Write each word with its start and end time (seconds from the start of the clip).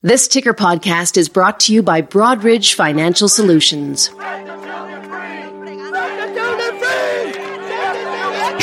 This 0.00 0.28
Ticker 0.28 0.54
podcast 0.54 1.16
is 1.16 1.28
brought 1.28 1.58
to 1.58 1.74
you 1.74 1.82
by 1.82 2.02
Broadridge 2.02 2.74
Financial 2.74 3.28
Solutions. 3.28 4.10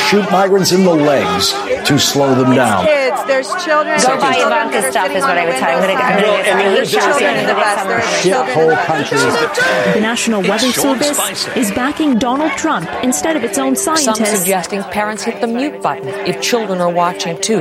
Shoot 0.08 0.32
migrants 0.32 0.72
in 0.72 0.86
the 0.86 0.94
legs 0.96 1.52
to 1.90 2.00
slow 2.00 2.36
them 2.36 2.56
down. 2.56 2.86
Kids, 2.86 3.22
there's 3.26 3.48
children. 3.66 4.00
Go 4.00 4.18
buy 4.18 4.38
Ivanka 4.38 4.90
stuff 4.90 5.12
is 5.12 5.24
what 5.24 5.38
I 5.38 5.46
would 5.46 5.56
tell 5.56 5.82
him. 5.82 5.98
I'm 5.98 6.64
going 6.64 6.86
to 6.86 6.90
get 6.90 7.02
children 7.02 7.36
are 7.36 7.48
the 7.48 7.54
best. 7.54 7.88
There 7.88 7.98
are 7.98 8.22
children 8.22 8.78
Shithole 8.78 8.86
countries. 8.86 9.94
The 9.94 10.00
National 10.00 10.42
Weather 10.42 10.72
Service 10.72 11.48
is 11.58 11.70
backing 11.72 12.18
Donald 12.18 12.52
Trump 12.54 12.90
instead 13.04 13.36
of 13.36 13.44
its 13.44 13.58
own 13.58 13.76
Some 13.76 13.98
scientists. 13.98 14.40
suggesting 14.40 14.84
parents 14.84 15.24
hit 15.24 15.42
the 15.42 15.48
mute 15.48 15.82
button 15.82 16.08
if 16.08 16.42
children 16.42 16.80
are 16.80 16.90
watching 16.90 17.42
too. 17.42 17.60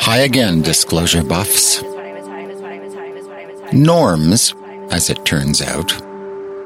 Hi 0.00 0.18
again, 0.18 0.62
disclosure 0.62 1.22
buffs. 1.22 1.82
Norms, 3.72 4.54
as 4.90 5.10
it 5.10 5.24
turns 5.24 5.60
out, 5.60 5.92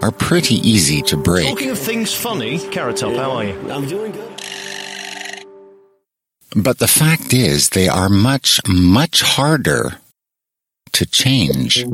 are 0.03 0.13
pretty 0.13 0.57
easy 0.57 1.03
to 1.03 1.17
break. 1.17 1.49
Talking 1.49 1.71
of 1.71 1.79
things 1.79 2.15
funny, 2.15 2.59
Carrot 2.71 2.99
Top, 2.99 3.15
how 3.15 3.33
are 3.33 3.45
you? 3.45 3.71
I'm 3.71 3.87
doing 3.87 4.13
good. 4.13 4.31
But 6.55 6.79
the 6.79 6.89
fact 6.89 7.33
is, 7.33 7.71
they 7.71 7.89
are 7.89 8.09
much, 8.09 8.61
much 8.69 9.23
harder 9.23 10.01
to 10.93 11.07
change. 11.07 11.85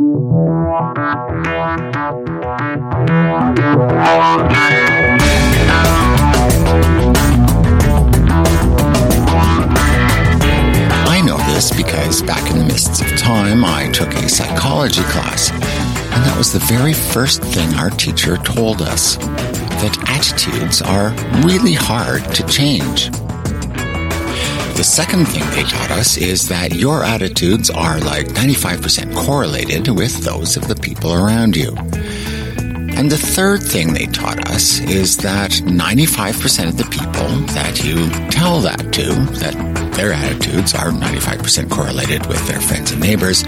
This 11.56 11.74
because 11.74 12.20
back 12.20 12.50
in 12.50 12.58
the 12.58 12.64
mists 12.64 13.00
of 13.00 13.16
time, 13.16 13.64
I 13.64 13.90
took 13.90 14.12
a 14.12 14.28
psychology 14.28 15.00
class. 15.04 15.50
And 15.50 16.22
that 16.22 16.34
was 16.36 16.52
the 16.52 16.58
very 16.58 16.92
first 16.92 17.40
thing 17.42 17.72
our 17.76 17.88
teacher 17.88 18.36
told 18.36 18.82
us 18.82 19.16
that 19.16 19.96
attitudes 20.06 20.82
are 20.82 21.12
really 21.46 21.72
hard 21.72 22.22
to 22.34 22.46
change. 22.46 23.10
The 24.76 24.84
second 24.84 25.24
thing 25.28 25.48
they 25.52 25.62
taught 25.62 25.92
us 25.92 26.18
is 26.18 26.46
that 26.48 26.74
your 26.74 27.02
attitudes 27.02 27.70
are 27.70 28.00
like 28.00 28.26
95% 28.26 29.16
correlated 29.16 29.88
with 29.88 30.14
those 30.24 30.58
of 30.58 30.68
the 30.68 30.76
people 30.76 31.14
around 31.14 31.56
you. 31.56 31.74
And 32.98 33.10
the 33.10 33.16
third 33.16 33.62
thing 33.62 33.94
they 33.94 34.06
taught 34.06 34.50
us 34.50 34.80
is 34.80 35.16
that 35.18 35.52
95% 35.52 36.68
of 36.68 36.76
the 36.76 36.84
people 36.84 37.28
that 37.54 37.82
you 37.82 38.10
tell 38.28 38.60
that 38.60 38.92
to, 38.92 39.06
that 39.40 39.85
their 39.96 40.12
attitudes 40.12 40.74
are 40.74 40.90
95% 40.90 41.70
correlated 41.70 42.26
with 42.26 42.46
their 42.46 42.60
friends 42.60 42.92
and 42.92 43.00
neighbors, 43.00 43.42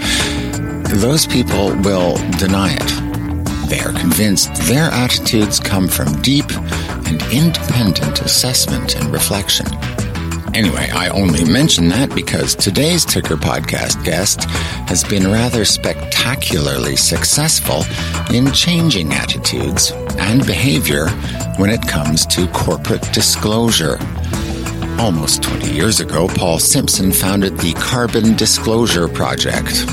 those 0.99 1.27
people 1.27 1.75
will 1.83 2.15
deny 2.39 2.73
it. 2.73 3.69
They 3.69 3.79
are 3.81 3.93
convinced 3.93 4.53
their 4.63 4.89
attitudes 4.89 5.59
come 5.59 5.87
from 5.87 6.19
deep 6.23 6.51
and 7.05 7.21
independent 7.31 8.21
assessment 8.21 8.95
and 8.95 9.11
reflection. 9.13 9.67
Anyway, 10.55 10.89
I 10.91 11.09
only 11.09 11.45
mention 11.45 11.87
that 11.89 12.13
because 12.15 12.55
today's 12.55 13.05
Ticker 13.05 13.35
Podcast 13.35 14.03
guest 14.03 14.45
has 14.89 15.03
been 15.03 15.31
rather 15.31 15.63
spectacularly 15.63 16.95
successful 16.95 17.83
in 18.33 18.51
changing 18.51 19.13
attitudes 19.13 19.91
and 20.17 20.43
behavior 20.47 21.09
when 21.57 21.69
it 21.69 21.87
comes 21.87 22.25
to 22.25 22.47
corporate 22.47 23.07
disclosure. 23.13 23.99
Almost 24.99 25.43
20 25.43 25.71
years 25.71 26.01
ago, 26.01 26.27
Paul 26.27 26.59
Simpson 26.59 27.13
founded 27.13 27.57
the 27.57 27.71
Carbon 27.75 28.35
Disclosure 28.35 29.07
Project. 29.07 29.87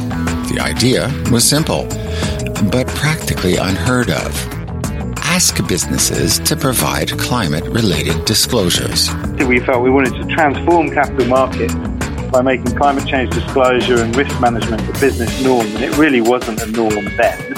The 0.50 0.58
idea 0.60 1.06
was 1.30 1.48
simple, 1.48 1.84
but 2.72 2.88
practically 2.88 3.54
unheard 3.56 4.10
of. 4.10 4.34
Ask 5.18 5.64
businesses 5.68 6.40
to 6.40 6.56
provide 6.56 7.16
climate 7.18 7.64
related 7.66 8.24
disclosures. 8.24 9.08
we 9.46 9.60
felt 9.60 9.84
we 9.84 9.90
wanted 9.90 10.14
to 10.14 10.26
transform 10.34 10.90
capital 10.90 11.26
markets 11.26 11.74
by 12.32 12.42
making 12.42 12.76
climate 12.76 13.06
change 13.06 13.30
disclosure 13.30 14.02
and 14.02 14.14
risk 14.16 14.40
management 14.40 14.82
a 14.88 15.00
business 15.00 15.40
norm, 15.44 15.66
and 15.66 15.84
it 15.84 15.96
really 15.96 16.20
wasn't 16.20 16.60
a 16.60 16.66
norm 16.66 17.04
then. 17.16 17.55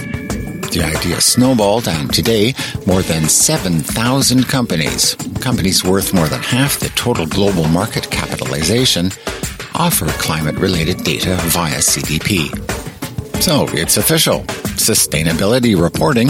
The 0.71 0.83
idea 0.85 1.21
snowballed, 1.21 1.89
and 1.89 2.13
today, 2.13 2.55
more 2.87 3.03
than 3.03 3.29
7,000 3.29 4.47
companies, 4.47 5.15
companies 5.41 5.83
worth 5.83 6.13
more 6.13 6.29
than 6.29 6.43
half 6.43 6.79
the 6.79 6.91
total 6.91 7.27
global 7.27 7.65
market 7.69 8.11
capitalization, 8.11 9.11
offer 9.75 10.07
climate 10.21 10.57
related 10.57 11.05
data 11.05 11.37
via 11.47 11.79
CDP. 11.79 12.51
So 13.43 13.67
it's 13.71 13.97
official. 13.97 14.41
Sustainability 14.77 15.81
reporting 15.81 16.29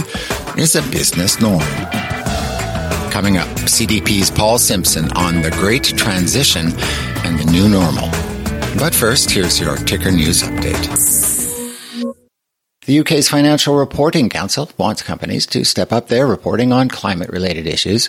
is 0.57 0.77
a 0.77 0.83
business 0.91 1.41
norm. 1.41 1.61
Coming 3.11 3.39
up, 3.39 3.49
CDP's 3.67 4.31
Paul 4.31 4.59
Simpson 4.59 5.11
on 5.13 5.43
the 5.43 5.51
great 5.51 5.85
transition 5.85 6.67
and 7.25 7.39
the 7.39 7.51
new 7.51 7.69
normal. 7.69 8.09
But 8.79 8.95
first, 8.95 9.31
here's 9.31 9.59
your 9.59 9.77
ticker 9.77 10.13
news 10.13 10.43
update. 10.43 11.38
The 12.89 13.01
UK's 13.01 13.29
Financial 13.29 13.77
Reporting 13.77 14.31
Council 14.31 14.71
wants 14.79 15.03
companies 15.03 15.45
to 15.49 15.63
step 15.63 15.93
up 15.93 16.09
their 16.09 16.27
reporting 16.27 16.73
on 16.73 16.89
climate 16.89 17.29
related 17.29 17.67
issues. 17.67 18.09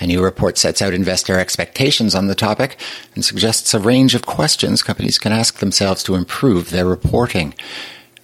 A 0.00 0.06
new 0.08 0.20
report 0.20 0.58
sets 0.58 0.82
out 0.82 0.92
investor 0.92 1.38
expectations 1.38 2.12
on 2.12 2.26
the 2.26 2.34
topic 2.34 2.76
and 3.14 3.24
suggests 3.24 3.72
a 3.72 3.78
range 3.78 4.16
of 4.16 4.26
questions 4.26 4.82
companies 4.82 5.20
can 5.20 5.30
ask 5.30 5.60
themselves 5.60 6.02
to 6.02 6.16
improve 6.16 6.70
their 6.70 6.86
reporting. 6.86 7.54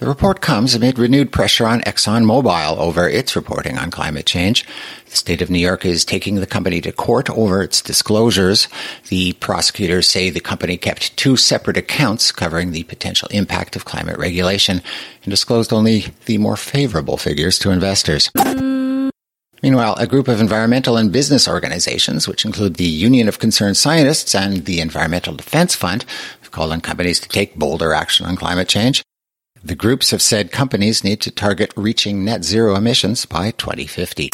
The 0.03 0.09
report 0.09 0.41
comes 0.41 0.75
amid 0.75 0.99
renewed 0.99 1.31
pressure 1.31 1.65
on 1.65 1.81
ExxonMobil 1.83 2.77
over 2.77 3.09
its 3.09 3.37
reporting 3.37 3.79
on 3.79 3.93
climate 3.93 4.27
change. 4.27 4.67
The 5.09 5.17
state 5.17 5.41
of 5.41 5.49
New 5.49 5.61
York 5.61 5.85
is 5.85 6.05
taking 6.05 6.35
the 6.35 6.45
company 6.45 6.81
to 6.81 6.91
court 6.91 7.31
over 7.31 7.63
its 7.63 7.81
disclosures. 7.81 8.67
The 9.11 9.35
prosecutors 9.35 10.09
say 10.09 10.29
the 10.29 10.41
company 10.41 10.77
kept 10.77 11.17
two 11.17 11.37
separate 11.37 11.77
accounts 11.77 12.33
covering 12.33 12.73
the 12.73 12.83
potential 12.83 13.29
impact 13.31 13.77
of 13.77 13.85
climate 13.85 14.19
regulation 14.19 14.83
and 15.23 15.31
disclosed 15.31 15.73
only 15.73 16.07
the 16.27 16.39
more 16.39 16.57
favorable 16.57 17.17
figures 17.17 17.57
to 17.61 17.71
investors. 17.71 18.29
Meanwhile, 19.63 19.95
a 19.99 20.09
group 20.09 20.27
of 20.27 20.41
environmental 20.41 20.97
and 20.97 21.13
business 21.13 21.47
organizations, 21.47 22.27
which 22.27 22.45
include 22.45 22.75
the 22.75 22.84
Union 22.87 23.29
of 23.29 23.39
Concerned 23.39 23.77
Scientists 23.77 24.34
and 24.34 24.65
the 24.65 24.81
Environmental 24.81 25.37
Defense 25.37 25.77
Fund, 25.77 26.05
have 26.41 26.51
called 26.51 26.73
on 26.73 26.81
companies 26.81 27.21
to 27.21 27.29
take 27.29 27.55
bolder 27.55 27.93
action 27.93 28.27
on 28.27 28.34
climate 28.34 28.67
change. 28.67 29.05
The 29.65 29.77
groups 29.77 30.11
have 30.11 30.23
said 30.23 30.50
companies 30.50 31.05
need 31.05 31.21
to 31.21 31.31
target 31.31 31.73
reaching 31.77 32.25
net 32.25 32.43
zero 32.43 32.75
emissions 32.75 33.27
by 33.27 33.53
2050. 33.53 34.31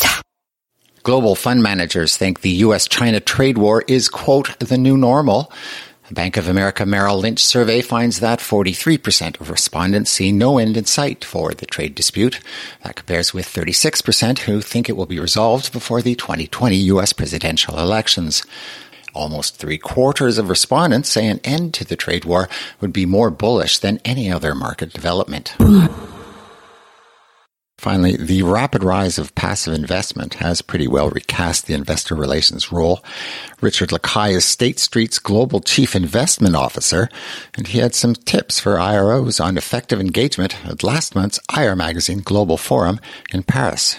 Global 1.02 1.34
fund 1.34 1.62
managers 1.62 2.16
think 2.16 2.40
the 2.40 2.64
US 2.64 2.88
China 2.88 3.20
trade 3.20 3.58
war 3.58 3.84
is, 3.86 4.08
quote, 4.08 4.58
the 4.58 4.78
new 4.78 4.96
normal. 4.96 5.52
A 6.10 6.14
Bank 6.14 6.38
of 6.38 6.48
America 6.48 6.86
Merrill 6.86 7.18
Lynch 7.18 7.44
survey 7.44 7.82
finds 7.82 8.20
that 8.20 8.38
43% 8.38 9.38
of 9.38 9.50
respondents 9.50 10.10
see 10.10 10.32
no 10.32 10.56
end 10.56 10.78
in 10.78 10.86
sight 10.86 11.22
for 11.22 11.52
the 11.52 11.66
trade 11.66 11.94
dispute. 11.94 12.40
That 12.82 12.96
compares 12.96 13.34
with 13.34 13.44
36% 13.46 14.38
who 14.40 14.62
think 14.62 14.88
it 14.88 14.96
will 14.96 15.04
be 15.04 15.20
resolved 15.20 15.74
before 15.74 16.00
the 16.00 16.14
2020 16.14 16.76
US 16.76 17.12
presidential 17.12 17.78
elections. 17.78 18.46
Almost 19.18 19.56
three 19.56 19.78
quarters 19.78 20.38
of 20.38 20.48
respondents 20.48 21.08
say 21.08 21.26
an 21.26 21.40
end 21.42 21.74
to 21.74 21.84
the 21.84 21.96
trade 21.96 22.24
war 22.24 22.48
would 22.80 22.92
be 22.92 23.04
more 23.04 23.30
bullish 23.30 23.78
than 23.78 23.98
any 24.04 24.30
other 24.30 24.54
market 24.54 24.92
development. 24.92 25.56
Finally, 27.78 28.16
the 28.16 28.44
rapid 28.44 28.84
rise 28.84 29.18
of 29.18 29.34
passive 29.34 29.74
investment 29.74 30.34
has 30.34 30.62
pretty 30.62 30.86
well 30.86 31.10
recast 31.10 31.66
the 31.66 31.74
investor 31.74 32.14
relations 32.14 32.70
role. 32.70 33.02
Richard 33.60 33.88
Lacaille 33.88 34.36
is 34.36 34.44
State 34.44 34.78
Street's 34.78 35.18
global 35.18 35.58
chief 35.58 35.96
investment 35.96 36.54
officer, 36.54 37.08
and 37.56 37.66
he 37.66 37.78
had 37.78 37.96
some 37.96 38.14
tips 38.14 38.60
for 38.60 38.76
IROs 38.76 39.44
on 39.44 39.58
effective 39.58 40.00
engagement 40.00 40.64
at 40.64 40.84
last 40.84 41.16
month's 41.16 41.40
IR 41.56 41.74
Magazine 41.74 42.20
Global 42.20 42.56
Forum 42.56 43.00
in 43.32 43.42
Paris. 43.42 43.96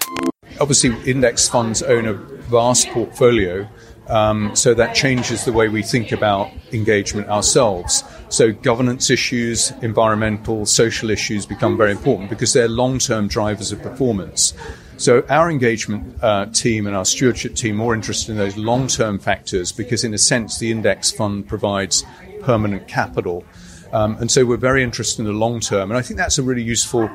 Obviously, 0.62 0.96
index 1.10 1.50
funds 1.50 1.84
own 1.84 2.06
a 2.06 2.14
vast 2.14 2.88
portfolio, 2.88 3.68
um, 4.10 4.56
so 4.56 4.74
that 4.74 4.96
changes 4.96 5.46
the 5.46 5.54
way 5.54 5.70
we 5.70 5.84
think 5.84 6.12
about 6.12 6.52
engagement 6.72 7.30
ourselves. 7.30 8.04
So, 8.30 8.52
governance 8.52 9.10
issues, 9.10 9.72
environmental, 9.82 10.66
social 10.66 11.10
issues 11.10 11.46
become 11.46 11.78
very 11.78 11.92
important 11.92 12.30
because 12.30 12.54
they're 12.54 12.68
long 12.68 13.00
term 13.00 13.28
drivers 13.28 13.72
of 13.72 13.82
performance. 13.82 14.54
So, 14.98 15.24
our 15.30 15.50
engagement 15.50 16.22
uh, 16.24 16.48
team 16.48 16.88
and 16.88 16.96
our 16.96 17.06
stewardship 17.06 17.56
team 17.56 17.76
are 17.76 17.84
more 17.84 17.96
interested 17.96 18.32
in 18.32 18.38
those 18.38 18.58
long 18.58 18.88
term 18.88 19.20
factors 19.20 19.72
because, 19.72 20.04
in 20.04 20.14
a 20.14 20.18
sense, 20.18 20.60
the 20.60 20.72
index 20.72 21.12
fund 21.12 21.48
provides 21.48 22.04
permanent 22.42 22.88
capital. 22.88 23.46
Um, 23.94 24.18
and 24.18 24.30
so, 24.30 24.46
we're 24.46 24.58
very 24.58 24.84
interested 24.84 25.22
in 25.22 25.26
the 25.26 25.34
long 25.34 25.60
term. 25.60 25.92
And 25.92 25.98
I 25.98 26.02
think 26.02 26.18
that's 26.18 26.38
a 26.38 26.44
really 26.44 26.64
useful 26.64 27.10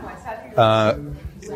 uh, 0.57 0.97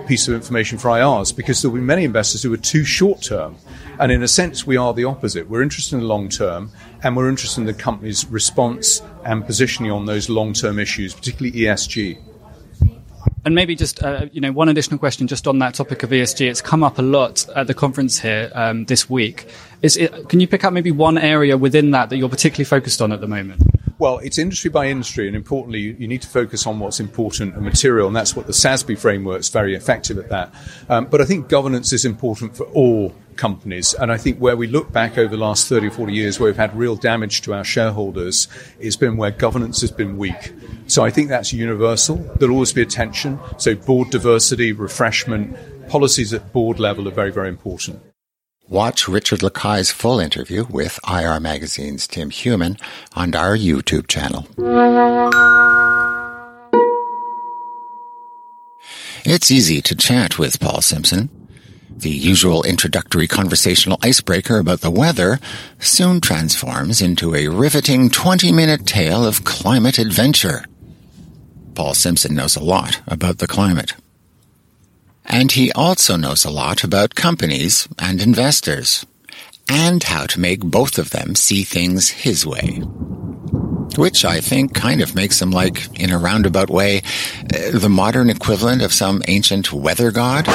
piece 0.07 0.29
of 0.29 0.35
information 0.35 0.79
for 0.79 0.89
IRs 0.89 1.35
because 1.37 1.63
there 1.63 1.71
will 1.71 1.79
be 1.79 1.85
many 1.85 2.05
investors 2.05 2.43
who 2.43 2.53
are 2.53 2.59
too 2.59 2.85
short 2.85 3.23
term. 3.23 3.57
And 4.01 4.13
in 4.13 4.23
a 4.23 4.29
sense, 4.29 4.67
we 4.67 4.77
are 4.77 4.95
the 4.95 5.05
opposite. 5.05 5.49
We're 5.49 5.63
interested 5.63 5.97
in 5.97 6.03
the 6.03 6.07
long 6.07 6.29
term 6.29 6.71
and 7.03 7.17
we're 7.17 7.29
interested 7.29 7.61
in 7.61 7.67
the 7.67 7.75
company's 7.75 8.27
response 8.27 9.03
and 9.25 9.45
positioning 9.45 9.91
on 9.91 10.07
those 10.07 10.29
long 10.29 10.53
term 10.53 10.79
issues, 10.79 11.15
particularly 11.15 11.59
ESG. 11.59 12.19
And 13.45 13.55
maybe 13.55 13.75
just 13.77 14.03
uh, 14.03 14.27
you 14.33 14.41
know 14.41 14.53
one 14.53 14.69
additional 14.69 14.99
question 14.99 15.27
just 15.27 15.47
on 15.47 15.59
that 15.61 15.75
topic 15.75 16.03
of 16.03 16.11
ESG. 16.11 16.49
It's 16.51 16.61
come 16.61 16.83
up 16.83 16.99
a 16.99 17.03
lot 17.03 17.49
at 17.57 17.67
the 17.67 17.75
conference 17.75 18.19
here 18.19 18.51
um, 18.55 18.85
this 18.87 19.09
week. 19.09 19.49
It, 19.81 20.29
can 20.29 20.41
you 20.41 20.49
pick 20.49 20.65
up 20.65 20.73
maybe 20.73 20.91
one 20.91 21.17
area 21.17 21.57
within 21.57 21.93
that 21.93 22.11
that 22.11 22.17
you're 22.17 22.29
particularly 22.29 22.65
focused 22.65 23.01
on 23.01 23.13
at 23.13 23.21
the 23.21 23.29
moment? 23.29 23.63
Well, 24.01 24.19
it's 24.19 24.39
industry 24.39 24.71
by 24.71 24.87
industry, 24.87 25.27
and 25.27 25.35
importantly, 25.35 25.81
you, 25.81 25.97
you, 25.99 26.07
need 26.07 26.23
to 26.23 26.29
focus 26.29 26.69
on 26.69 26.79
what's 26.79 27.01
important 27.01 27.57
and 27.57 27.65
material, 27.65 28.07
and 28.07 28.15
that's 28.15 28.37
what 28.37 28.47
the 28.47 28.53
SASB 28.53 28.97
framework 28.97 29.41
is 29.41 29.49
very 29.49 29.75
effective 29.75 30.19
at 30.19 30.29
that. 30.29 30.55
Um, 30.89 31.07
but 31.07 31.21
I 31.21 31.25
think 31.25 31.49
governance 31.49 31.93
is 31.93 32.05
important 32.05 32.57
for 32.57 32.63
all 32.67 33.13
companies, 33.35 33.95
and 33.95 34.13
I 34.13 34.17
think 34.17 34.39
where 34.39 34.57
we 34.57 34.69
look 34.69 34.93
back 34.93 35.19
over 35.19 35.35
the 35.35 35.43
last 35.43 35.69
30 35.69 35.89
or 35.89 35.91
40 35.91 36.13
years 36.13 36.39
where 36.39 36.49
we've 36.49 36.57
had 36.57 36.77
real 36.77 36.95
damage 36.95 37.43
to 37.43 37.55
our 37.55 37.65
shareholders, 37.65 38.47
it's 38.79 38.95
been 38.95 39.17
where 39.17 39.33
governance 39.33 39.81
has 39.81 39.91
been 39.91 40.17
weak. 40.17 40.53
So 40.87 41.05
I 41.05 41.11
think 41.11 41.29
that's 41.29 41.53
universal. 41.53 42.19
There'll 42.39 42.55
always 42.55 42.73
be 42.73 42.83
attention. 42.83 43.41
So 43.57 43.75
board 43.75 44.11
diversity, 44.11 44.71
refreshment, 44.71 45.57
policies 45.89 46.33
at 46.33 46.53
board 46.53 46.79
level 46.79 47.09
are 47.09 47.13
very, 47.13 47.33
very 47.33 47.49
important. 47.49 48.01
Watch 48.69 49.09
Richard 49.09 49.43
Lacaille's 49.43 49.91
full 49.91 50.21
interview 50.21 50.67
with 50.69 51.01
IR 51.09 51.41
Magazine's 51.41 52.07
Tim 52.07 52.29
Human 52.29 52.77
on 53.15 53.35
our 53.35 53.57
YouTube 53.57 54.09
channel. 54.09 54.47
It's 59.25 59.51
easy 59.51 59.81
to 59.81 59.97
chat 59.97 60.39
with 60.39 60.61
Paul 60.61 60.83
Simpson. 60.83 61.31
The 61.89 62.11
usual 62.11 62.63
introductory 62.63 63.27
conversational 63.27 63.99
icebreaker 64.03 64.59
about 64.59 64.83
the 64.83 64.91
weather 64.91 65.41
soon 65.79 66.21
transforms 66.21 67.01
into 67.01 67.35
a 67.35 67.49
riveting 67.49 68.11
20 68.11 68.53
minute 68.53 68.87
tale 68.87 69.25
of 69.25 69.45
climate 69.45 69.99
adventure. 69.99 70.67
Paul 71.75 71.95
Simpson 71.95 72.35
knows 72.35 72.55
a 72.55 72.63
lot 72.63 73.01
about 73.07 73.39
the 73.39 73.47
climate. 73.47 73.95
And 75.29 75.53
he 75.53 75.71
also 75.73 76.17
knows 76.17 76.45
a 76.45 76.51
lot 76.51 76.83
about 76.83 77.15
companies 77.15 77.87
and 77.99 78.21
investors, 78.21 79.05
and 79.69 80.03
how 80.03 80.25
to 80.27 80.41
make 80.41 80.61
both 80.61 80.99
of 80.99 81.11
them 81.11 81.35
see 81.35 81.65
things 81.65 82.09
his 82.09 82.47
way. 82.47 82.81
Which 83.97 84.25
I 84.25 84.41
think 84.41 84.75
kind 84.75 85.03
of 85.03 85.15
makes 85.15 85.41
him 85.41 85.51
like, 85.51 86.01
in 86.01 86.11
a 86.11 86.19
roundabout 86.19 86.71
way, 86.71 87.03
uh, 87.55 87.79
the 87.79 87.89
modern 87.91 88.31
equivalent 88.31 88.81
of 88.83 88.93
some 88.93 89.23
ancient 89.29 89.73
weather 89.73 90.11
god. 90.11 90.47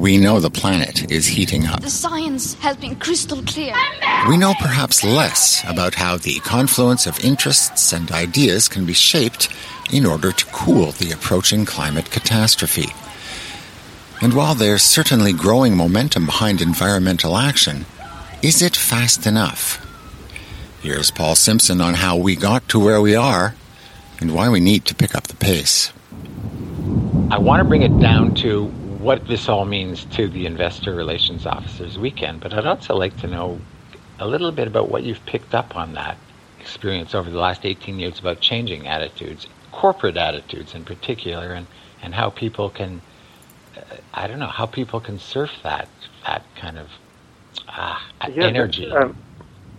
We 0.00 0.16
know 0.16 0.40
the 0.40 0.48
planet 0.48 1.12
is 1.12 1.26
heating 1.26 1.66
up. 1.66 1.82
The 1.82 1.90
science 1.90 2.54
has 2.60 2.74
been 2.78 2.96
crystal 2.96 3.42
clear. 3.42 3.76
We 4.30 4.38
know 4.38 4.54
perhaps 4.58 5.04
less 5.04 5.62
about 5.68 5.94
how 5.94 6.16
the 6.16 6.40
confluence 6.40 7.06
of 7.06 7.22
interests 7.22 7.92
and 7.92 8.10
ideas 8.10 8.66
can 8.66 8.86
be 8.86 8.94
shaped 8.94 9.50
in 9.92 10.06
order 10.06 10.32
to 10.32 10.46
cool 10.46 10.92
the 10.92 11.12
approaching 11.12 11.66
climate 11.66 12.10
catastrophe. 12.10 12.88
And 14.22 14.32
while 14.32 14.54
there's 14.54 14.82
certainly 14.82 15.34
growing 15.34 15.76
momentum 15.76 16.24
behind 16.24 16.62
environmental 16.62 17.36
action, 17.36 17.84
is 18.40 18.62
it 18.62 18.76
fast 18.76 19.26
enough? 19.26 19.86
Here's 20.80 21.10
Paul 21.10 21.34
Simpson 21.34 21.82
on 21.82 21.92
how 21.92 22.16
we 22.16 22.36
got 22.36 22.66
to 22.70 22.80
where 22.80 23.02
we 23.02 23.14
are 23.14 23.54
and 24.18 24.34
why 24.34 24.48
we 24.48 24.60
need 24.60 24.86
to 24.86 24.94
pick 24.94 25.14
up 25.14 25.26
the 25.26 25.36
pace. 25.36 25.92
I 27.30 27.36
want 27.36 27.60
to 27.60 27.68
bring 27.68 27.82
it 27.82 28.00
down 28.00 28.34
to 28.36 28.72
what 29.00 29.26
this 29.26 29.48
all 29.48 29.64
means 29.64 30.04
to 30.04 30.28
the 30.28 30.46
investor 30.46 30.94
relations 30.94 31.46
officers 31.46 31.98
weekend, 31.98 32.40
but 32.40 32.52
I'd 32.52 32.66
also 32.66 32.94
like 32.94 33.16
to 33.18 33.26
know 33.26 33.58
a 34.18 34.26
little 34.26 34.52
bit 34.52 34.68
about 34.68 34.90
what 34.90 35.02
you've 35.02 35.24
picked 35.24 35.54
up 35.54 35.74
on 35.74 35.94
that 35.94 36.18
experience 36.60 37.14
over 37.14 37.30
the 37.30 37.38
last 37.38 37.64
18 37.64 37.98
years 37.98 38.18
about 38.18 38.40
changing 38.40 38.86
attitudes, 38.86 39.46
corporate 39.72 40.18
attitudes 40.18 40.74
in 40.74 40.84
particular, 40.84 41.52
and, 41.52 41.66
and 42.02 42.14
how 42.14 42.28
people 42.28 42.68
can, 42.68 43.00
uh, 43.76 43.96
I 44.12 44.26
don't 44.26 44.38
know, 44.38 44.46
how 44.46 44.66
people 44.66 45.00
can 45.00 45.18
surf 45.18 45.50
that, 45.62 45.88
that 46.26 46.44
kind 46.56 46.78
of 46.78 46.88
uh, 47.68 47.96
yeah, 48.28 48.44
energy. 48.44 48.90
Um, 48.90 49.16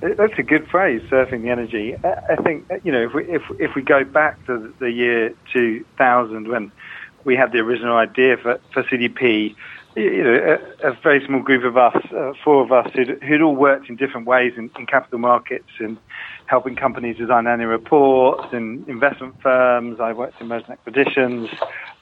that's 0.01 0.33
a 0.39 0.43
good 0.43 0.67
phrase, 0.67 1.03
surfing 1.11 1.43
the 1.43 1.49
energy. 1.49 1.95
I 2.03 2.35
think, 2.37 2.65
you 2.83 2.91
know, 2.91 3.03
if 3.03 3.13
we, 3.13 3.25
if, 3.25 3.43
if 3.59 3.75
we 3.75 3.83
go 3.83 4.03
back 4.03 4.43
to 4.47 4.73
the 4.79 4.89
year 4.89 5.35
2000 5.53 6.47
when 6.47 6.71
we 7.23 7.35
had 7.35 7.51
the 7.51 7.59
original 7.59 7.97
idea 7.97 8.37
for, 8.37 8.59
for 8.73 8.83
CDP. 8.83 9.55
You 9.95 10.23
know, 10.23 10.57
a, 10.83 10.91
a 10.91 10.93
very 11.03 11.25
small 11.25 11.41
group 11.41 11.65
of 11.65 11.75
us, 11.75 11.97
uh, 12.13 12.31
four 12.43 12.63
of 12.63 12.71
us, 12.71 12.89
who'd, 12.93 13.21
who'd, 13.21 13.41
all 13.41 13.55
worked 13.55 13.89
in 13.89 13.97
different 13.97 14.25
ways 14.25 14.53
in, 14.55 14.69
in 14.79 14.85
capital 14.85 15.19
markets 15.19 15.67
and 15.79 15.97
helping 16.45 16.77
companies 16.77 17.17
design 17.17 17.45
annual 17.45 17.69
reports 17.69 18.53
and 18.53 18.87
investment 18.87 19.41
firms. 19.41 19.99
I 19.99 20.13
worked 20.13 20.39
in 20.39 20.47
mergers 20.47 20.69
and 20.69 20.77
acquisitions. 20.77 21.49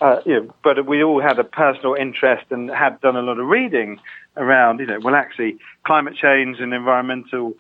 Uh, 0.02 0.22
you 0.24 0.34
know, 0.34 0.54
but 0.64 0.86
we 0.86 1.04
all 1.04 1.20
had 1.20 1.40
a 1.40 1.44
personal 1.44 1.96
interest 1.96 2.46
and 2.52 2.70
had 2.70 3.02
done 3.02 3.16
a 3.16 3.22
lot 3.24 3.40
of 3.40 3.48
reading 3.48 4.00
around, 4.38 4.80
you 4.80 4.86
know, 4.86 5.00
well, 5.00 5.16
actually, 5.16 5.58
climate 5.84 6.16
change 6.16 6.60
and 6.60 6.74
environmental 6.74 7.56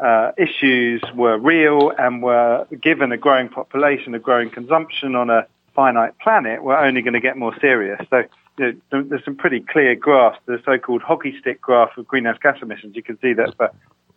uh, 0.00 0.32
issues 0.36 1.02
were 1.14 1.38
real 1.38 1.92
and 1.98 2.22
were 2.22 2.66
given 2.80 3.12
a 3.12 3.16
growing 3.16 3.48
population, 3.48 4.14
a 4.14 4.18
growing 4.18 4.50
consumption 4.50 5.14
on 5.14 5.30
a 5.30 5.46
finite 5.74 6.18
planet, 6.18 6.62
we're 6.62 6.76
only 6.76 7.02
going 7.02 7.14
to 7.14 7.20
get 7.20 7.36
more 7.36 7.54
serious. 7.60 8.00
So 8.10 8.22
you 8.58 8.80
know, 8.92 9.02
there's 9.02 9.24
some 9.24 9.36
pretty 9.36 9.60
clear 9.60 9.94
graphs, 9.94 10.38
the 10.46 10.60
so-called 10.64 11.02
hockey 11.02 11.34
stick 11.40 11.60
graph 11.60 11.96
of 11.96 12.06
greenhouse 12.06 12.38
gas 12.42 12.58
emissions. 12.62 12.96
You 12.96 13.02
can 13.02 13.18
see 13.20 13.32
that 13.34 13.56
for 13.56 13.70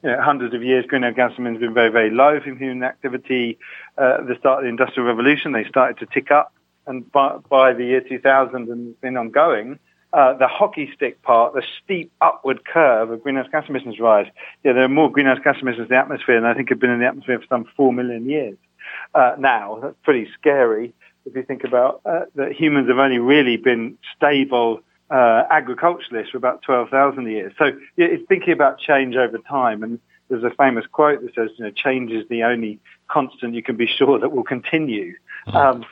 you 0.03 0.11
know, 0.11 0.21
hundreds 0.21 0.53
of 0.53 0.63
years, 0.63 0.85
greenhouse 0.85 1.15
gas 1.15 1.31
emissions 1.37 1.61
have 1.63 1.69
been 1.69 1.73
very, 1.73 1.89
very 1.89 2.11
low 2.11 2.39
from 2.39 2.57
human 2.57 2.83
activity. 2.83 3.57
Uh, 3.97 4.17
at 4.19 4.27
the 4.27 4.35
start 4.39 4.59
of 4.59 4.63
the 4.63 4.69
Industrial 4.69 5.07
Revolution, 5.07 5.51
they 5.51 5.65
started 5.65 5.97
to 5.99 6.05
tick 6.05 6.31
up. 6.31 6.53
And 6.85 7.11
by, 7.11 7.37
by 7.49 7.73
the 7.73 7.83
year 7.83 8.01
2000 8.01 8.69
and 8.69 9.01
been 9.01 9.17
ongoing, 9.17 9.79
uh, 10.13 10.33
the 10.35 10.47
hockey 10.47 10.89
stick 10.95 11.21
part, 11.21 11.53
the 11.53 11.63
steep 11.83 12.11
upward 12.21 12.63
curve 12.63 13.09
of 13.11 13.23
greenhouse 13.23 13.47
gas 13.51 13.65
emissions 13.67 13.99
rise. 13.99 14.27
Yeah, 14.63 14.73
there 14.73 14.83
are 14.83 14.89
more 14.89 15.11
greenhouse 15.11 15.39
gas 15.43 15.57
emissions 15.61 15.85
in 15.85 15.89
the 15.89 15.97
atmosphere 15.97 16.39
than 16.39 16.49
I 16.49 16.53
think 16.53 16.69
have 16.69 16.79
been 16.79 16.91
in 16.91 16.99
the 16.99 17.07
atmosphere 17.07 17.39
for 17.39 17.45
some 17.49 17.65
four 17.75 17.91
million 17.91 18.29
years 18.29 18.57
uh, 19.13 19.35
now. 19.37 19.79
That's 19.81 19.95
pretty 20.03 20.29
scary 20.39 20.93
if 21.27 21.35
you 21.35 21.43
think 21.43 21.63
about 21.63 22.01
uh, 22.05 22.21
that 22.35 22.53
humans 22.53 22.87
have 22.87 22.97
only 22.97 23.19
really 23.19 23.57
been 23.57 23.97
stable 24.15 24.81
uh, 25.09 25.43
agriculturalists 25.49 26.31
for 26.31 26.37
about 26.37 26.61
12,000 26.61 27.27
years. 27.27 27.53
So 27.57 27.71
it's 27.95 28.27
thinking 28.27 28.53
about 28.53 28.79
change 28.79 29.15
over 29.15 29.37
time. 29.37 29.83
And 29.83 29.99
there's 30.29 30.43
a 30.43 30.51
famous 30.51 30.85
quote 30.91 31.21
that 31.21 31.35
says, 31.35 31.51
you 31.57 31.65
know, 31.65 31.71
change 31.71 32.11
is 32.11 32.27
the 32.29 32.43
only 32.43 32.79
constant 33.07 33.53
you 33.53 33.63
can 33.63 33.77
be 33.77 33.87
sure 33.87 34.19
that 34.19 34.29
will 34.29 34.43
continue. 34.43 35.13
Hmm. 35.45 35.55
Um, 35.55 35.85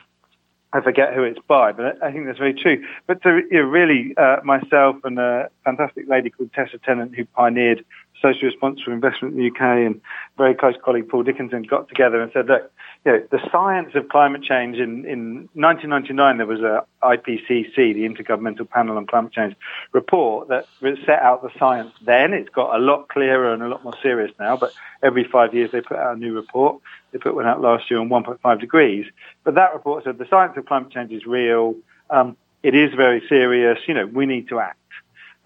I 0.72 0.80
forget 0.80 1.14
who 1.14 1.22
it's 1.22 1.38
by, 1.46 1.72
but 1.72 2.02
I 2.02 2.12
think 2.12 2.26
that's 2.26 2.38
very 2.38 2.52
true. 2.52 2.84
But 3.06 3.22
so, 3.22 3.36
you 3.36 3.48
know, 3.52 3.62
really, 3.62 4.14
uh, 4.16 4.38
myself 4.44 4.96
and 5.04 5.18
a 5.18 5.48
fantastic 5.64 6.08
lady 6.08 6.28
called 6.28 6.52
Tessa 6.52 6.78
Tennant, 6.78 7.14
who 7.14 7.24
pioneered 7.24 7.84
social 8.20 8.48
responsible 8.48 8.92
investment 8.92 9.34
in 9.34 9.40
the 9.40 9.48
UK, 9.48 9.60
and 9.60 10.00
very 10.36 10.54
close 10.54 10.74
colleague 10.84 11.08
Paul 11.08 11.22
Dickinson 11.22 11.62
got 11.62 11.88
together 11.88 12.20
and 12.20 12.32
said, 12.32 12.46
look, 12.46 12.70
you 13.04 13.12
know, 13.12 13.22
the 13.30 13.38
science 13.52 13.94
of 13.94 14.08
climate 14.08 14.42
change 14.42 14.78
in, 14.78 15.04
in 15.04 15.48
1999, 15.54 16.38
there 16.38 16.46
was 16.46 16.60
a 16.60 16.84
IPCC, 17.02 17.74
the 17.76 18.08
Intergovernmental 18.08 18.68
Panel 18.68 18.96
on 18.96 19.06
Climate 19.06 19.32
Change 19.32 19.54
report 19.92 20.48
that 20.48 20.66
set 20.80 21.20
out 21.20 21.42
the 21.42 21.50
science 21.58 21.92
then. 22.04 22.32
It's 22.32 22.48
got 22.48 22.74
a 22.74 22.78
lot 22.78 23.08
clearer 23.08 23.52
and 23.52 23.62
a 23.62 23.68
lot 23.68 23.84
more 23.84 23.94
serious 24.02 24.32
now, 24.40 24.56
but 24.56 24.72
every 25.02 25.24
five 25.24 25.54
years 25.54 25.70
they 25.70 25.80
put 25.80 25.98
out 25.98 26.16
a 26.16 26.18
new 26.18 26.34
report. 26.34 26.80
They 27.12 27.18
put 27.18 27.34
one 27.34 27.46
out 27.46 27.60
last 27.60 27.90
year 27.90 28.00
on 28.00 28.08
1.5 28.08 28.60
degrees. 28.60 29.06
But 29.44 29.54
that 29.54 29.72
report 29.72 30.04
said 30.04 30.18
the 30.18 30.26
science 30.28 30.56
of 30.56 30.66
climate 30.66 30.90
change 30.90 31.12
is 31.12 31.26
real. 31.26 31.76
Um, 32.10 32.36
it 32.62 32.74
is 32.74 32.92
very 32.94 33.22
serious. 33.28 33.78
You 33.86 33.94
know, 33.94 34.06
we 34.06 34.26
need 34.26 34.48
to 34.48 34.58
act. 34.58 34.78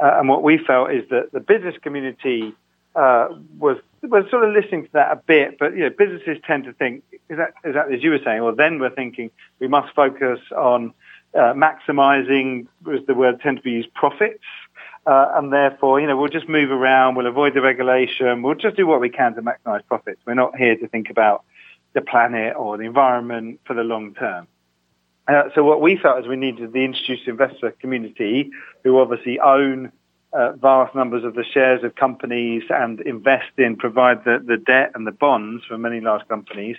Uh, 0.03 0.19
and 0.19 0.29
what 0.29 0.43
we 0.43 0.59
felt 0.59 0.91
is 0.91 1.09
that 1.11 1.31
the 1.33 1.41
business 1.41 1.75
community 1.83 2.55
uh, 2.95 3.29
was 3.59 3.77
was 4.03 4.25
sort 4.31 4.45
of 4.45 4.55
listening 4.55 4.85
to 4.85 4.93
that 4.95 5.13
a 5.13 5.17
bit, 5.17 5.59
but 5.59 5.75
you 5.75 5.81
know, 5.81 5.91
businesses 5.91 6.39
tend 6.47 6.65
to 6.65 6.73
think 6.73 7.05
exactly 7.29 7.95
as 7.95 8.03
you 8.03 8.11
were 8.11 8.21
saying. 8.25 8.43
Well, 8.43 8.55
then 8.55 8.79
we're 8.79 8.95
thinking 8.95 9.31
we 9.59 9.69
must 9.69 9.95
focus 9.95 10.41
on 10.57 10.95
uh, 11.35 11.53
maximizing, 11.53 12.67
was 12.85 13.01
the 13.07 13.15
word 13.15 13.41
tend 13.41 13.59
to 13.59 13.63
be 13.63 13.73
used, 13.73 13.93
profits, 13.95 14.43
uh, 15.07 15.33
and 15.35 15.53
therefore, 15.53 16.01
you 16.01 16.07
know, 16.07 16.17
we'll 16.17 16.29
just 16.29 16.49
move 16.49 16.71
around, 16.71 17.15
we'll 17.15 17.27
avoid 17.27 17.55
the 17.55 17.61
regulation, 17.61 18.43
we'll 18.43 18.55
just 18.55 18.77
do 18.77 18.87
what 18.87 19.01
we 19.01 19.11
can 19.11 19.35
to 19.35 19.43
maximize 19.43 19.85
profits. 19.87 20.21
We're 20.27 20.35
not 20.35 20.57
here 20.57 20.77
to 20.77 20.89
think 20.89 21.11
about 21.11 21.45
the 21.93 22.01
planet 22.01 22.57
or 22.57 22.79
the 22.79 22.85
environment 22.85 23.61
for 23.67 23.75
the 23.75 23.83
long 23.83 24.15
term. 24.15 24.47
Uh, 25.31 25.45
so 25.55 25.63
what 25.63 25.81
we 25.81 25.97
felt 25.97 26.19
is 26.19 26.27
we 26.27 26.35
needed 26.35 26.73
the 26.73 26.85
institutional 26.85 27.41
investor 27.41 27.71
community, 27.71 28.51
who 28.83 28.99
obviously 28.99 29.39
own 29.39 29.93
uh, 30.33 30.53
vast 30.53 30.93
numbers 30.95 31.23
of 31.23 31.35
the 31.35 31.45
shares 31.45 31.85
of 31.85 31.95
companies 31.95 32.65
and 32.69 33.01
invest 33.03 33.51
in, 33.57 33.77
provide 33.77 34.25
the, 34.25 34.43
the 34.45 34.57
debt 34.57 34.91
and 34.95 35.07
the 35.07 35.13
bonds 35.13 35.65
for 35.65 35.79
many 35.79 36.01
large 36.01 36.27
companies 36.27 36.77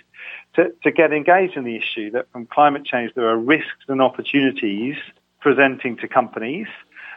to, 0.54 0.70
to 0.82 0.90
get 0.90 1.12
engaged 1.12 1.56
in 1.56 1.64
the 1.64 1.76
issue 1.76 2.10
that 2.10 2.30
from 2.30 2.46
climate 2.46 2.84
change 2.84 3.12
there 3.14 3.28
are 3.28 3.38
risks 3.38 3.84
and 3.88 4.02
opportunities 4.02 4.96
presenting 5.40 5.96
to 5.96 6.06
companies 6.06 6.66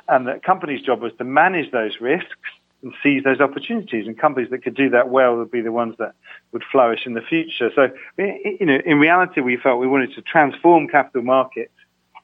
and 0.08 0.28
that 0.28 0.44
companies' 0.44 0.82
job 0.82 1.02
was 1.02 1.12
to 1.18 1.24
manage 1.24 1.72
those 1.72 2.00
risks 2.00 2.50
and 2.86 2.94
seize 3.04 3.24
those 3.24 3.42
opportunities. 3.42 4.08
And 4.08 4.18
companies 4.18 4.52
that 4.52 4.60
could 4.60 4.76
do 4.76 4.92
that 4.92 5.10
well 5.10 5.36
would 5.36 5.52
be 5.52 5.62
the 5.62 5.72
ones 5.72 5.96
that 5.98 6.14
would 6.52 6.64
flourish 6.72 7.06
in 7.06 7.14
the 7.14 7.22
future. 7.22 7.72
So, 7.76 7.90
you 8.18 8.66
know, 8.66 8.80
in 8.86 9.00
reality, 9.00 9.42
we 9.42 9.58
felt 9.58 9.80
we 9.80 9.88
wanted 9.88 10.14
to 10.14 10.22
transform 10.22 10.88
capital 10.88 11.24
markets 11.24 11.72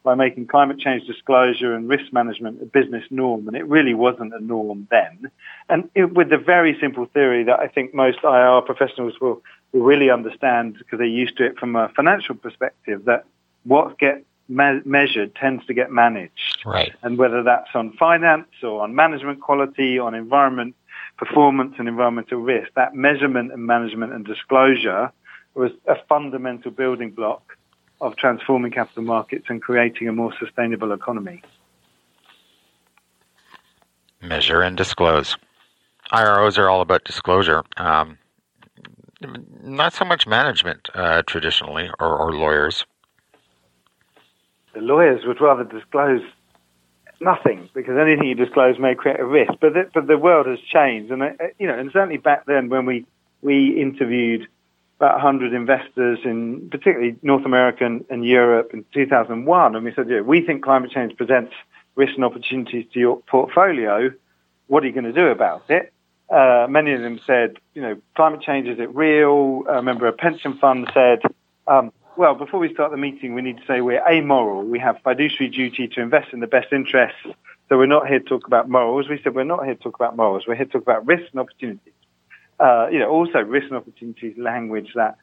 by 0.04 0.16
making 0.16 0.48
climate 0.48 0.80
change 0.80 1.06
disclosure 1.06 1.74
and 1.74 1.90
risk 1.90 2.14
management 2.14 2.62
a 2.62 2.66
business 2.66 3.04
norm, 3.12 3.48
and 3.48 3.58
it 3.58 3.68
really 3.68 3.94
wasn't 3.94 4.34
a 4.34 4.40
norm 4.40 4.88
then. 4.90 5.32
And 5.68 5.90
it, 5.96 6.14
with 6.14 6.30
the 6.30 6.38
very 6.38 6.78
simple 6.80 7.06
theory 7.06 7.44
that 7.44 7.60
I 7.60 7.68
think 7.68 7.94
most 7.94 8.20
IR 8.24 8.62
professionals 8.62 9.20
will, 9.20 9.42
will 9.74 9.82
really 9.82 10.10
understand 10.10 10.78
because 10.78 11.00
they're 11.00 11.08
used 11.08 11.38
to 11.38 11.46
it 11.46 11.58
from 11.58 11.76
a 11.76 11.90
financial 11.90 12.36
perspective, 12.36 13.06
that 13.06 13.26
what 13.64 13.98
gets 14.00 14.26
me- 14.52 14.82
measured 14.86 15.34
tends 15.36 15.66
to 15.66 15.74
get 15.74 15.92
managed. 15.92 16.64
Right. 16.66 16.94
And 17.02 17.18
whether 17.18 17.44
that's 17.44 17.70
on 17.74 17.94
finance 17.94 18.50
or 18.62 18.82
on 18.82 18.94
management 18.94 19.42
quality, 19.42 19.98
on 19.98 20.14
environment 20.14 20.76
performance 21.18 21.76
and 21.78 21.88
environmental 21.88 22.40
risk, 22.40 22.70
that 22.76 22.94
measurement 22.94 23.52
and 23.52 23.66
management 23.66 24.14
and 24.14 24.26
disclosure 24.26 25.12
was 25.54 25.72
a 25.88 25.96
fundamental 26.08 26.72
building 26.72 27.12
block 27.12 27.58
of 28.00 28.16
transforming 28.16 28.72
capital 28.72 29.04
markets 29.04 29.46
and 29.50 29.62
creating 29.62 30.08
a 30.08 30.12
more 30.12 30.34
sustainable 30.40 30.92
economy. 30.92 31.42
Measure 34.22 34.62
and 34.62 34.78
disclose. 34.78 35.38
IROs 36.12 36.58
are 36.58 36.70
all 36.70 36.82
about 36.82 37.04
disclosure. 37.04 37.64
Um, 37.78 38.18
not 39.64 39.94
so 39.94 40.04
much 40.04 40.28
management 40.28 40.90
uh, 40.94 41.22
traditionally, 41.28 41.90
or, 42.00 42.18
or, 42.18 42.34
lawyers. 42.34 42.86
The 44.74 44.82
lawyers 44.82 45.26
would 45.26 45.42
rather 45.42 45.64
disclose 45.64 46.22
nothing 47.20 47.70
because 47.74 47.98
anything 47.98 48.28
you 48.28 48.36
disclose 48.36 48.80
may 48.80 48.96
create 48.96 49.20
a 49.20 49.26
risk. 49.26 49.54
But 49.60 49.74
the, 49.74 49.90
but 49.94 50.08
the 50.08 50.18
world 50.18 50.48
has 50.48 50.60
changed, 50.60 51.12
and 51.12 51.22
uh, 51.24 51.32
you 51.60 51.68
know, 51.68 51.78
and 51.78 51.92
certainly 51.92 52.18
back 52.18 52.46
then 52.46 52.70
when 52.70 52.86
we 52.86 53.06
we 53.42 53.82
interviewed 53.82 54.48
about 54.98 55.16
100 55.16 55.54
investors 55.54 56.20
in 56.24 56.70
particularly 56.70 57.16
North 57.24 57.44
America 57.44 57.84
and, 57.86 58.06
and 58.12 58.24
Europe 58.24 58.70
in 58.72 58.86
2001, 58.94 59.76
and 59.76 59.84
we 59.84 59.92
said, 59.96 60.08
yeah, 60.08 60.22
we 60.22 60.46
think 60.46 60.64
climate 60.64 60.92
change 60.92 61.18
presents 61.18 61.54
risks 61.96 62.16
and 62.16 62.24
opportunities 62.24 62.86
to 62.94 63.00
your 63.00 63.18
portfolio. 63.22 64.12
What 64.68 64.84
are 64.84 64.88
you 64.88 64.94
going 64.94 65.06
to 65.06 65.12
do 65.12 65.28
about 65.28 65.64
it? 65.70 65.92
Uh, 66.30 66.68
many 66.70 66.94
of 66.94 67.02
them 67.02 67.20
said, 67.26 67.58
you 67.74 67.82
know, 67.82 67.98
climate 68.16 68.42
change, 68.42 68.68
is 68.68 68.80
it 68.80 68.94
real? 68.96 69.64
I 69.68 69.78
remember 69.78 70.06
a 70.06 70.14
pension 70.14 70.58
fund 70.60 70.90
said, 70.94 71.22
um, 71.68 71.92
well, 72.18 72.36
before 72.36 72.60
we 72.60 72.74
start 72.74 72.92
the 72.92 72.98
meeting, 72.98 73.34
we 73.34 73.42
need 73.42 73.58
to 73.58 73.66
say 73.66 73.82
we're 73.82 74.06
amoral. 74.08 74.64
We 74.64 74.80
have 74.80 74.98
fiduciary 75.04 75.50
duty 75.50 75.88
to 75.88 76.02
invest 76.02 76.34
in 76.34 76.40
the 76.40 76.48
best 76.48 76.72
interests. 76.72 77.20
So 77.70 77.78
we're 77.78 77.86
not 77.86 78.08
here 78.08 78.20
to 78.20 78.26
talk 78.26 78.48
about 78.48 78.70
morals. 78.70 79.08
We 79.08 79.20
said 79.24 79.34
we're 79.34 79.44
not 79.44 79.66
here 79.66 79.76
to 79.76 79.82
talk 79.82 79.96
about 79.96 80.18
morals. 80.18 80.44
We're 80.48 80.56
here 80.56 80.66
to 80.66 80.72
talk 80.72 80.82
about 80.82 81.06
risks 81.08 81.30
and 81.32 81.40
opportunities 81.40 81.94
uh, 82.62 82.88
you 82.92 83.00
know, 83.00 83.10
also 83.10 83.40
risk 83.40 83.68
and 83.68 83.78
opportunities 83.78 84.38
language 84.38 84.92
that 84.96 85.18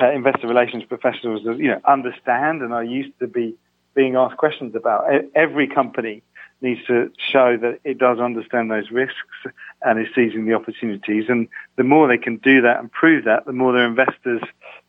uh, 0.00 0.10
investor 0.10 0.46
relations 0.46 0.84
professionals, 0.84 1.42
you 1.44 1.68
know, 1.68 1.80
understand 1.86 2.62
and 2.62 2.72
are 2.72 2.84
used 2.84 3.18
to 3.20 3.26
be 3.26 3.56
being 3.94 4.16
asked 4.16 4.36
questions 4.36 4.74
about. 4.74 5.06
Every 5.34 5.66
company 5.66 6.22
needs 6.60 6.84
to 6.86 7.10
show 7.32 7.56
that 7.56 7.80
it 7.84 7.98
does 7.98 8.18
understand 8.18 8.70
those 8.70 8.90
risks 8.90 9.16
and 9.82 9.98
is 9.98 10.08
seizing 10.14 10.44
the 10.46 10.54
opportunities. 10.54 11.24
And 11.28 11.48
the 11.76 11.84
more 11.84 12.06
they 12.06 12.18
can 12.18 12.36
do 12.36 12.60
that 12.62 12.80
and 12.80 12.92
prove 12.92 13.24
that, 13.24 13.46
the 13.46 13.52
more 13.52 13.72
their 13.72 13.86
investors 13.86 14.42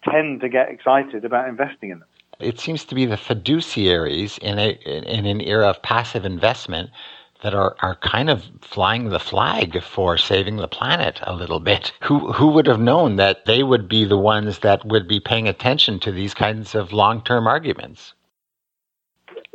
tend 0.10 0.42
to 0.42 0.50
get 0.50 0.70
excited 0.70 1.26
about 1.26 1.48
investing 1.48 1.90
in 1.92 2.00
them. 2.00 2.08
It 2.40 2.60
seems 2.60 2.84
to 2.86 2.96
be 2.96 3.06
the 3.06 3.16
fiduciaries 3.16 4.38
in, 4.40 4.60
a, 4.60 4.72
in 4.72 5.26
an 5.26 5.42
era 5.42 5.70
of 5.70 5.82
passive 5.82 6.26
investment 6.26 6.90
that 7.42 7.54
are, 7.54 7.76
are 7.80 7.96
kind 7.96 8.30
of 8.30 8.44
flying 8.62 9.10
the 9.10 9.20
flag 9.20 9.82
for 9.84 10.18
saving 10.18 10.58
the 10.58 10.68
planet 10.68 11.20
a 11.24 11.36
little 11.36 11.60
bit. 11.60 11.94
Who 12.02 12.32
who 12.32 12.48
would 12.48 12.66
have 12.66 12.80
known 12.80 13.18
that 13.18 13.46
they 13.46 13.62
would 13.62 13.88
be 13.88 14.04
the 14.04 14.18
ones 14.18 14.60
that 14.60 14.86
would 14.86 15.08
be 15.08 15.20
paying 15.20 15.48
attention 15.48 16.00
to 16.00 16.12
these 16.12 16.34
kinds 16.34 16.76
of 16.76 16.92
long 16.92 17.22
term 17.24 17.46
arguments? 17.46 18.14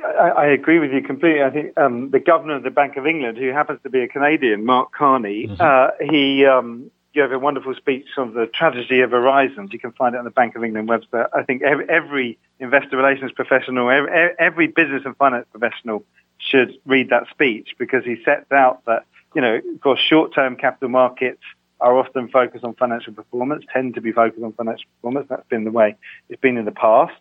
I, 0.05 0.29
I, 0.29 0.47
agree 0.47 0.79
with 0.79 0.93
you 0.93 1.03
completely. 1.03 1.43
I 1.43 1.51
think 1.51 1.79
um, 1.79 2.11
the 2.11 2.21
governor 2.21 2.57
of 2.57 2.63
the 2.63 2.71
Bank 2.71 2.97
of 2.97 3.07
England, 3.07 3.39
who 3.39 3.49
happens 3.49 3.81
to 3.83 3.91
be 3.91 4.01
a 4.01 4.09
Canadian, 4.09 4.65
Mark 4.65 4.93
Carney, 4.93 5.49
mm-hmm. 5.49 5.61
uh, 5.61 5.89
he 6.11 6.47
um, 6.47 6.91
gave 7.15 7.33
a 7.33 7.39
wonderful 7.39 7.75
speech 7.75 8.07
on 8.17 8.35
the 8.35 8.47
tragedy 8.47 9.01
of 9.01 9.11
horizons. 9.11 9.73
You 9.73 9.79
can 9.79 9.93
find 9.93 10.15
it 10.15 10.19
on 10.19 10.25
the 10.25 10.31
Bank 10.31 10.57
of 10.57 10.65
England 10.65 10.89
website. 10.89 11.29
I 11.35 11.43
think 11.43 11.63
every, 11.63 12.39
investor 12.59 12.97
relations 12.97 13.33
professional, 13.33 13.91
every, 13.91 14.35
every 14.39 14.67
business 14.69 15.03
and 15.05 15.17
finance 15.17 15.47
professional 15.51 16.05
should 16.39 16.75
read 16.87 17.11
that 17.11 17.29
speech 17.31 17.75
because 17.79 18.05
he 18.05 18.23
sets 18.25 18.51
out 18.53 18.85
that, 18.87 19.05
you 19.35 19.41
know, 19.41 19.57
of 19.57 19.81
course, 19.81 20.01
short-term 20.01 20.57
capital 20.57 20.89
markets 20.89 21.43
are 21.81 21.99
often 21.99 22.29
focused 22.29 22.65
on 22.65 22.75
financial 22.75 23.13
performance, 23.13 23.65
tend 23.73 23.95
to 23.95 24.01
be 24.01 24.13
focused 24.13 24.43
on 24.43 24.53
financial 24.53 24.87
performance. 24.97 25.27
That's 25.29 25.49
been 25.49 25.65
the 25.65 25.71
way 25.71 25.97
it's 26.29 26.41
been 26.41 26.57
in 26.57 26.65
the 26.65 26.73
past. 26.73 27.15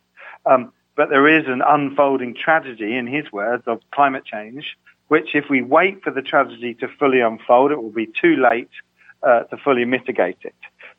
Um, 0.46 0.72
but 0.96 1.10
there 1.10 1.28
is 1.28 1.46
an 1.48 1.62
unfolding 1.66 2.36
tragedy, 2.36 2.96
in 2.96 3.08
his 3.08 3.32
words, 3.32 3.64
of 3.68 3.80
climate 3.92 4.26
change, 4.26 4.78
which 5.08 5.34
if 5.34 5.50
we 5.50 5.62
wait 5.62 6.04
for 6.04 6.12
the 6.12 6.22
tragedy 6.22 6.74
to 6.76 6.88
fully 6.88 7.22
unfold, 7.22 7.72
it 7.72 7.82
will 7.82 7.90
be 7.90 8.06
too 8.08 8.36
late 8.36 8.70
uh, 9.24 9.44
to 9.44 9.58
fully 9.58 9.86
mitigate 9.86 10.38
it. 10.44 10.56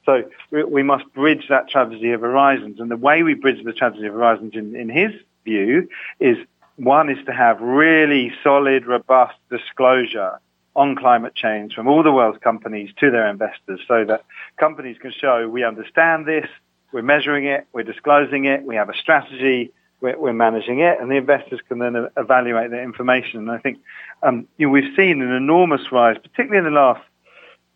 So 0.07 0.25
we 0.51 0.83
must 0.83 1.05
bridge 1.13 1.47
that 1.49 1.69
tragedy 1.69 2.13
of 2.13 2.23
horizons. 2.23 2.81
And 2.81 2.91
the 2.91 2.97
way 2.97 3.23
we 3.23 3.35
bridge 3.35 3.63
the 3.65 3.73
tragedy 3.73 4.07
of 4.07 4.15
horizons, 4.15 4.55
in, 4.55 4.75
in 4.75 4.89
his 4.89 5.13
view, 5.45 5.89
is 6.19 6.37
one 6.77 7.11
is 7.11 7.19
to 7.27 7.33
have 7.33 7.61
really 7.61 8.33
solid, 8.43 8.87
robust 8.87 9.37
disclosure 9.51 10.41
on 10.75 10.97
climate 10.97 11.35
change 11.35 11.75
from 11.75 11.89
all 11.89 12.03
the 12.03 12.13
world's 12.13 12.39
companies 12.39 12.91
to 12.99 13.11
their 13.11 13.29
investors 13.29 13.81
so 13.87 14.05
that 14.05 14.25
companies 14.57 14.97
can 15.01 15.13
show 15.13 15.49
we 15.49 15.65
understand 15.65 16.27
this, 16.27 16.47
we're 16.93 17.03
measuring 17.03 17.45
it, 17.45 17.67
we're 17.73 17.83
disclosing 17.83 18.45
it, 18.47 18.63
we 18.65 18.77
have 18.77 18.89
a 18.89 18.97
strategy, 18.97 19.73
we're, 20.01 20.19
we're 20.19 20.33
managing 20.33 20.81
it, 20.81 20.99
and 21.01 21.11
the 21.11 21.17
investors 21.17 21.61
can 21.69 21.81
then 21.81 22.09
evaluate 22.17 22.71
the 22.71 22.81
information. 22.81 23.41
And 23.41 23.51
I 23.51 23.59
think 23.59 23.79
um, 24.23 24.47
you 24.57 24.67
know, 24.67 24.73
we've 24.73 24.95
seen 24.97 25.21
an 25.21 25.33
enormous 25.33 25.93
rise, 25.93 26.17
particularly 26.23 26.59
in 26.59 26.73
the 26.73 26.81
last 26.81 27.03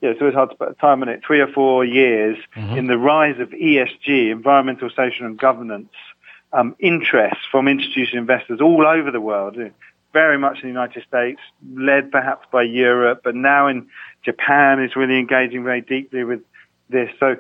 yeah, 0.05 0.13
so 0.19 0.27
it's 0.27 0.35
hard 0.35 0.51
to 0.51 0.57
put 0.57 0.71
a 0.71 0.75
time 0.75 1.01
on 1.01 1.09
it, 1.09 1.23
three 1.27 1.41
or 1.41 1.47
four 1.47 1.83
years 1.83 2.37
mm-hmm. 2.55 2.77
in 2.77 2.89
the 2.89 2.99
rise 2.99 3.41
of 3.41 3.49
ESG, 3.49 4.31
environmental, 4.31 4.91
social 4.95 5.25
and 5.25 5.39
governance 5.39 5.89
um, 6.53 6.77
interest 6.79 7.39
from 7.51 7.69
institutional 7.69 8.19
investors 8.19 8.61
all 8.61 8.87
over 8.87 9.11
the 9.11 9.21
world, 9.21 9.57
very 10.13 10.37
much 10.37 10.57
in 10.57 10.65
the 10.65 10.69
United 10.69 11.05
States, 11.09 11.41
led 11.75 12.13
perhaps 12.13 12.47
by 12.53 12.63
Europe, 12.65 13.23
but 13.25 13.35
now 13.35 13.67
in 13.67 13.89
Japan 14.23 14.83
is 14.83 14.95
really 14.95 15.19
engaging 15.19 15.65
very 15.65 15.81
deeply 15.81 16.23
with 16.23 16.43
this. 16.91 17.09
So 17.19 17.37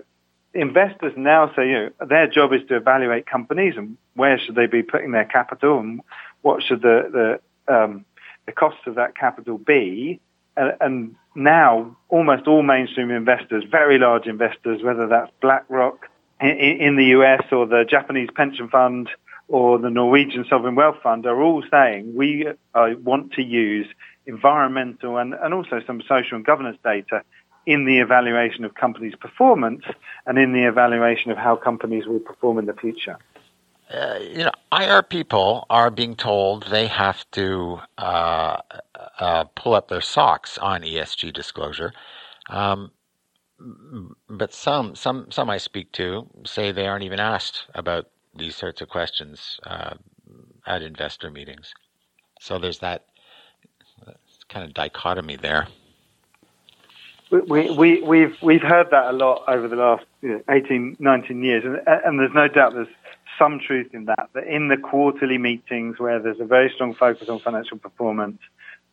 investors 0.55 1.13
now 1.19 1.53
say, 1.55 1.69
you 1.69 1.75
know, 1.75 2.07
their 2.07 2.29
job 2.29 2.55
is 2.55 2.63
to 2.69 2.77
evaluate 2.77 3.27
companies 3.27 3.75
and 3.77 3.99
where 4.15 4.39
should 4.39 4.55
they 4.55 4.69
be 4.69 4.83
putting 4.83 5.11
their 5.11 5.27
capital 5.27 5.81
and 5.81 6.01
what 6.41 6.63
should 6.63 6.81
the, 6.81 7.41
the, 7.69 7.75
um, 7.75 8.07
the 8.47 8.53
cost 8.53 8.79
of 8.87 8.95
that 8.95 9.15
capital 9.15 9.59
be. 9.59 10.19
And, 10.57 10.73
and 10.81 11.17
now 11.35 11.97
almost 12.09 12.47
all 12.47 12.63
mainstream 12.63 13.11
investors, 13.11 13.65
very 13.71 13.99
large 13.99 14.27
investors, 14.27 14.83
whether 14.83 15.07
that's 15.07 15.31
BlackRock, 15.41 16.09
in 16.41 16.97
the 16.97 17.07
US 17.17 17.45
or 17.53 17.67
the 17.67 17.85
Japanese 17.89 18.29
pension 18.35 18.69
fund 18.69 19.09
or 19.49 19.79
the 19.79 19.91
Norwegian 19.91 20.45
sovereign 20.49 20.75
wealth 20.75 20.97
fund 21.03 21.27
are 21.27 21.41
all 21.41 21.63
saying 21.71 22.15
we 22.15 22.47
uh, 22.75 22.89
want 23.03 23.33
to 23.33 23.43
use 23.43 23.87
environmental 24.27 25.19
and, 25.19 25.35
and 25.35 25.55
also 25.55 25.81
some 25.87 26.03
social 26.03 26.37
and 26.37 26.45
governance 26.45 26.79
data 26.83 27.23
in 27.67 27.85
the 27.85 27.99
evaluation 27.99 28.65
of 28.65 28.75
companies' 28.75 29.15
performance 29.15 29.85
and 30.27 30.39
in 30.39 30.53
the 30.53 30.65
evaluation 30.65 31.31
of 31.31 31.39
how 31.39 31.57
companies 31.57 32.07
will 32.07 32.21
perform 32.21 32.59
in 32.59 32.67
the 32.67 32.75
future. 32.75 33.19
Uh, 33.95 34.19
you 34.19 34.45
know, 34.45 34.51
IR 34.77 35.03
people 35.03 35.67
are 35.71 35.91
being 35.91 36.17
told 36.17 36.67
they 36.71 36.89
have 36.89 37.25
to 37.31 37.79
uh, 37.97 38.57
uh, 39.21 39.45
pull 39.55 39.75
up 39.75 39.89
their 39.89 40.01
socks 40.01 40.59
on 40.59 40.83
ESG 40.83 41.33
disclosure. 41.33 41.93
Um, 42.49 42.91
but 44.29 44.53
some 44.53 44.97
some 44.97 45.31
some 45.31 45.49
I 45.49 45.59
speak 45.59 45.93
to 45.93 46.29
say 46.45 46.73
they 46.73 46.87
aren't 46.87 47.05
even 47.05 47.21
asked 47.21 47.67
about 47.75 48.11
these 48.35 48.57
sorts 48.57 48.81
of 48.81 48.89
questions 48.89 49.61
uh, 49.65 49.95
at 50.67 50.83
investor 50.83 51.31
meetings. 51.31 51.73
So 52.41 52.59
there's 52.59 52.81
that 52.81 53.07
kind 54.49 54.65
of 54.65 54.75
dichotomy 54.75 55.37
there. 55.37 55.69
We, 57.31 57.71
we, 57.71 58.03
we've, 58.03 58.37
we've 58.43 58.63
heard 58.63 58.91
that 58.91 59.07
a 59.07 59.13
lot 59.13 59.43
over 59.49 59.67
the 59.67 59.77
last 59.77 60.05
you 60.21 60.29
know, 60.29 60.43
18, 60.49 60.99
19 61.01 61.43
years, 61.43 61.65
and, 61.65 61.81
and 61.87 62.21
there's 62.21 62.35
no 62.35 62.47
doubt 62.49 62.75
there's 62.75 62.87
some 63.39 63.59
truth 63.59 63.95
in 63.95 64.07
that, 64.07 64.29
that 64.35 64.45
in 64.45 64.69
the 64.69 64.77
quarterly 64.77 65.39
meetings 65.39 65.99
where 65.99 66.21
there's 66.21 66.41
a 66.41 66.45
very 66.45 66.71
strong 66.75 66.95
focus 66.95 67.29
on 67.29 67.41
financial 67.41 67.79
performance, 67.79 68.39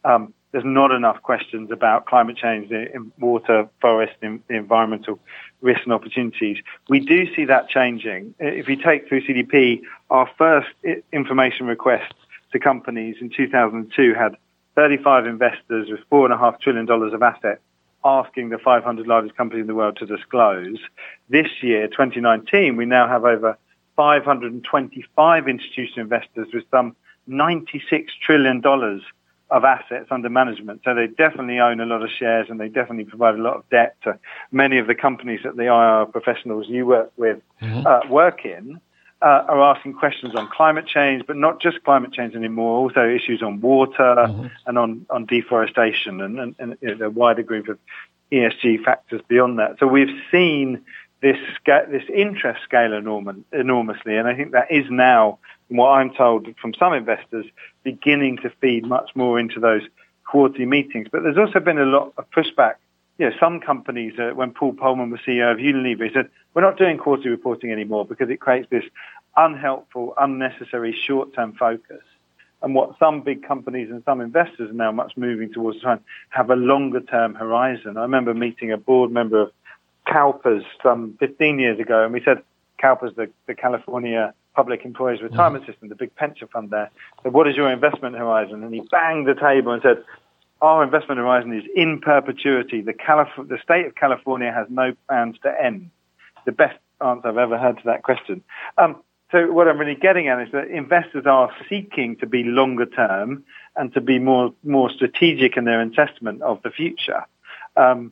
um, 0.03 0.33
there's 0.51 0.65
not 0.65 0.91
enough 0.91 1.21
questions 1.21 1.71
about 1.71 2.05
climate 2.05 2.35
change 2.35 2.71
in 2.71 3.11
water, 3.19 3.69
forest, 3.79 4.13
in, 4.21 4.43
environmental 4.49 5.19
risks 5.61 5.83
and 5.85 5.93
opportunities. 5.93 6.57
We 6.89 6.99
do 6.99 7.33
see 7.35 7.45
that 7.45 7.69
changing. 7.69 8.35
If 8.39 8.67
you 8.67 8.75
take 8.75 9.07
through 9.07 9.21
CDP, 9.21 9.81
our 10.09 10.29
first 10.37 10.67
information 11.13 11.67
requests 11.67 12.15
to 12.51 12.59
companies 12.59 13.17
in 13.21 13.29
2002 13.29 14.13
had 14.13 14.35
35 14.75 15.25
investors 15.25 15.89
with 15.89 16.01
$4.5 16.11 16.59
trillion 16.59 16.89
of 16.89 17.23
assets 17.23 17.61
asking 18.03 18.49
the 18.49 18.57
500 18.57 19.07
largest 19.07 19.35
companies 19.37 19.61
in 19.61 19.67
the 19.67 19.75
world 19.75 19.97
to 19.97 20.05
disclose. 20.05 20.79
This 21.29 21.47
year, 21.61 21.87
2019, 21.87 22.75
we 22.75 22.85
now 22.85 23.07
have 23.07 23.25
over 23.25 23.57
525 23.95 25.47
institutional 25.47 26.01
investors 26.01 26.47
with 26.53 26.63
some 26.71 26.95
$96 27.29 28.07
trillion 28.25 28.61
of 29.51 29.65
assets 29.65 30.07
under 30.09 30.29
management. 30.29 30.81
So 30.85 30.95
they 30.95 31.07
definitely 31.07 31.59
own 31.59 31.81
a 31.81 31.85
lot 31.85 32.01
of 32.01 32.09
shares 32.09 32.47
and 32.49 32.59
they 32.59 32.69
definitely 32.69 33.05
provide 33.05 33.35
a 33.35 33.41
lot 33.41 33.57
of 33.57 33.69
debt 33.69 33.97
to 34.03 34.17
many 34.51 34.77
of 34.77 34.87
the 34.87 34.95
companies 34.95 35.41
that 35.43 35.57
the 35.57 35.65
IR 35.65 36.05
professionals 36.05 36.67
you 36.69 36.85
work 36.85 37.11
with 37.17 37.41
mm-hmm. 37.61 37.85
uh, 37.85 38.09
work 38.09 38.45
in. 38.45 38.79
Uh, 39.23 39.45
are 39.49 39.61
asking 39.75 39.93
questions 39.93 40.33
on 40.33 40.47
climate 40.47 40.87
change, 40.87 41.23
but 41.27 41.35
not 41.35 41.61
just 41.61 41.83
climate 41.83 42.11
change 42.11 42.33
anymore, 42.33 42.77
also 42.77 43.07
issues 43.07 43.43
on 43.43 43.61
water 43.61 44.15
mm-hmm. 44.17 44.47
and 44.65 44.79
on, 44.79 45.05
on 45.11 45.27
deforestation 45.27 46.19
and, 46.21 46.39
and, 46.39 46.55
and 46.57 46.75
you 46.81 46.87
know, 46.87 46.95
the 46.95 47.07
wider 47.07 47.43
group 47.43 47.67
of 47.67 47.77
ESG 48.31 48.83
factors 48.83 49.21
beyond 49.27 49.59
that. 49.59 49.77
So 49.79 49.85
we've 49.85 50.09
seen 50.31 50.83
this 51.21 51.37
this 51.65 52.03
interest 52.13 52.63
scale 52.63 52.91
enorm- 52.91 53.43
enormously, 53.51 54.17
and 54.17 54.27
I 54.27 54.35
think 54.35 54.51
that 54.51 54.71
is 54.71 54.85
now, 54.89 55.39
from 55.67 55.77
what 55.77 55.89
I'm 55.89 56.13
told 56.13 56.47
from 56.59 56.73
some 56.73 56.93
investors, 56.93 57.45
beginning 57.83 58.37
to 58.37 58.49
feed 58.61 58.85
much 58.85 59.11
more 59.15 59.39
into 59.39 59.59
those 59.59 59.83
quarterly 60.25 60.65
meetings. 60.65 61.07
But 61.11 61.23
there's 61.23 61.37
also 61.37 61.59
been 61.59 61.77
a 61.77 61.85
lot 61.85 62.13
of 62.17 62.29
pushback. 62.31 62.75
You 63.17 63.29
know, 63.29 63.35
some 63.39 63.59
companies, 63.59 64.13
uh, 64.17 64.31
when 64.33 64.51
Paul 64.51 64.73
Polman 64.73 65.11
was 65.11 65.19
CEO 65.27 65.51
of 65.51 65.59
Unilever, 65.59 66.07
he 66.07 66.13
said, 66.13 66.29
we're 66.53 66.63
not 66.63 66.77
doing 66.77 66.97
quarterly 66.97 67.29
reporting 67.29 67.71
anymore 67.71 68.05
because 68.05 68.29
it 68.29 68.39
creates 68.39 68.67
this 68.71 68.85
unhelpful, 69.37 70.13
unnecessary 70.19 70.93
short-term 71.05 71.53
focus. 71.53 72.01
And 72.63 72.73
what 72.75 72.97
some 72.99 73.21
big 73.21 73.45
companies 73.45 73.89
and 73.89 74.03
some 74.05 74.21
investors 74.21 74.69
are 74.69 74.73
now 74.73 74.91
much 74.91 75.17
moving 75.17 75.51
towards 75.51 75.81
trying 75.81 75.97
to 75.97 76.03
have 76.29 76.49
a 76.49 76.55
longer 76.55 77.01
term 77.01 77.35
horizon. 77.35 77.97
I 77.97 78.01
remember 78.01 78.33
meeting 78.33 78.71
a 78.71 78.77
board 78.77 79.11
member 79.11 79.41
of 79.41 79.51
CalPERS 80.07 80.63
some 80.83 81.15
15 81.19 81.59
years 81.59 81.79
ago, 81.79 82.03
and 82.03 82.13
we 82.13 82.21
said 82.23 82.41
CalPERS, 82.81 83.15
the, 83.15 83.29
the 83.47 83.55
California 83.55 84.33
Public 84.55 84.83
Employees 84.85 85.21
Retirement 85.21 85.63
mm-hmm. 85.63 85.71
System, 85.71 85.89
the 85.89 85.95
big 85.95 86.15
pension 86.15 86.47
fund 86.47 86.69
there. 86.71 86.89
Said, 87.23 87.33
what 87.33 87.47
is 87.47 87.55
your 87.55 87.71
investment 87.71 88.15
horizon? 88.15 88.63
And 88.63 88.73
he 88.73 88.81
banged 88.91 89.27
the 89.27 89.35
table 89.35 89.71
and 89.71 89.81
said, 89.81 90.03
our 90.61 90.83
investment 90.83 91.17
horizon 91.17 91.57
is 91.57 91.63
in 91.75 92.01
perpetuity. 92.01 92.81
The, 92.81 92.93
Calif- 92.93 93.47
the 93.47 93.57
state 93.63 93.85
of 93.85 93.95
California 93.95 94.51
has 94.51 94.67
no 94.69 94.93
plans 95.07 95.37
to 95.43 95.63
end. 95.63 95.89
The 96.45 96.51
best 96.51 96.77
answer 96.99 97.29
I've 97.29 97.37
ever 97.37 97.57
heard 97.57 97.77
to 97.77 97.83
that 97.85 98.03
question. 98.03 98.43
Um, 98.77 99.01
so 99.31 99.51
what 99.51 99.67
I'm 99.67 99.79
really 99.79 99.95
getting 99.95 100.27
at 100.27 100.41
is 100.41 100.51
that 100.51 100.67
investors 100.67 101.25
are 101.25 101.51
seeking 101.69 102.17
to 102.17 102.25
be 102.25 102.43
longer 102.43 102.85
term 102.85 103.43
and 103.75 103.93
to 103.93 104.01
be 104.01 104.19
more 104.19 104.53
more 104.63 104.89
strategic 104.89 105.55
in 105.55 105.63
their 105.63 105.81
assessment 105.81 106.41
of 106.41 106.61
the 106.63 106.69
future. 106.69 107.25
Um, 107.77 108.11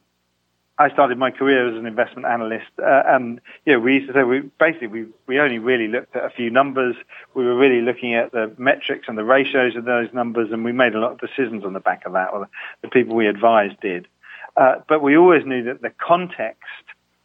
I 0.79 0.89
started 0.89 1.17
my 1.17 1.29
career 1.29 1.69
as 1.69 1.77
an 1.77 1.85
investment 1.85 2.25
analyst, 2.25 2.71
uh, 2.81 3.03
and 3.05 3.41
you 3.65 3.73
know, 3.73 3.79
we 3.79 3.95
used 3.95 4.07
to 4.07 4.13
say 4.13 4.23
we 4.23 4.39
basically 4.59 4.87
we 4.87 5.05
we 5.27 5.37
only 5.37 5.59
really 5.59 5.89
looked 5.89 6.15
at 6.15 6.23
a 6.23 6.29
few 6.29 6.49
numbers. 6.49 6.95
We 7.33 7.43
were 7.43 7.55
really 7.55 7.81
looking 7.81 8.15
at 8.15 8.31
the 8.31 8.53
metrics 8.57 9.09
and 9.09 9.17
the 9.17 9.25
ratios 9.25 9.75
of 9.75 9.83
those 9.83 10.07
numbers, 10.13 10.53
and 10.53 10.63
we 10.63 10.71
made 10.71 10.95
a 10.95 10.99
lot 10.99 11.11
of 11.11 11.19
decisions 11.19 11.65
on 11.65 11.73
the 11.73 11.81
back 11.81 12.05
of 12.05 12.13
that, 12.13 12.29
or 12.31 12.47
the 12.81 12.87
people 12.87 13.13
we 13.13 13.27
advised 13.27 13.75
did. 13.81 14.07
Uh, 14.55 14.75
but 14.87 15.01
we 15.01 15.17
always 15.17 15.45
knew 15.45 15.63
that 15.63 15.81
the 15.81 15.89
context 15.89 16.63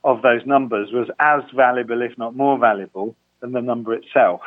of 0.02 0.22
those 0.22 0.44
numbers 0.44 0.90
was 0.90 1.08
as 1.20 1.42
valuable, 1.54 2.02
if 2.02 2.18
not 2.18 2.34
more 2.34 2.58
valuable, 2.58 3.14
than 3.38 3.52
the 3.52 3.62
number 3.62 3.94
itself. 3.94 4.40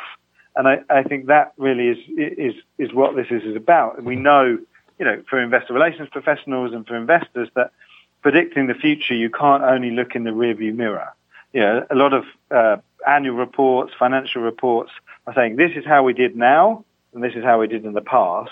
And 0.57 0.67
I, 0.67 0.79
I 0.89 1.03
think 1.03 1.27
that 1.27 1.53
really 1.57 1.87
is 1.87 1.97
is 2.09 2.55
is 2.77 2.93
what 2.93 3.15
this 3.15 3.27
is, 3.31 3.43
is 3.43 3.55
about. 3.55 4.03
We 4.03 4.17
know, 4.17 4.59
you 4.99 5.05
know, 5.05 5.23
for 5.29 5.41
investor 5.41 5.73
relations 5.73 6.09
professionals 6.11 6.73
and 6.73 6.85
for 6.85 6.97
investors 6.97 7.47
that 7.55 7.71
predicting 8.27 8.67
the 8.67 8.73
future, 8.73 9.13
you 9.13 9.29
can't 9.29 9.63
only 9.63 9.89
look 9.89 10.13
in 10.13 10.25
the 10.25 10.31
rearview 10.31 10.75
mirror. 10.75 11.13
You 11.53 11.61
know, 11.61 11.87
a 11.89 11.95
lot 11.95 12.11
of 12.11 12.25
uh, 12.51 12.75
annual 13.07 13.37
reports, 13.37 13.93
financial 13.97 14.41
reports 14.41 14.91
are 15.25 15.33
saying 15.33 15.55
this 15.55 15.71
is 15.77 15.85
how 15.85 16.03
we 16.03 16.11
did 16.11 16.35
now 16.35 16.83
and 17.13 17.23
this 17.23 17.35
is 17.35 17.43
how 17.45 17.57
we 17.61 17.67
did 17.67 17.85
in 17.85 17.93
the 17.93 18.01
past. 18.01 18.51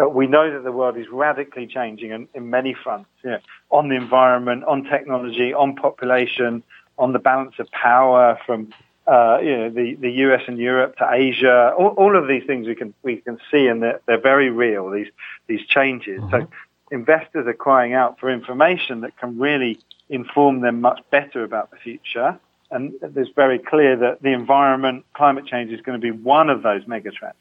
Uh, 0.00 0.08
we 0.08 0.28
know 0.28 0.52
that 0.52 0.62
the 0.62 0.70
world 0.70 0.96
is 0.96 1.06
radically 1.10 1.66
changing 1.66 2.12
in, 2.12 2.28
in 2.32 2.48
many 2.48 2.74
fronts, 2.74 3.10
you 3.24 3.30
know, 3.30 3.40
on 3.72 3.88
the 3.88 3.96
environment, 3.96 4.62
on 4.62 4.84
technology, 4.84 5.52
on 5.52 5.74
population, 5.74 6.62
on 6.96 7.12
the 7.12 7.18
balance 7.18 7.54
of 7.58 7.68
power 7.72 8.38
from 8.46 8.72
uh, 9.08 9.38
you 9.42 9.56
know, 9.56 9.70
the, 9.70 9.96
the 9.96 10.10
US 10.26 10.42
and 10.46 10.58
Europe 10.58 10.96
to 10.98 11.08
Asia, 11.10 11.74
all, 11.76 11.88
all, 11.96 12.16
of 12.16 12.28
these 12.28 12.44
things 12.46 12.68
we 12.68 12.76
can 12.76 12.94
we 13.02 13.16
can 13.16 13.38
see, 13.50 13.66
and 13.66 13.82
they're, 13.82 14.00
they're 14.06 14.20
very 14.20 14.50
real. 14.50 14.90
These 14.90 15.08
these 15.48 15.66
changes. 15.66 16.20
Mm-hmm. 16.20 16.42
So 16.42 16.48
investors 16.90 17.46
are 17.46 17.54
crying 17.54 17.94
out 17.94 18.18
for 18.18 18.30
information 18.30 19.00
that 19.02 19.16
can 19.18 19.38
really 19.38 19.78
inform 20.08 20.60
them 20.60 20.80
much 20.80 21.00
better 21.10 21.44
about 21.44 21.70
the 21.70 21.76
future. 21.76 22.38
And 22.70 22.94
it's 23.02 23.30
very 23.34 23.58
clear 23.58 23.96
that 23.96 24.22
the 24.22 24.32
environment, 24.32 25.04
climate 25.14 25.46
change 25.46 25.72
is 25.72 25.80
going 25.80 25.98
to 25.98 26.02
be 26.02 26.10
one 26.10 26.50
of 26.50 26.62
those 26.62 26.84
megatrends. 26.84 27.32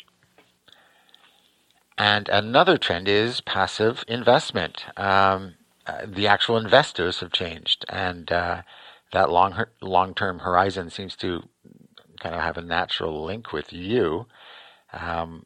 And 1.97 2.29
another 2.29 2.77
trend 2.77 3.07
is 3.07 3.41
passive 3.41 4.05
investment. 4.07 4.85
Um, 4.95 5.55
uh, 5.87 6.05
the 6.05 6.27
actual 6.27 6.57
investors 6.57 7.21
have 7.21 7.31
changed, 7.31 7.85
and 7.89 8.31
uh, 8.31 8.61
that 9.13 9.31
long 9.31 9.65
long 9.81 10.13
term 10.13 10.39
horizon 10.39 10.89
seems 10.89 11.15
to 11.17 11.41
kind 12.19 12.35
of 12.35 12.41
have 12.41 12.57
a 12.57 12.61
natural 12.61 13.23
link 13.23 13.51
with 13.51 13.73
you. 13.73 14.27
Um, 14.93 15.45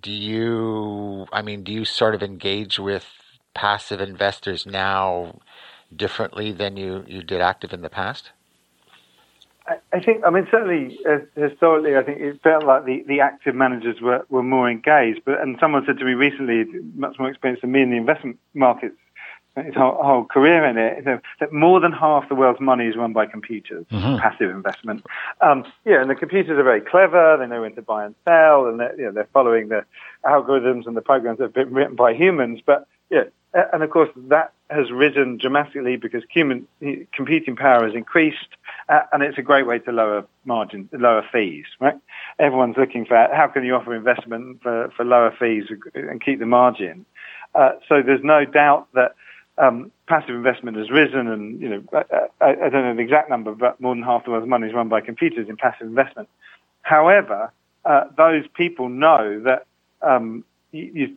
do 0.00 0.10
you, 0.10 1.26
I 1.32 1.42
mean, 1.42 1.62
do 1.62 1.72
you 1.72 1.84
sort 1.84 2.14
of 2.14 2.22
engage 2.22 2.78
with 2.78 3.06
passive 3.54 4.00
investors 4.00 4.66
now 4.66 5.40
differently 5.94 6.52
than 6.52 6.76
you, 6.76 7.04
you 7.06 7.22
did 7.22 7.40
active 7.40 7.72
in 7.72 7.82
the 7.82 7.90
past? 7.90 8.30
I 9.92 10.00
think, 10.00 10.24
I 10.26 10.30
mean, 10.30 10.48
certainly 10.50 10.98
uh, 11.08 11.18
historically, 11.36 11.96
I 11.96 12.02
think 12.02 12.20
it 12.20 12.42
felt 12.42 12.64
like 12.64 12.84
the, 12.86 13.04
the 13.06 13.20
active 13.20 13.54
managers 13.54 14.00
were, 14.00 14.26
were 14.28 14.42
more 14.42 14.68
engaged. 14.68 15.20
But 15.24 15.40
and 15.40 15.56
someone 15.60 15.84
said 15.86 15.98
to 15.98 16.04
me 16.04 16.14
recently, 16.14 16.64
much 16.94 17.18
more 17.20 17.28
experienced 17.28 17.62
than 17.62 17.70
me 17.70 17.82
in 17.82 17.90
the 17.90 17.96
investment 17.96 18.38
markets, 18.52 18.96
his 19.56 19.74
whole, 19.74 19.98
whole 20.02 20.24
career 20.24 20.64
in 20.64 20.78
it, 20.78 21.04
that 21.40 21.52
more 21.52 21.80
than 21.80 21.92
half 21.92 22.28
the 22.28 22.34
world's 22.34 22.60
money 22.60 22.86
is 22.86 22.96
run 22.96 23.12
by 23.12 23.26
computers, 23.26 23.84
mm-hmm. 23.90 24.18
passive 24.18 24.50
investment. 24.50 25.04
Um, 25.40 25.64
yeah, 25.84 26.00
and 26.00 26.08
the 26.08 26.14
computers 26.14 26.58
are 26.58 26.62
very 26.62 26.80
clever. 26.80 27.36
They 27.36 27.46
know 27.46 27.62
when 27.62 27.74
to 27.74 27.82
buy 27.82 28.04
and 28.04 28.14
sell, 28.24 28.66
and 28.66 28.78
they're, 28.78 28.96
you 28.96 29.06
know, 29.06 29.12
they're 29.12 29.28
following 29.32 29.68
the 29.68 29.84
algorithms 30.24 30.86
and 30.86 30.96
the 30.96 31.02
programs 31.02 31.38
that 31.38 31.44
have 31.44 31.54
been 31.54 31.72
written 31.72 31.96
by 31.96 32.14
humans. 32.14 32.60
But 32.64 32.86
yeah, 33.10 33.24
and 33.52 33.82
of 33.82 33.90
course 33.90 34.10
that 34.16 34.52
has 34.70 34.92
risen 34.92 35.36
dramatically 35.36 35.96
because 35.96 36.22
human 36.30 36.66
computing 37.12 37.56
power 37.56 37.84
has 37.84 37.94
increased, 37.94 38.48
uh, 38.88 39.00
and 39.12 39.22
it's 39.24 39.36
a 39.36 39.42
great 39.42 39.66
way 39.66 39.80
to 39.80 39.90
lower 39.90 40.24
margin, 40.44 40.88
lower 40.92 41.24
fees. 41.32 41.66
Right? 41.80 41.96
Everyone's 42.38 42.76
looking 42.76 43.04
for 43.04 43.16
how 43.34 43.48
can 43.48 43.64
you 43.64 43.74
offer 43.74 43.94
investment 43.94 44.62
for, 44.62 44.92
for 44.96 45.04
lower 45.04 45.34
fees 45.36 45.64
and 45.94 46.24
keep 46.24 46.38
the 46.38 46.46
margin. 46.46 47.04
Uh, 47.54 47.72
so 47.88 48.00
there's 48.00 48.22
no 48.22 48.44
doubt 48.44 48.86
that 48.94 49.16
um, 49.60 49.92
passive 50.08 50.34
investment 50.34 50.76
has 50.76 50.90
risen, 50.90 51.28
and 51.28 51.60
you 51.60 51.68
know, 51.68 51.82
I, 52.40 52.50
I, 52.50 52.68
don't 52.70 52.72
know 52.72 52.94
the 52.94 53.02
exact 53.02 53.28
number, 53.28 53.54
but 53.54 53.80
more 53.80 53.94
than 53.94 54.02
half 54.02 54.24
the 54.24 54.30
world's 54.30 54.48
money 54.48 54.68
is 54.68 54.74
run 54.74 54.88
by 54.88 55.00
computers 55.02 55.48
in 55.48 55.56
passive 55.56 55.86
investment. 55.86 56.28
However, 56.82 57.52
uh, 57.84 58.04
those 58.16 58.44
people 58.54 58.88
know 58.88 59.40
that 59.44 59.66
um, 60.02 60.44
you, 60.72 60.90
you, 60.94 61.16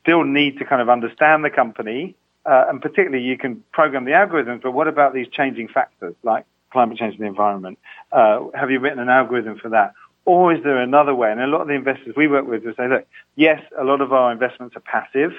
still 0.00 0.24
need 0.24 0.58
to 0.58 0.64
kind 0.64 0.80
of 0.80 0.88
understand 0.88 1.44
the 1.44 1.50
company, 1.50 2.16
uh, 2.46 2.64
and 2.68 2.80
particularly 2.80 3.22
you 3.22 3.36
can 3.36 3.62
program 3.72 4.06
the 4.06 4.12
algorithms. 4.12 4.62
But 4.62 4.72
what 4.72 4.88
about 4.88 5.12
these 5.12 5.28
changing 5.28 5.68
factors 5.68 6.14
like 6.22 6.46
climate 6.72 6.96
change 6.96 7.14
in 7.14 7.20
the 7.20 7.26
environment? 7.26 7.78
Uh, 8.10 8.46
have 8.54 8.70
you 8.70 8.80
written 8.80 8.98
an 8.98 9.10
algorithm 9.10 9.58
for 9.58 9.68
that? 9.68 9.92
Or 10.24 10.52
is 10.52 10.64
there 10.64 10.78
another 10.78 11.14
way? 11.14 11.30
And 11.30 11.42
a 11.42 11.46
lot 11.46 11.60
of 11.60 11.68
the 11.68 11.74
investors 11.74 12.16
we 12.16 12.26
work 12.26 12.48
with 12.48 12.64
will 12.64 12.74
say, 12.74 12.88
look, 12.88 13.06
yes, 13.36 13.60
a 13.78 13.84
lot 13.84 14.00
of 14.00 14.14
our 14.14 14.32
investments 14.32 14.74
are 14.76 14.80
passive, 14.80 15.32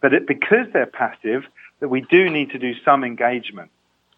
but 0.00 0.12
it, 0.12 0.26
because 0.26 0.66
they're 0.72 0.86
passive, 0.86 1.44
that 1.80 1.88
we 1.88 2.02
do 2.02 2.30
need 2.30 2.50
to 2.50 2.58
do 2.58 2.74
some 2.84 3.04
engagement. 3.04 3.70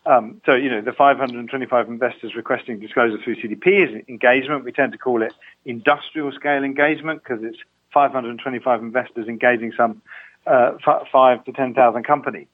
Um, 0.05 0.40
so, 0.44 0.55
you 0.55 0.68
know, 0.68 0.81
the 0.81 0.92
525 0.92 1.88
investors 1.88 2.35
requesting 2.35 2.81
disclosure 2.81 3.18
through 3.22 3.37
CDP 3.37 3.88
is 3.88 4.05
engagement. 4.09 4.64
We 4.64 4.72
tend 4.72 4.92
to 4.92 4.98
call 4.98 5.22
it 5.22 5.33
industrial 5.64 6.33
scale 6.33 6.64
engagement 6.64 7.22
because 7.22 7.44
it's 7.44 7.59
525 7.92 8.83
investors 8.83 9.29
engaging 9.29 9.72
some 9.77 10.03
uh, 10.46 10.72
f- 10.85 11.07
five 11.12 11.44
to 11.44 11.53
10,000 11.53 12.03
companies. 12.03 12.48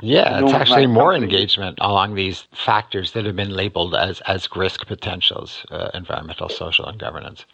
Yeah, 0.00 0.42
it's 0.42 0.52
actually 0.52 0.88
more 0.88 1.12
companies. 1.12 1.32
engagement 1.32 1.78
along 1.80 2.16
these 2.16 2.48
factors 2.52 3.12
that 3.12 3.24
have 3.24 3.36
been 3.36 3.50
labeled 3.50 3.94
as, 3.94 4.20
as 4.22 4.48
risk 4.56 4.84
potentials, 4.88 5.64
uh, 5.70 5.90
environmental, 5.94 6.48
social, 6.48 6.86
and 6.86 6.98
governance. 6.98 7.46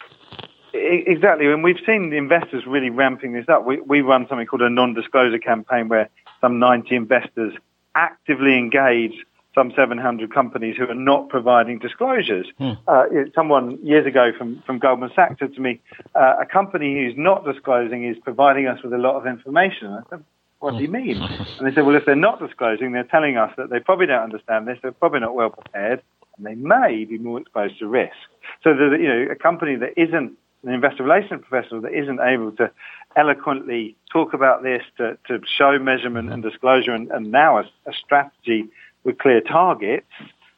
Exactly, 0.73 1.45
and 1.45 1.63
we've 1.63 1.79
seen 1.85 2.09
the 2.09 2.17
investors 2.17 2.65
really 2.65 2.89
ramping 2.89 3.33
this 3.33 3.47
up. 3.47 3.65
We, 3.65 3.79
we 3.81 4.01
run 4.01 4.27
something 4.27 4.47
called 4.47 4.63
a 4.63 4.69
non-disclosure 4.69 5.37
campaign 5.37 5.89
where 5.89 6.09
some 6.41 6.59
90 6.59 6.95
investors 6.95 7.53
actively 7.95 8.57
engage 8.57 9.13
some 9.55 9.73
700 9.75 10.33
companies 10.33 10.77
who 10.77 10.87
are 10.89 10.93
not 10.93 11.29
providing 11.29 11.79
disclosures. 11.79 12.47
Hmm. 12.57 12.71
Uh, 12.87 13.05
someone 13.33 13.83
years 13.83 14.05
ago 14.05 14.31
from, 14.37 14.61
from 14.65 14.79
Goldman 14.79 15.09
Sachs 15.15 15.39
said 15.39 15.53
to 15.55 15.61
me, 15.61 15.81
uh, 16.15 16.35
a 16.39 16.45
company 16.45 16.93
who's 16.93 17.15
not 17.17 17.45
disclosing 17.45 18.05
is 18.05 18.15
providing 18.23 18.67
us 18.67 18.81
with 18.83 18.93
a 18.93 18.97
lot 18.97 19.15
of 19.15 19.25
information. 19.25 19.87
I 19.87 20.01
said, 20.09 20.23
what 20.59 20.77
do 20.77 20.83
you 20.83 20.89
mean? 20.89 21.21
And 21.57 21.67
they 21.67 21.73
said, 21.73 21.85
well, 21.85 21.95
if 21.95 22.05
they're 22.05 22.15
not 22.15 22.39
disclosing, 22.39 22.91
they're 22.91 23.03
telling 23.03 23.37
us 23.37 23.51
that 23.57 23.69
they 23.69 23.79
probably 23.79 24.05
don't 24.05 24.23
understand 24.23 24.67
this, 24.67 24.77
they're 24.81 24.91
probably 24.91 25.21
not 25.21 25.35
well 25.35 25.49
prepared, 25.49 26.01
and 26.37 26.45
they 26.45 26.55
may 26.55 27.05
be 27.05 27.17
more 27.17 27.39
exposed 27.41 27.79
to 27.79 27.87
risk. 27.87 28.15
So 28.63 28.73
that, 28.73 28.97
you 28.99 29.07
know, 29.07 29.31
a 29.31 29.35
company 29.35 29.75
that 29.77 29.97
isn't 29.97 30.37
an 30.63 30.73
investor 30.73 31.03
relations 31.03 31.43
professional 31.47 31.81
that 31.81 31.93
isn't 31.93 32.19
able 32.19 32.51
to 32.53 32.71
eloquently 33.15 33.95
talk 34.11 34.33
about 34.33 34.63
this, 34.63 34.83
to, 34.97 35.17
to 35.27 35.41
show 35.45 35.79
measurement 35.79 36.31
and 36.31 36.43
disclosure, 36.43 36.91
and, 36.91 37.09
and 37.11 37.31
now 37.31 37.57
a, 37.57 37.61
a, 37.87 37.93
strategy 37.93 38.65
with 39.03 39.17
clear 39.17 39.41
targets, 39.41 40.05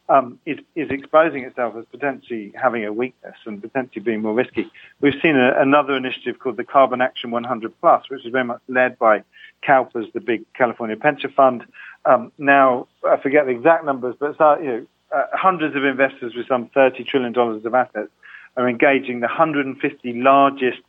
um, 0.08 0.38
is, 0.44 0.58
is 0.74 0.90
exposing 0.90 1.44
itself 1.44 1.74
as 1.76 1.84
potentially 1.90 2.52
having 2.60 2.84
a 2.84 2.92
weakness 2.92 3.36
and 3.46 3.62
potentially 3.62 4.02
being 4.02 4.20
more 4.20 4.34
risky. 4.34 4.70
We've 5.00 5.14
seen 5.22 5.36
a, 5.36 5.54
another 5.58 5.96
initiative 5.96 6.38
called 6.38 6.56
the 6.56 6.64
Carbon 6.64 7.00
Action 7.00 7.30
100 7.30 7.72
Plus, 7.80 8.04
which 8.10 8.24
is 8.26 8.32
very 8.32 8.44
much 8.44 8.60
led 8.68 8.98
by 8.98 9.22
CalPERS, 9.66 10.12
the 10.12 10.20
big 10.20 10.44
California 10.54 10.96
pension 10.96 11.32
fund. 11.34 11.64
Um, 12.04 12.32
now, 12.36 12.88
I 13.08 13.16
forget 13.16 13.46
the 13.46 13.52
exact 13.52 13.84
numbers, 13.84 14.16
but 14.18 14.38
uh, 14.40 14.58
you 14.58 14.66
know, 14.66 14.86
uh, 15.14 15.26
hundreds 15.32 15.76
of 15.76 15.84
investors 15.84 16.34
with 16.34 16.48
some 16.48 16.68
$30 16.74 17.06
trillion 17.06 17.36
of 17.36 17.74
assets 17.74 18.10
are 18.56 18.68
engaging 18.68 19.20
the 19.20 19.26
150 19.26 20.12
largest 20.14 20.80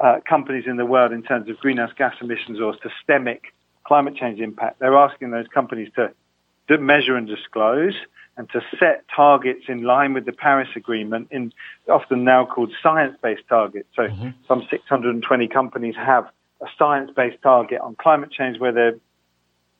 uh, 0.00 0.20
companies 0.28 0.64
in 0.66 0.76
the 0.76 0.86
world 0.86 1.12
in 1.12 1.22
terms 1.22 1.48
of 1.48 1.58
greenhouse 1.58 1.90
gas 1.96 2.14
emissions 2.20 2.60
or 2.60 2.74
systemic 2.82 3.52
climate 3.84 4.14
change 4.14 4.40
impact. 4.40 4.78
They're 4.78 4.96
asking 4.96 5.30
those 5.30 5.46
companies 5.52 5.88
to, 5.96 6.12
to 6.68 6.78
measure 6.78 7.16
and 7.16 7.26
disclose 7.26 7.94
and 8.36 8.48
to 8.50 8.60
set 8.78 9.04
targets 9.14 9.64
in 9.66 9.82
line 9.82 10.14
with 10.14 10.24
the 10.24 10.32
Paris 10.32 10.68
Agreement, 10.76 11.28
in 11.32 11.52
often 11.88 12.22
now 12.22 12.46
called 12.46 12.72
science-based 12.80 13.42
targets. 13.48 13.88
So 13.96 14.02
mm-hmm. 14.02 14.28
some 14.46 14.64
620 14.70 15.48
companies 15.48 15.96
have 15.96 16.28
a 16.60 16.66
science-based 16.78 17.42
target 17.42 17.80
on 17.80 17.96
climate 17.96 18.30
change 18.30 18.60
where 18.60 18.70
they're 18.70 18.96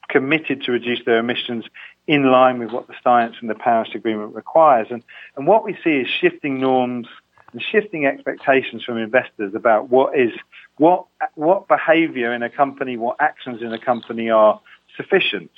committed 0.08 0.62
to 0.62 0.72
reduce 0.72 1.04
their 1.04 1.18
emissions 1.18 1.66
in 2.08 2.32
line 2.32 2.58
with 2.58 2.70
what 2.70 2.88
the 2.88 2.94
science 3.04 3.36
and 3.40 3.48
the 3.48 3.54
Paris 3.54 3.90
Agreement 3.94 4.34
requires. 4.34 4.88
And, 4.90 5.04
and 5.36 5.46
what 5.46 5.64
we 5.64 5.76
see 5.84 5.98
is 5.98 6.08
shifting 6.20 6.58
norms 6.60 7.06
and 7.52 7.62
shifting 7.62 8.06
expectations 8.06 8.84
from 8.84 8.98
investors 8.98 9.54
about 9.54 9.88
what 9.88 10.18
is 10.18 10.32
what 10.76 11.06
what 11.34 11.68
behavior 11.68 12.32
in 12.32 12.42
a 12.42 12.50
company, 12.50 12.96
what 12.96 13.16
actions 13.20 13.62
in 13.62 13.72
a 13.72 13.78
company 13.78 14.30
are 14.30 14.60
sufficient. 14.96 15.50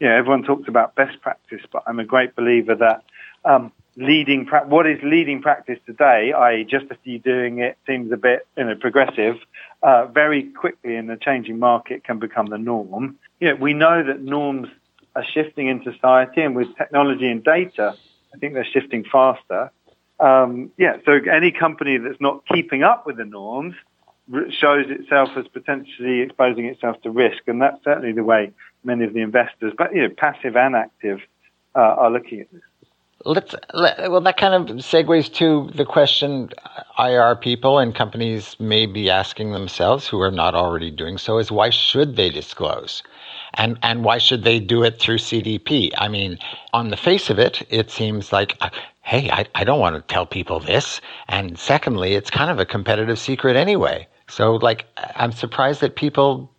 You 0.00 0.08
know, 0.08 0.16
everyone 0.16 0.42
talks 0.42 0.68
about 0.68 0.94
best 0.94 1.20
practice, 1.20 1.62
but 1.72 1.82
I'm 1.86 2.00
a 2.00 2.04
great 2.04 2.34
believer 2.34 2.74
that 2.76 3.04
um, 3.44 3.72
leading 3.96 4.46
pra- 4.46 4.66
what 4.66 4.86
is 4.86 4.98
leading 5.02 5.40
practice 5.40 5.78
today, 5.86 6.32
i.e., 6.32 6.64
just 6.64 6.86
a 6.90 6.96
few 7.04 7.18
doing 7.18 7.58
it 7.58 7.78
seems 7.86 8.10
a 8.10 8.16
bit 8.16 8.46
you 8.56 8.64
know 8.64 8.74
progressive. 8.74 9.36
Uh, 9.82 10.06
very 10.06 10.44
quickly 10.44 10.96
in 10.96 11.06
the 11.06 11.16
changing 11.16 11.58
market 11.58 12.04
can 12.04 12.18
become 12.18 12.46
the 12.46 12.58
norm. 12.58 13.18
You 13.40 13.48
know, 13.48 13.54
we 13.56 13.74
know 13.74 14.02
that 14.02 14.22
norms 14.22 14.68
are 15.14 15.24
shifting 15.24 15.68
in 15.68 15.84
society, 15.84 16.40
and 16.40 16.56
with 16.56 16.74
technology 16.76 17.28
and 17.28 17.44
data, 17.44 17.94
I 18.34 18.38
think 18.38 18.54
they're 18.54 18.64
shifting 18.64 19.04
faster 19.04 19.70
um, 20.24 20.70
yeah, 20.78 20.96
so 21.04 21.12
any 21.30 21.52
company 21.52 21.98
that's 21.98 22.20
not 22.20 22.46
keeping 22.46 22.82
up 22.82 23.06
with 23.06 23.16
the 23.18 23.24
norms 23.24 23.74
shows 24.50 24.86
itself 24.88 25.30
as 25.36 25.46
potentially 25.48 26.20
exposing 26.20 26.64
itself 26.64 27.00
to 27.02 27.10
risk, 27.10 27.42
and 27.46 27.60
that's 27.60 27.82
certainly 27.84 28.12
the 28.12 28.24
way 28.24 28.50
many 28.84 29.04
of 29.04 29.12
the 29.12 29.20
investors, 29.20 29.74
but 29.76 29.94
you 29.94 30.02
know, 30.02 30.14
passive 30.16 30.56
and 30.56 30.74
active, 30.74 31.20
uh, 31.74 31.80
are 31.80 32.10
looking 32.10 32.40
at 32.40 32.50
this. 32.52 32.62
Let's 33.26 33.54
let, 33.72 34.10
well, 34.10 34.20
that 34.20 34.36
kind 34.36 34.54
of 34.54 34.76
segues 34.76 35.32
to 35.34 35.70
the 35.74 35.84
question 35.84 36.50
IR 36.98 37.36
people 37.36 37.78
and 37.78 37.94
companies 37.94 38.56
may 38.60 38.86
be 38.86 39.08
asking 39.08 39.52
themselves, 39.52 40.06
who 40.06 40.20
are 40.20 40.30
not 40.30 40.54
already 40.54 40.90
doing 40.90 41.16
so, 41.16 41.38
is 41.38 41.50
why 41.50 41.70
should 41.70 42.16
they 42.16 42.28
disclose? 42.28 43.02
And, 43.54 43.78
and 43.82 44.04
why 44.04 44.18
should 44.18 44.44
they 44.44 44.58
do 44.58 44.82
it 44.82 45.00
through 45.00 45.18
CDP? 45.18 45.92
I 45.96 46.08
mean, 46.08 46.38
on 46.72 46.90
the 46.90 46.96
face 46.96 47.30
of 47.30 47.38
it, 47.38 47.66
it 47.70 47.90
seems 47.90 48.32
like, 48.32 48.56
uh, 48.60 48.70
hey, 49.04 49.30
I, 49.30 49.44
I 49.54 49.64
don't 49.64 49.78
want 49.78 49.96
to 49.96 50.02
tell 50.12 50.26
people 50.26 50.58
this. 50.60 51.00
And 51.28 51.58
secondly, 51.58 52.14
it's 52.14 52.30
kind 52.30 52.50
of 52.50 52.58
a 52.58 52.64
competitive 52.64 53.18
secret 53.18 53.54
anyway. 53.54 54.08
So, 54.28 54.56
like, 54.56 54.86
I'm 55.16 55.32
surprised 55.32 55.80
that 55.82 55.94
people 55.94 56.50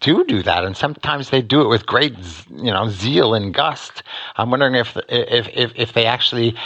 do 0.00 0.24
do 0.24 0.42
that, 0.42 0.64
and 0.64 0.76
sometimes 0.76 1.30
they 1.30 1.42
do 1.42 1.62
it 1.62 1.68
with 1.68 1.86
great, 1.86 2.14
you 2.50 2.72
know, 2.72 2.88
zeal 2.88 3.34
and 3.34 3.54
gust. 3.54 4.02
I'm 4.36 4.50
wondering 4.50 4.74
if 4.74 4.96
if 5.08 5.48
if, 5.48 5.72
if 5.76 5.92
they 5.92 6.06
actually, 6.06 6.56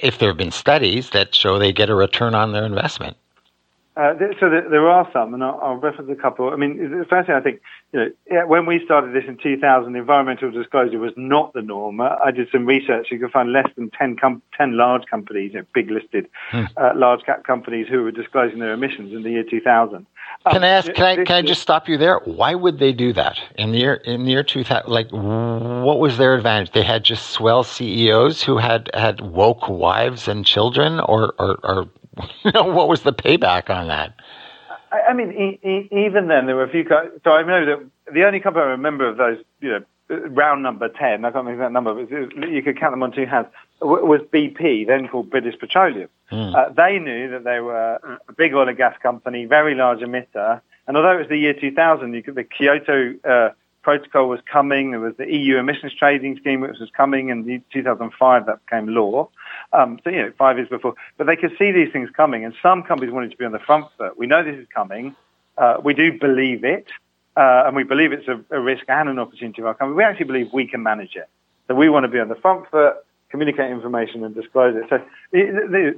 if 0.00 0.18
there 0.18 0.30
have 0.30 0.38
been 0.38 0.50
studies 0.50 1.10
that 1.10 1.34
show 1.34 1.58
they 1.58 1.72
get 1.72 1.90
a 1.90 1.94
return 1.94 2.34
on 2.34 2.52
their 2.52 2.64
investment. 2.64 3.16
Uh, 4.00 4.14
so 4.40 4.48
there 4.48 4.88
are 4.88 5.06
some, 5.12 5.34
and 5.34 5.44
I'll, 5.44 5.60
I'll, 5.62 5.74
reference 5.74 6.10
a 6.10 6.14
couple. 6.14 6.48
I 6.48 6.56
mean, 6.56 6.78
the 6.78 7.04
first 7.04 7.26
thing 7.26 7.36
I 7.36 7.40
think, 7.40 7.60
you 7.92 8.14
know, 8.30 8.46
when 8.46 8.64
we 8.64 8.80
started 8.82 9.14
this 9.14 9.28
in 9.28 9.36
2000, 9.36 9.94
environmental 9.94 10.50
disclosure 10.50 10.98
was 10.98 11.12
not 11.18 11.52
the 11.52 11.60
norm. 11.60 12.00
I 12.00 12.30
did 12.34 12.48
some 12.50 12.64
research. 12.64 13.08
You 13.10 13.18
can 13.18 13.28
find 13.28 13.52
less 13.52 13.68
than 13.76 13.90
10, 13.90 14.16
com- 14.16 14.40
10 14.56 14.78
large 14.78 15.02
companies, 15.10 15.52
you 15.52 15.58
know, 15.58 15.66
big 15.74 15.90
listed, 15.90 16.28
hmm. 16.50 16.64
uh, 16.78 16.92
large 16.94 17.26
cap 17.26 17.44
companies 17.44 17.88
who 17.90 18.02
were 18.02 18.10
disclosing 18.10 18.60
their 18.60 18.72
emissions 18.72 19.12
in 19.12 19.22
the 19.22 19.30
year 19.32 19.44
2000. 19.44 20.06
Can 20.46 20.58
um, 20.58 20.64
I 20.64 20.68
ask? 20.68 20.92
Can 20.92 21.04
I 21.04 21.16
can 21.24 21.36
I 21.36 21.42
just 21.42 21.60
stop 21.60 21.88
you 21.88 21.98
there? 21.98 22.18
Why 22.24 22.54
would 22.54 22.78
they 22.78 22.92
do 22.92 23.12
that 23.12 23.38
in 23.56 23.72
the 23.72 23.78
year 23.78 23.94
in 23.94 24.24
the 24.24 24.30
year 24.30 24.42
2000? 24.42 24.90
Like, 24.90 25.10
what 25.10 25.98
was 25.98 26.16
their 26.16 26.34
advantage? 26.34 26.72
They 26.72 26.82
had 26.82 27.04
just 27.04 27.30
swell 27.30 27.62
CEOs 27.62 28.42
who 28.42 28.56
had 28.56 28.90
had 28.94 29.20
woke 29.20 29.68
wives 29.68 30.28
and 30.28 30.46
children, 30.46 30.98
or 31.00 31.34
or, 31.38 31.58
or 31.62 31.88
you 32.44 32.52
know, 32.52 32.64
what 32.64 32.88
was 32.88 33.02
the 33.02 33.12
payback 33.12 33.68
on 33.68 33.88
that? 33.88 34.14
I, 34.92 35.10
I 35.10 35.12
mean, 35.12 35.32
e- 35.32 35.68
e- 35.68 35.88
even 36.06 36.28
then, 36.28 36.46
there 36.46 36.56
were 36.56 36.64
a 36.64 36.70
few. 36.70 36.84
Co- 36.84 37.10
so 37.22 37.32
I 37.32 37.42
know 37.42 37.66
that 37.66 38.12
the 38.12 38.24
only 38.24 38.40
company 38.40 38.64
I 38.64 38.68
remember 38.68 39.08
of 39.08 39.16
those, 39.18 39.38
you 39.60 39.70
know, 39.70 39.84
round 40.28 40.62
number 40.62 40.88
10, 40.88 41.24
I 41.24 41.30
can't 41.30 41.44
remember 41.44 41.62
that 41.62 41.72
number, 41.72 41.94
but 41.94 42.48
you 42.48 42.62
could 42.62 42.78
count 42.78 42.92
them 42.92 43.02
on 43.02 43.12
two 43.12 43.26
hands, 43.26 43.46
was 43.80 44.20
BP, 44.32 44.86
then 44.86 45.08
called 45.08 45.30
British 45.30 45.58
Petroleum. 45.58 46.08
Mm. 46.30 46.54
Uh, 46.54 46.68
they 46.70 46.98
knew 46.98 47.30
that 47.30 47.44
they 47.44 47.60
were 47.60 48.20
a 48.28 48.32
big 48.32 48.54
oil 48.54 48.68
and 48.68 48.76
gas 48.76 48.96
company, 49.02 49.46
very 49.46 49.74
large 49.74 50.00
emitter, 50.00 50.60
and 50.86 50.96
although 50.96 51.12
it 51.12 51.18
was 51.18 51.28
the 51.28 51.36
year 51.36 51.54
2000, 51.54 52.14
you 52.14 52.22
could, 52.22 52.34
the 52.34 52.44
Kyoto 52.44 53.14
uh, 53.24 53.50
Protocol 53.82 54.28
was 54.28 54.40
coming, 54.50 54.90
there 54.90 55.00
was 55.00 55.16
the 55.16 55.32
EU 55.32 55.56
emissions 55.56 55.94
trading 55.94 56.36
scheme 56.36 56.60
which 56.60 56.78
was 56.78 56.90
coming, 56.90 57.28
in 57.28 57.62
2005 57.72 58.46
that 58.46 58.66
became 58.66 58.88
law. 58.88 59.28
Um, 59.72 59.98
so, 60.04 60.10
you 60.10 60.22
know, 60.22 60.32
five 60.36 60.56
years 60.56 60.68
before. 60.68 60.94
But 61.16 61.26
they 61.26 61.36
could 61.36 61.52
see 61.58 61.70
these 61.72 61.92
things 61.92 62.10
coming, 62.10 62.44
and 62.44 62.54
some 62.62 62.82
companies 62.82 63.12
wanted 63.12 63.30
to 63.30 63.36
be 63.36 63.44
on 63.44 63.52
the 63.52 63.58
front 63.60 63.86
foot. 63.96 64.18
We 64.18 64.26
know 64.26 64.42
this 64.42 64.56
is 64.56 64.66
coming. 64.74 65.14
Uh, 65.56 65.76
we 65.82 65.94
do 65.94 66.18
believe 66.18 66.64
it, 66.64 66.88
uh, 67.36 67.64
and 67.66 67.76
we 67.76 67.84
believe 67.84 68.12
it's 68.12 68.28
a, 68.28 68.42
a, 68.50 68.60
risk 68.60 68.84
and 68.88 69.08
an 69.08 69.18
opportunity 69.18 69.62
for 69.62 69.68
our 69.68 69.74
company. 69.74 69.96
We 69.96 70.04
actually 70.04 70.26
believe 70.26 70.52
we 70.52 70.66
can 70.66 70.82
manage 70.82 71.16
it. 71.16 71.28
So 71.68 71.74
we 71.74 71.88
want 71.88 72.04
to 72.04 72.08
be 72.08 72.18
on 72.18 72.28
the 72.28 72.34
front 72.34 72.68
foot, 72.70 72.96
communicate 73.30 73.70
information, 73.70 74.24
and 74.24 74.34
disclose 74.34 74.74
it. 74.76 74.84
So, 74.88 74.98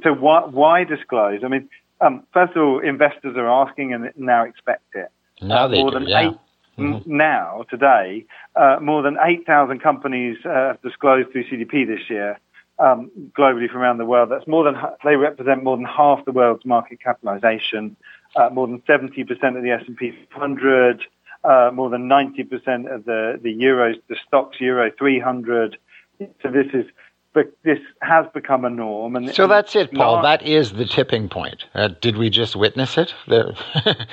so 0.03 0.15
why, 0.15 0.45
why 0.47 0.85
disclose? 0.85 1.41
I 1.45 1.49
mean, 1.49 1.69
um, 2.01 2.25
first 2.33 2.57
of 2.57 2.63
all, 2.63 2.79
investors 2.81 3.37
are 3.37 3.49
asking 3.49 3.93
and 3.95 4.11
now 4.17 4.45
expect 4.45 4.95
it. 4.95 5.11
Now 5.41 5.65
uh, 5.65 5.69
they 5.69 5.81
more 5.81 5.91
do, 5.91 6.01
than 6.01 6.09
yeah. 6.09 6.31
eight, 6.31 6.37
mm-hmm. 6.79 7.17
Now, 7.17 7.65
today, 7.71 8.27
uh, 8.57 8.79
more 8.81 9.03
than 9.03 9.17
8,000 9.21 9.81
companies 9.81 10.39
uh, 10.45 10.49
have 10.49 10.83
disclosed 10.83 11.31
through 11.33 11.45
CDP 11.45 11.87
this 11.87 12.11
year 12.11 12.39
um, 12.79 13.11
globally 13.39 13.71
from 13.71 13.81
around 13.81 13.99
the 13.99 14.05
world. 14.05 14.31
That's 14.31 14.47
more 14.47 14.65
than 14.65 14.77
they 15.05 15.17
represent 15.17 15.63
more 15.63 15.77
than 15.77 15.87
half 15.87 16.25
the 16.25 16.33
world's 16.33 16.65
market 16.65 17.01
capitalization, 17.01 17.97
uh, 18.37 18.51
more 18.51 18.67
than 18.67 18.81
70% 18.81 19.31
of 19.57 19.63
the 19.63 19.71
S&P 19.71 20.13
500, 20.33 21.05
uh, 21.45 21.71
more 21.73 21.91
than 21.91 22.09
90% 22.09 22.93
of 22.93 23.05
the 23.05 23.39
the 23.43 23.55
euros, 23.55 24.01
the 24.09 24.17
STOXX 24.33 24.61
Euro 24.61 24.91
300. 24.97 25.77
So 26.19 26.51
this 26.51 26.67
is 26.73 26.87
this 27.35 27.79
has 28.03 28.27
become 28.35 28.65
a 28.65 28.71
norm. 28.71 29.17
And 29.17 29.35
so 29.35 29.47
that's 29.47 29.75
it, 29.75 29.93
Paul. 29.93 30.17
Not, 30.17 30.23
that 30.23 30.43
is 30.43 30.73
the 30.73 30.85
tipping 30.85 31.29
point. 31.29 31.65
Uh, 31.75 31.89
did 32.01 32.17
we 32.17 32.31
just 32.31 32.57
witness 32.57 32.99
it? 32.99 33.15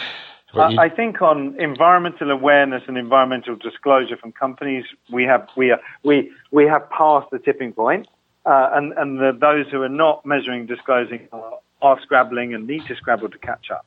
I 0.56 0.90
think 0.90 1.22
on 1.22 1.60
environmental 1.60 2.32
awareness 2.32 2.84
and 2.88 2.98
environmental 2.98 3.56
disclosure 3.56 4.18
from 4.18 4.32
companies, 4.32 4.86
we 5.12 5.24
have 5.26 5.48
we 5.56 5.72
are, 5.72 5.80
we 6.04 6.32
we 6.52 6.66
have 6.66 6.90
passed 6.90 7.30
the 7.32 7.40
tipping 7.40 7.74
point. 7.74 8.08
Uh, 8.46 8.70
and 8.74 8.94
and 8.94 9.20
the, 9.20 9.38
those 9.40 9.68
who 9.70 9.82
are 9.82 9.90
not 9.90 10.26
measuring, 10.26 10.66
disclosing, 10.66 11.28
are, 11.32 11.60
are, 11.82 12.02
scrabbling 12.02 12.54
and 12.54 12.66
need 12.66 12.84
to 12.88 12.96
scrabble 12.96 13.30
to 13.30 13.38
catch 13.38 13.70
up. 13.70 13.86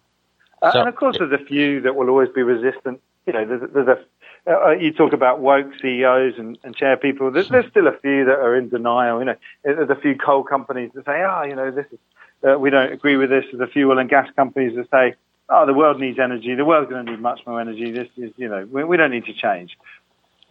Uh, 0.61 0.71
so, 0.71 0.81
and 0.81 0.89
of 0.89 0.95
course, 0.95 1.17
there's 1.19 1.33
a 1.33 1.45
few 1.45 1.81
that 1.81 1.97
will 1.97 2.09
always 2.09 2.29
be 2.29 2.43
resistant. 2.43 3.01
You 3.27 3.33
know, 3.33 3.47
there's, 3.47 3.71
there's 3.73 3.89
a 3.89 4.05
uh, 4.47 4.67
uh 4.67 4.71
you 4.71 4.93
talk 4.93 5.13
about 5.13 5.41
woke 5.41 5.73
CEOs 5.81 6.35
and, 6.39 6.59
and 6.65 6.75
chair 6.75 6.97
people. 6.97 7.31
There's, 7.31 7.49
there's, 7.49 7.71
still 7.71 7.87
a 7.87 7.99
few 7.99 8.25
that 8.25 8.39
are 8.39 8.57
in 8.57 8.69
denial. 8.69 9.19
You 9.21 9.27
know, 9.27 9.37
there's 9.65 9.91
a 9.91 9.97
few 9.97 10.17
coal 10.17 10.43
companies 10.45 10.91
that 10.95 11.05
say, 11.05 11.23
"Ah, 11.23 11.41
oh, 11.41 11.45
you 11.45 11.55
know, 11.55 11.71
this 11.71 11.87
is 11.93 11.99
uh, 12.49 12.59
we 12.59 12.71
don't 12.71 12.93
agree 12.93 13.17
with 13.17 13.31
this. 13.31 13.45
There's 13.53 13.69
a 13.69 13.73
few 13.73 13.91
oil 13.91 13.99
and 13.99 14.11
gas 14.11 14.29
companies 14.35 14.75
that 14.77 14.91
say, 14.91 15.15
oh, 15.49 15.67
the 15.67 15.75
world 15.75 16.01
needs 16.01 16.19
energy. 16.19 16.55
The 16.55 16.65
world's 16.65 16.91
going 16.91 17.07
to 17.07 17.13
need 17.13 17.21
much 17.21 17.41
more 17.47 17.61
energy. 17.61 17.91
This 17.93 18.09
is, 18.17 18.33
you 18.37 18.49
know, 18.49 18.67
we, 18.71 18.85
we 18.85 18.97
don't 18.97 19.11
need 19.11 19.27
to 19.27 19.35
change. 19.35 19.77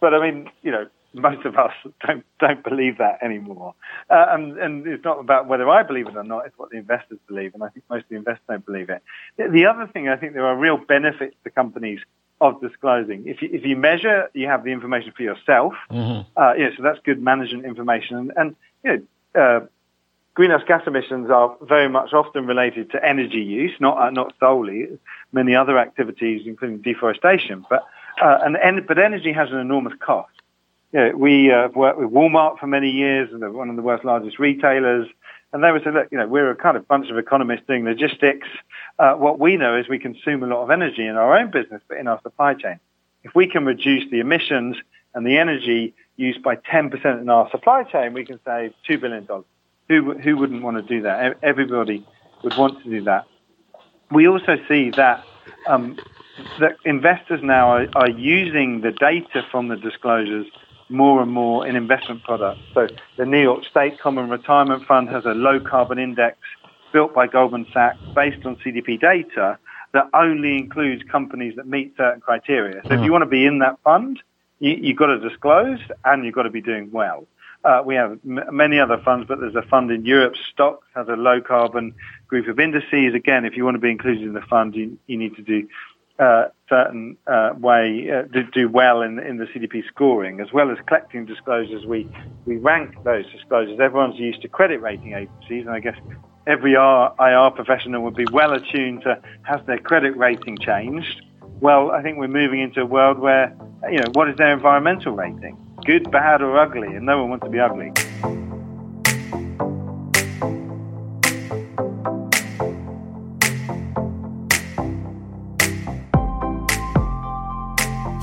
But 0.00 0.14
I 0.14 0.30
mean, 0.30 0.50
you 0.62 0.70
know, 0.70 0.86
most 1.14 1.44
of 1.44 1.56
us 1.56 1.72
don't 2.06 2.24
don't 2.40 2.64
believe 2.64 2.98
that 2.98 3.22
anymore. 3.22 3.74
Uh, 4.08 4.26
and, 4.30 4.58
and 4.58 4.86
it's 4.86 5.04
not 5.04 5.20
about 5.20 5.48
whether 5.48 5.68
I 5.68 5.82
believe 5.82 6.06
it 6.06 6.16
or 6.16 6.24
not. 6.24 6.46
It's 6.46 6.58
what 6.58 6.70
the 6.70 6.78
investors 6.78 7.18
believe, 7.28 7.54
and 7.54 7.62
I 7.62 7.68
think 7.68 7.84
most 7.90 8.04
of 8.04 8.08
the 8.08 8.16
investors 8.16 8.44
don't 8.48 8.64
believe 8.64 8.90
it. 8.90 9.02
The, 9.36 9.48
the 9.48 9.66
other 9.66 9.86
thing, 9.86 10.08
I 10.08 10.16
think 10.16 10.32
there 10.32 10.46
are 10.46 10.56
real 10.56 10.78
benefits 10.78 11.36
to 11.44 11.50
companies 11.50 12.00
of 12.42 12.60
disclosing. 12.60 13.26
If 13.26 13.40
you, 13.40 13.48
if 13.52 13.64
you 13.64 13.76
measure, 13.76 14.28
you 14.34 14.46
have 14.48 14.64
the 14.64 14.72
information 14.72 15.12
for 15.16 15.22
yourself. 15.22 15.74
Mm-hmm. 15.90 16.20
Uh, 16.36 16.52
yeah, 16.54 16.70
so 16.76 16.82
that's 16.82 16.98
good 17.04 17.20
management 17.22 17.64
information. 17.64 18.16
And, 18.18 18.32
and 18.36 18.56
you 18.84 18.90
know, 19.34 19.40
uh, 19.42 19.60
greenhouse 20.34 20.62
gas 20.66 20.82
emissions 20.86 21.30
are 21.30 21.56
very 21.62 21.88
much 21.88 22.12
often 22.12 22.46
related 22.46 22.90
to 22.90 23.04
energy 23.04 23.40
use, 23.40 23.72
not 23.78 23.96
uh, 23.98 24.10
not 24.10 24.34
solely. 24.40 24.88
Many 25.32 25.54
other 25.54 25.78
activities, 25.78 26.42
including 26.46 26.78
deforestation, 26.82 27.64
but 27.70 27.86
uh, 28.20 28.38
and, 28.44 28.86
but 28.86 28.98
energy 28.98 29.32
has 29.32 29.50
an 29.50 29.58
enormous 29.58 29.94
cost. 30.00 30.32
You 30.92 30.98
know, 30.98 31.16
we 31.16 31.50
uh, 31.50 31.68
worked 31.68 31.98
with 31.98 32.10
Walmart 32.10 32.58
for 32.58 32.66
many 32.66 32.90
years, 32.90 33.30
and 33.32 33.40
they're 33.40 33.50
one 33.50 33.70
of 33.70 33.76
the 33.76 33.82
world's 33.82 34.04
largest 34.04 34.38
retailers. 34.38 35.06
And 35.52 35.62
they 35.62 35.70
would 35.70 35.84
say, 35.84 35.90
look, 35.90 36.08
you 36.10 36.18
know, 36.18 36.26
we're 36.26 36.50
a 36.50 36.56
kind 36.56 36.76
of 36.76 36.88
bunch 36.88 37.10
of 37.10 37.18
economists 37.18 37.62
doing 37.66 37.84
logistics. 37.84 38.48
Uh, 38.98 39.14
what 39.14 39.38
we 39.38 39.56
know 39.56 39.76
is 39.76 39.88
we 39.88 39.98
consume 39.98 40.42
a 40.42 40.46
lot 40.46 40.62
of 40.62 40.70
energy 40.70 41.06
in 41.06 41.16
our 41.16 41.36
own 41.36 41.50
business, 41.50 41.82
but 41.88 41.98
in 41.98 42.08
our 42.08 42.20
supply 42.22 42.54
chain. 42.54 42.80
If 43.22 43.34
we 43.34 43.46
can 43.46 43.64
reduce 43.66 44.10
the 44.10 44.20
emissions 44.20 44.76
and 45.14 45.26
the 45.26 45.36
energy 45.36 45.94
used 46.16 46.42
by 46.42 46.56
10% 46.56 47.20
in 47.20 47.28
our 47.28 47.50
supply 47.50 47.84
chain, 47.84 48.14
we 48.14 48.24
can 48.24 48.40
save 48.44 48.72
$2 48.88 49.00
billion. 49.00 49.26
Who, 49.88 50.18
who 50.18 50.36
wouldn't 50.36 50.62
want 50.62 50.76
to 50.78 50.82
do 50.82 51.02
that? 51.02 51.38
Everybody 51.42 52.06
would 52.42 52.56
want 52.56 52.82
to 52.82 52.90
do 52.90 53.02
that. 53.04 53.26
We 54.10 54.28
also 54.28 54.56
see 54.68 54.90
that 54.90 55.24
um, 55.66 55.98
that 56.60 56.76
investors 56.84 57.40
now 57.42 57.68
are, 57.68 57.86
are, 57.94 58.10
using 58.10 58.80
the 58.80 58.90
data 58.90 59.42
from 59.50 59.68
the 59.68 59.76
disclosures 59.76 60.46
more 60.92 61.22
and 61.22 61.32
more 61.32 61.66
in 61.66 61.74
investment 61.74 62.22
products. 62.22 62.60
So 62.74 62.88
the 63.16 63.26
New 63.26 63.40
York 63.40 63.64
State 63.64 63.98
Common 63.98 64.28
Retirement 64.28 64.86
Fund 64.86 65.08
has 65.08 65.24
a 65.24 65.34
low 65.34 65.58
carbon 65.58 65.98
index 65.98 66.38
built 66.92 67.14
by 67.14 67.26
Goldman 67.26 67.66
Sachs 67.72 67.98
based 68.14 68.44
on 68.44 68.56
CDP 68.56 69.00
data 69.00 69.58
that 69.92 70.08
only 70.14 70.56
includes 70.56 71.02
companies 71.10 71.56
that 71.56 71.66
meet 71.66 71.94
certain 71.96 72.20
criteria. 72.20 72.82
So 72.84 72.90
mm. 72.90 72.92
if 72.92 72.98
hmm. 72.98 73.04
you 73.04 73.12
want 73.12 73.22
to 73.22 73.26
be 73.30 73.46
in 73.46 73.58
that 73.58 73.78
fund, 73.82 74.20
you, 74.58 74.88
have 74.88 74.96
got 74.96 75.06
to 75.06 75.18
disclose 75.18 75.80
and 76.04 76.24
you've 76.24 76.34
got 76.34 76.44
to 76.44 76.50
be 76.50 76.60
doing 76.60 76.90
well. 76.92 77.26
Uh, 77.64 77.82
we 77.84 77.94
have 77.94 78.18
m- 78.24 78.44
many 78.50 78.78
other 78.78 78.98
funds, 79.04 79.26
but 79.28 79.38
there's 79.40 79.54
a 79.54 79.62
fund 79.62 79.90
in 79.90 80.04
Europe, 80.04 80.34
STOXX, 80.56 80.78
has 80.94 81.08
a 81.08 81.14
low 81.14 81.40
carbon 81.40 81.94
group 82.26 82.48
of 82.48 82.58
indices. 82.58 83.14
Again, 83.14 83.44
if 83.44 83.56
you 83.56 83.64
want 83.64 83.74
to 83.74 83.80
be 83.80 83.90
included 83.90 84.22
in 84.22 84.32
the 84.32 84.40
fund, 84.40 84.74
you, 84.74 84.98
you 85.06 85.16
need 85.16 85.36
to 85.36 85.42
do 85.42 85.68
uh, 86.18 86.48
certain 86.68 87.16
uh, 87.26 87.50
way 87.58 88.10
uh, 88.10 88.22
do, 88.32 88.42
do, 88.52 88.68
well 88.68 89.02
in, 89.02 89.18
in 89.18 89.38
the 89.38 89.46
CDP 89.46 89.86
scoring, 89.88 90.40
as 90.40 90.52
well 90.52 90.70
as 90.70 90.78
collecting 90.86 91.24
disclosures. 91.24 91.84
We 91.86 92.08
we 92.44 92.56
rank 92.56 92.94
those 93.04 93.24
disclosures. 93.32 93.80
Everyone's 93.80 94.18
used 94.18 94.42
to 94.42 94.48
credit 94.48 94.80
rating 94.80 95.14
agencies, 95.14 95.66
and 95.66 95.70
I 95.70 95.80
guess 95.80 95.96
every 96.46 96.74
IR 96.74 97.50
professional 97.54 98.02
would 98.02 98.14
be 98.14 98.26
well 98.32 98.52
attuned 98.52 99.02
to 99.02 99.20
has 99.42 99.60
their 99.66 99.78
credit 99.78 100.16
rating 100.16 100.58
changed. 100.58 101.22
Well, 101.60 101.90
I 101.90 102.02
think 102.02 102.18
we're 102.18 102.28
moving 102.28 102.60
into 102.60 102.82
a 102.82 102.86
world 102.86 103.18
where 103.18 103.56
you 103.90 103.98
know 103.98 104.10
what 104.12 104.28
is 104.28 104.36
their 104.36 104.52
environmental 104.52 105.12
rating, 105.12 105.56
good, 105.84 106.10
bad, 106.10 106.42
or 106.42 106.58
ugly, 106.58 106.88
and 106.88 107.06
no 107.06 107.20
one 107.20 107.30
wants 107.30 107.44
to 107.44 107.50
be 107.50 107.58
ugly. 107.58 107.92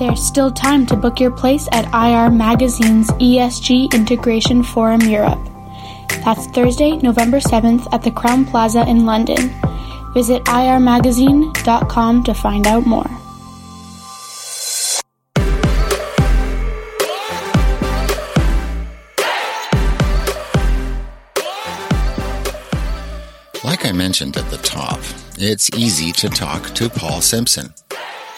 There's 0.10 0.26
still 0.26 0.50
time 0.50 0.88
to 0.88 0.96
book 0.96 1.20
your 1.20 1.30
place 1.30 1.70
at 1.72 1.86
IR 1.94 2.32
Magazine's 2.32 3.12
ESG 3.22 3.94
Integration 3.94 4.64
Forum 4.64 5.02
Europe. 5.02 5.38
That's 6.26 6.48
Thursday, 6.48 6.98
November 6.98 7.38
7th 7.38 7.88
at 7.94 8.02
the 8.02 8.10
Crowne 8.10 8.50
Plaza 8.50 8.90
in 8.90 9.06
London. 9.06 9.54
Visit 10.16 10.44
irmagazine.com 10.46 12.24
to 12.24 12.34
find 12.34 12.66
out 12.66 12.88
more. 12.88 13.06
Like 23.64 23.86
I 23.86 23.92
mentioned 23.92 24.38
at 24.38 24.50
the 24.50 24.60
top, 24.64 25.00
it's 25.38 25.70
easy 25.78 26.12
to 26.14 26.30
talk 26.30 26.74
to 26.74 26.90
Paul 26.90 27.22
Simpson. 27.22 27.76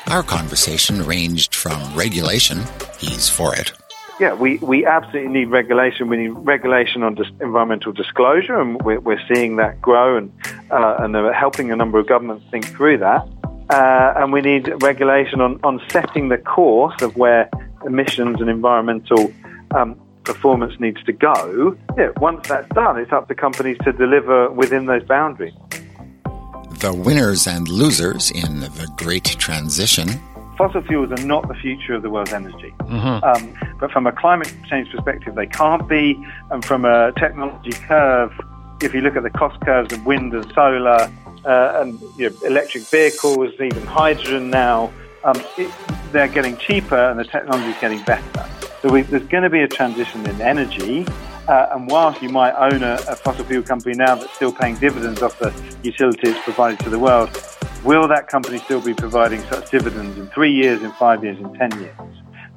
Our 0.07 0.23
conversation 0.23 1.03
ranged 1.03 1.55
from 1.55 1.95
regulation, 1.95 2.61
he's 2.99 3.29
for 3.29 3.55
it. 3.55 3.71
Yeah, 4.19 4.33
we, 4.33 4.57
we 4.57 4.85
absolutely 4.85 5.31
need 5.31 5.45
regulation. 5.45 6.07
We 6.07 6.17
need 6.17 6.29
regulation 6.29 7.01
on 7.01 7.15
dis- 7.15 7.31
environmental 7.39 7.91
disclosure, 7.91 8.59
and 8.59 8.81
we're, 8.81 8.99
we're 8.99 9.21
seeing 9.33 9.55
that 9.55 9.81
grow, 9.81 10.17
and, 10.17 10.31
uh, 10.69 10.97
and 10.99 11.15
they're 11.15 11.33
helping 11.33 11.71
a 11.71 11.75
number 11.75 11.97
of 11.97 12.07
governments 12.07 12.45
think 12.51 12.67
through 12.67 12.99
that. 12.99 13.27
Uh, 13.69 14.13
and 14.17 14.33
we 14.33 14.41
need 14.41 14.71
regulation 14.83 15.39
on, 15.39 15.59
on 15.63 15.81
setting 15.89 16.29
the 16.29 16.37
course 16.37 17.01
of 17.01 17.15
where 17.15 17.49
emissions 17.85 18.41
and 18.41 18.49
environmental 18.49 19.33
um, 19.71 19.99
performance 20.23 20.79
needs 20.79 21.01
to 21.05 21.13
go. 21.13 21.75
Yeah, 21.97 22.09
once 22.17 22.47
that's 22.47 22.67
done, 22.75 22.99
it's 22.99 23.11
up 23.11 23.27
to 23.29 23.35
companies 23.35 23.77
to 23.85 23.93
deliver 23.93 24.51
within 24.51 24.87
those 24.87 25.03
boundaries 25.03 25.53
the 26.81 26.91
winners 26.91 27.45
and 27.45 27.67
losers 27.67 28.31
in 28.31 28.59
the 28.59 28.91
Great 28.97 29.23
Transition. 29.23 30.09
Fossil 30.57 30.81
fuels 30.81 31.11
are 31.11 31.25
not 31.25 31.47
the 31.47 31.53
future 31.53 31.93
of 31.93 32.01
the 32.01 32.09
world's 32.09 32.33
energy. 32.33 32.73
Mm-hmm. 32.79 33.23
Um, 33.23 33.75
but 33.79 33.91
from 33.91 34.07
a 34.07 34.11
climate 34.11 34.51
change 34.67 34.89
perspective, 34.89 35.35
they 35.35 35.45
can't 35.45 35.87
be. 35.87 36.23
And 36.49 36.65
from 36.65 36.85
a 36.85 37.11
technology 37.13 37.71
curve, 37.71 38.33
if 38.81 38.95
you 38.95 39.01
look 39.01 39.15
at 39.15 39.21
the 39.21 39.29
cost 39.29 39.61
curves 39.61 39.93
of 39.93 40.03
wind 40.07 40.33
and 40.33 40.51
solar 40.53 41.11
uh, 41.45 41.81
and 41.81 42.01
you 42.17 42.31
know, 42.31 42.35
electric 42.45 42.83
vehicles, 42.87 43.53
even 43.59 43.85
hydrogen 43.85 44.49
now, 44.49 44.91
um, 45.23 45.39
it, 45.59 45.71
they're 46.11 46.27
getting 46.27 46.57
cheaper 46.57 46.97
and 46.97 47.19
the 47.19 47.25
technology 47.25 47.69
is 47.69 47.77
getting 47.79 48.01
better. 48.03 48.49
So 48.81 48.89
we, 48.89 49.03
there's 49.03 49.27
going 49.27 49.43
to 49.43 49.51
be 49.51 49.61
a 49.61 49.67
transition 49.67 50.25
in 50.25 50.41
energy. 50.41 51.05
Uh, 51.47 51.69
and 51.71 51.89
whilst 51.89 52.21
you 52.21 52.29
might 52.29 52.53
own 52.53 52.83
a, 52.83 52.93
a, 53.07 53.15
fossil 53.15 53.43
fuel 53.45 53.63
company 53.63 53.95
now 53.95 54.13
that's 54.15 54.33
still 54.33 54.53
paying 54.53 54.75
dividends 54.75 55.21
off 55.21 55.37
the 55.39 55.51
utilities 55.81 56.37
provided 56.39 56.79
to 56.79 56.89
the 56.89 56.99
world, 56.99 57.29
will 57.83 58.07
that 58.07 58.27
company 58.27 58.59
still 58.59 58.81
be 58.81 58.93
providing 58.93 59.41
such 59.43 59.71
dividends 59.71 60.17
in 60.17 60.27
three 60.27 60.51
years, 60.51 60.83
in 60.83 60.91
five 60.93 61.23
years, 61.23 61.37
in 61.39 61.51
ten 61.55 61.71
years? 61.79 61.95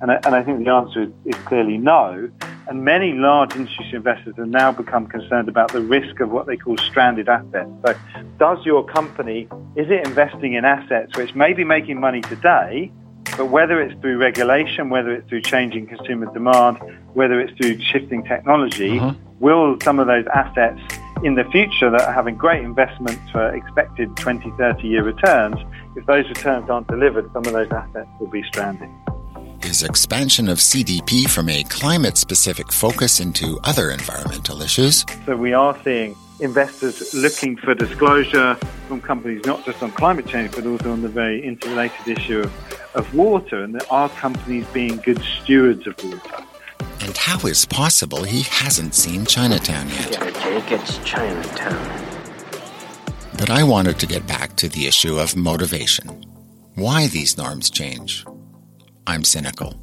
And 0.00 0.10
I, 0.10 0.16
and 0.26 0.34
I 0.34 0.42
think 0.42 0.62
the 0.64 0.70
answer 0.70 1.10
is, 1.24 1.34
clearly 1.46 1.78
no. 1.78 2.30
And 2.66 2.84
many 2.84 3.12
large 3.12 3.54
institutional 3.54 3.96
investors 3.96 4.34
have 4.36 4.48
now 4.48 4.70
become 4.72 5.06
concerned 5.06 5.48
about 5.48 5.72
the 5.72 5.80
risk 5.80 6.20
of 6.20 6.30
what 6.30 6.46
they 6.46 6.56
call 6.56 6.76
stranded 6.76 7.28
assets. 7.28 7.70
So, 7.86 7.94
does 8.38 8.64
your 8.66 8.84
company, 8.84 9.48
is 9.76 9.90
it 9.90 10.06
investing 10.06 10.54
in 10.54 10.64
assets 10.64 11.16
which 11.16 11.34
may 11.34 11.54
be 11.54 11.64
making 11.64 12.00
money 12.00 12.20
today, 12.20 12.92
but 13.37 13.46
whether 13.46 13.80
it's 13.80 13.98
through 14.00 14.18
regulation, 14.18 14.90
whether 14.90 15.12
it's 15.12 15.28
through 15.28 15.42
changing 15.42 15.87
consumer 15.87 16.32
demand, 16.32 16.78
whether 17.14 17.40
it's 17.40 17.52
through 17.58 17.80
shifting 17.80 18.24
technology, 18.24 18.98
uh-huh. 18.98 19.14
will 19.40 19.78
some 19.82 19.98
of 19.98 20.06
those 20.06 20.26
assets 20.34 20.80
in 21.22 21.34
the 21.34 21.44
future 21.44 21.90
that 21.90 22.02
are 22.02 22.12
having 22.12 22.37
great 22.37 22.62
investments 22.62 23.30
for 23.30 23.54
expected 23.54 24.14
20, 24.16 24.50
30 24.58 24.87
year 24.87 25.02
returns, 25.02 25.56
if 25.96 26.04
those 26.06 26.28
returns 26.28 26.68
aren't 26.68 26.88
delivered, 26.88 27.30
some 27.32 27.44
of 27.46 27.52
those 27.52 27.70
assets 27.70 28.08
will 28.20 28.28
be 28.28 28.42
stranded. 28.42 28.88
Is 29.62 29.82
expansion 29.82 30.48
of 30.48 30.58
CDP 30.58 31.28
from 31.28 31.48
a 31.48 31.64
climate 31.64 32.18
specific 32.18 32.70
focus 32.70 33.20
into 33.20 33.58
other 33.64 33.90
environmental 33.90 34.60
issues? 34.60 35.06
So 35.24 35.37
we 35.37 35.54
are 35.54 35.76
seeing 35.82 36.14
investors 36.40 37.14
looking 37.14 37.56
for 37.56 37.74
disclosure 37.74 38.56
from 38.88 39.00
companies 39.00 39.44
not 39.46 39.64
just 39.64 39.82
on 39.82 39.90
climate 39.92 40.26
change 40.26 40.54
but 40.54 40.66
also 40.66 40.90
on 40.90 41.02
the 41.02 41.08
very 41.08 41.42
interrelated 41.44 42.08
issue 42.08 42.40
of, 42.40 42.52
of 42.94 43.14
water 43.14 43.62
and 43.62 43.80
are 43.90 44.08
companies 44.10 44.66
being 44.72 44.96
good 44.98 45.22
stewards 45.22 45.86
of 45.86 45.94
water. 46.04 46.44
And 47.00 47.16
how 47.16 47.38
is 47.46 47.64
possible 47.66 48.24
he 48.24 48.42
hasn't 48.42 48.94
seen 48.94 49.26
Chinatown 49.26 49.88
yet? 49.88 50.12
Yeah, 50.12 50.30
Jake, 50.42 50.72
it's 50.72 50.98
Chinatown. 50.98 52.04
But 53.36 53.50
I 53.50 53.62
wanted 53.62 53.98
to 53.98 54.06
get 54.06 54.26
back 54.26 54.56
to 54.56 54.68
the 54.68 54.86
issue 54.86 55.18
of 55.18 55.36
motivation. 55.36 56.24
Why 56.76 57.08
these 57.08 57.36
norms 57.36 57.70
change. 57.70 58.24
I'm 59.06 59.22
cynical. 59.22 59.80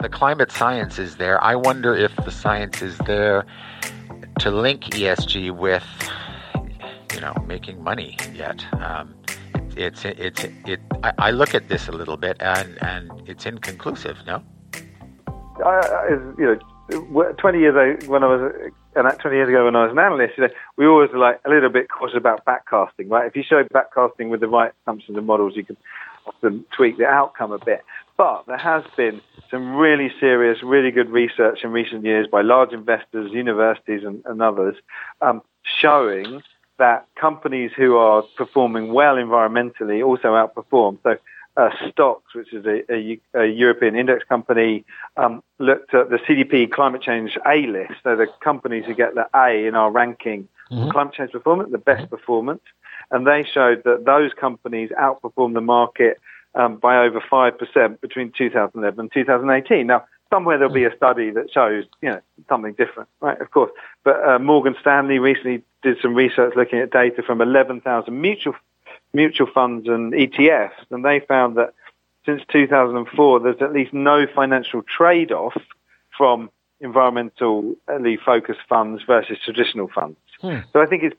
The 0.00 0.08
climate 0.10 0.52
science 0.52 0.98
is 0.98 1.16
there. 1.16 1.42
I 1.42 1.54
wonder 1.54 1.94
if 1.94 2.14
the 2.16 2.30
science 2.30 2.82
is 2.82 2.98
there 2.98 3.46
to 4.44 4.50
link 4.50 4.82
ESG 4.92 5.56
with, 5.56 5.86
you 7.14 7.20
know, 7.22 7.32
making 7.46 7.82
money 7.82 8.18
yet. 8.34 8.62
Um, 8.74 9.14
it's 9.74 10.04
it's 10.04 10.44
it. 10.44 10.80
I, 11.02 11.12
I, 11.18 11.30
look 11.30 11.54
at 11.54 11.70
this 11.70 11.88
a 11.88 11.92
little 11.92 12.18
bit, 12.18 12.36
and 12.40 12.76
and 12.82 13.10
it's 13.26 13.46
inconclusive. 13.46 14.18
No. 14.26 14.42
I, 15.64 16.10
you 16.36 16.58
know, 16.92 17.32
twenty 17.38 17.60
years 17.60 17.74
ago, 17.74 18.12
when 18.12 18.22
I 18.22 18.26
was 18.26 18.52
and 18.96 19.06
that 19.06 19.18
20 19.18 19.34
years 19.34 19.48
ago 19.48 19.64
when 19.64 19.74
I 19.74 19.84
was 19.84 19.92
an 19.92 19.98
analyst, 19.98 20.34
you 20.36 20.44
know, 20.44 20.50
we 20.76 20.86
always 20.86 21.10
were 21.10 21.18
like 21.18 21.40
a 21.46 21.48
little 21.48 21.70
bit 21.70 21.88
cautious 21.88 22.16
about 22.16 22.44
backcasting, 22.44 23.08
right? 23.08 23.26
If 23.26 23.34
you 23.34 23.42
show 23.42 23.64
backcasting 23.64 24.28
with 24.28 24.40
the 24.40 24.46
right 24.46 24.72
assumptions 24.82 25.16
and 25.16 25.26
models, 25.26 25.54
you 25.56 25.64
can 25.64 25.76
often 26.26 26.64
tweak 26.76 26.98
the 26.98 27.06
outcome 27.06 27.50
a 27.50 27.58
bit. 27.58 27.82
But 28.16 28.44
there 28.46 28.56
has 28.56 28.84
been 28.96 29.20
some 29.50 29.74
really 29.74 30.12
serious, 30.20 30.62
really 30.62 30.90
good 30.90 31.10
research 31.10 31.60
in 31.64 31.72
recent 31.72 32.04
years 32.04 32.26
by 32.28 32.42
large 32.42 32.72
investors, 32.72 33.32
universities, 33.32 34.02
and, 34.04 34.22
and 34.26 34.40
others 34.40 34.76
um, 35.20 35.42
showing 35.62 36.42
that 36.78 37.06
companies 37.16 37.70
who 37.76 37.96
are 37.96 38.22
performing 38.36 38.92
well 38.92 39.16
environmentally 39.16 40.04
also 40.04 40.28
outperform. 40.28 40.98
So 41.02 41.16
uh, 41.56 41.70
STOXX, 41.86 42.20
which 42.34 42.52
is 42.52 42.66
a, 42.66 42.92
a, 42.92 43.20
a 43.34 43.46
European 43.46 43.96
index 43.96 44.24
company, 44.24 44.84
um, 45.16 45.42
looked 45.58 45.94
at 45.94 46.10
the 46.10 46.18
CDP 46.18 46.70
climate 46.70 47.02
change 47.02 47.38
A 47.46 47.66
list. 47.66 47.94
So 48.02 48.16
the 48.16 48.26
companies 48.40 48.84
who 48.86 48.94
get 48.94 49.14
the 49.14 49.28
A 49.34 49.66
in 49.66 49.74
our 49.74 49.90
ranking 49.90 50.48
mm-hmm. 50.70 50.90
climate 50.90 51.14
change 51.14 51.32
performance, 51.32 51.70
the 51.70 51.78
best 51.78 52.10
performance, 52.10 52.62
and 53.10 53.26
they 53.26 53.44
showed 53.44 53.84
that 53.84 54.04
those 54.04 54.32
companies 54.34 54.90
outperform 55.00 55.54
the 55.54 55.60
market 55.60 56.20
um, 56.54 56.76
by 56.76 56.98
over 56.98 57.22
five 57.28 57.58
percent 57.58 58.00
between 58.00 58.32
2011 58.36 59.00
and 59.00 59.12
2018. 59.12 59.86
Now, 59.86 60.04
somewhere 60.30 60.58
there'll 60.58 60.72
be 60.72 60.84
a 60.84 60.96
study 60.96 61.30
that 61.30 61.50
shows 61.52 61.84
you 62.02 62.10
know 62.10 62.20
something 62.48 62.74
different, 62.74 63.08
right? 63.20 63.40
Of 63.40 63.50
course, 63.50 63.70
but 64.04 64.16
uh, 64.26 64.38
Morgan 64.38 64.74
Stanley 64.80 65.18
recently 65.18 65.62
did 65.82 65.98
some 66.00 66.14
research 66.14 66.54
looking 66.56 66.78
at 66.78 66.90
data 66.90 67.22
from 67.22 67.40
11,000 67.40 68.20
mutual 68.20 68.54
mutual 69.12 69.46
funds 69.46 69.86
and 69.88 70.12
ETFs, 70.12 70.72
and 70.90 71.04
they 71.04 71.20
found 71.20 71.56
that 71.56 71.74
since 72.26 72.42
2004, 72.50 73.40
there's 73.40 73.60
at 73.60 73.72
least 73.72 73.92
no 73.92 74.26
financial 74.26 74.82
trade-off 74.82 75.56
from 76.16 76.50
environmentally 76.82 78.18
focused 78.24 78.60
funds 78.68 79.02
versus 79.06 79.38
traditional 79.44 79.88
funds. 79.88 80.18
Hmm. 80.40 80.58
So 80.72 80.80
I 80.80 80.86
think 80.86 81.02
it's 81.02 81.16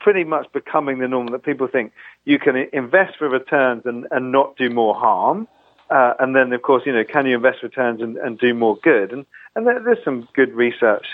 pretty 0.00 0.24
much 0.24 0.50
becoming 0.52 0.98
the 0.98 1.08
norm 1.08 1.28
that 1.28 1.44
people 1.44 1.66
think 1.66 1.92
you 2.24 2.38
can 2.38 2.56
invest 2.72 3.16
for 3.18 3.28
returns 3.28 3.82
and, 3.84 4.06
and 4.10 4.32
not 4.32 4.56
do 4.56 4.70
more 4.70 4.94
harm. 4.94 5.46
Uh, 5.88 6.14
and 6.18 6.34
then, 6.34 6.52
of 6.52 6.62
course, 6.62 6.82
you 6.84 6.92
know, 6.92 7.04
can 7.04 7.26
you 7.26 7.36
invest 7.36 7.62
returns 7.62 8.00
and, 8.00 8.16
and 8.16 8.38
do 8.38 8.52
more 8.54 8.76
good? 8.76 9.12
And, 9.12 9.24
and 9.54 9.66
there, 9.66 9.80
there's 9.80 10.04
some 10.04 10.28
good 10.34 10.52
research 10.52 11.06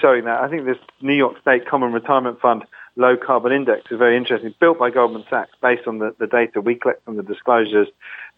showing 0.00 0.24
that. 0.24 0.40
I 0.40 0.48
think 0.48 0.64
this 0.64 0.78
New 1.02 1.14
York 1.14 1.40
State 1.40 1.66
Common 1.66 1.92
Retirement 1.92 2.40
Fund 2.40 2.64
low 2.96 3.16
carbon 3.16 3.52
index 3.52 3.90
is 3.90 3.98
very 3.98 4.16
interesting. 4.16 4.54
built 4.58 4.78
by 4.78 4.90
Goldman 4.90 5.24
Sachs 5.28 5.52
based 5.60 5.86
on 5.86 5.98
the, 5.98 6.14
the 6.18 6.26
data 6.26 6.60
we 6.60 6.74
collect 6.74 7.04
from 7.04 7.16
the 7.16 7.22
disclosures. 7.22 7.88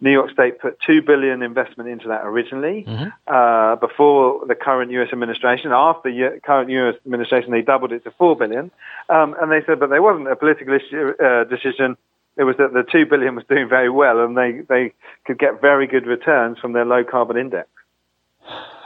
New 0.01 0.11
York 0.11 0.31
State 0.31 0.59
put 0.59 0.79
two 0.85 1.01
billion 1.01 1.41
investment 1.41 1.89
into 1.89 2.09
that 2.09 2.21
originally 2.25 2.85
mm-hmm. 2.87 3.09
uh, 3.27 3.77
before 3.77 4.45
the 4.45 4.55
current 4.55 4.91
U.S. 4.91 5.09
administration. 5.13 5.71
After 5.71 6.11
the 6.11 6.39
current 6.43 6.69
U.S. 6.69 6.95
administration, 7.05 7.51
they 7.51 7.61
doubled 7.61 7.93
it 7.93 8.03
to 8.03 8.11
four 8.11 8.35
billion, 8.35 8.69
um, 9.09 9.35
and 9.41 9.51
they 9.51 9.63
said, 9.65 9.79
but 9.79 9.89
there 9.89 10.01
wasn't 10.01 10.27
a 10.27 10.35
political 10.35 10.73
issue, 10.73 11.13
uh, 11.23 11.45
decision. 11.45 11.97
It 12.37 12.43
was 12.43 12.57
that 12.57 12.73
the 12.73 12.83
two 12.89 13.05
billion 13.05 13.35
was 13.35 13.45
doing 13.49 13.67
very 13.67 13.89
well, 13.89 14.23
and 14.23 14.37
they 14.37 14.61
they 14.67 14.93
could 15.25 15.39
get 15.39 15.61
very 15.61 15.87
good 15.87 16.05
returns 16.05 16.59
from 16.59 16.73
their 16.73 16.85
low 16.85 17.03
carbon 17.03 17.37
index. 17.37 17.67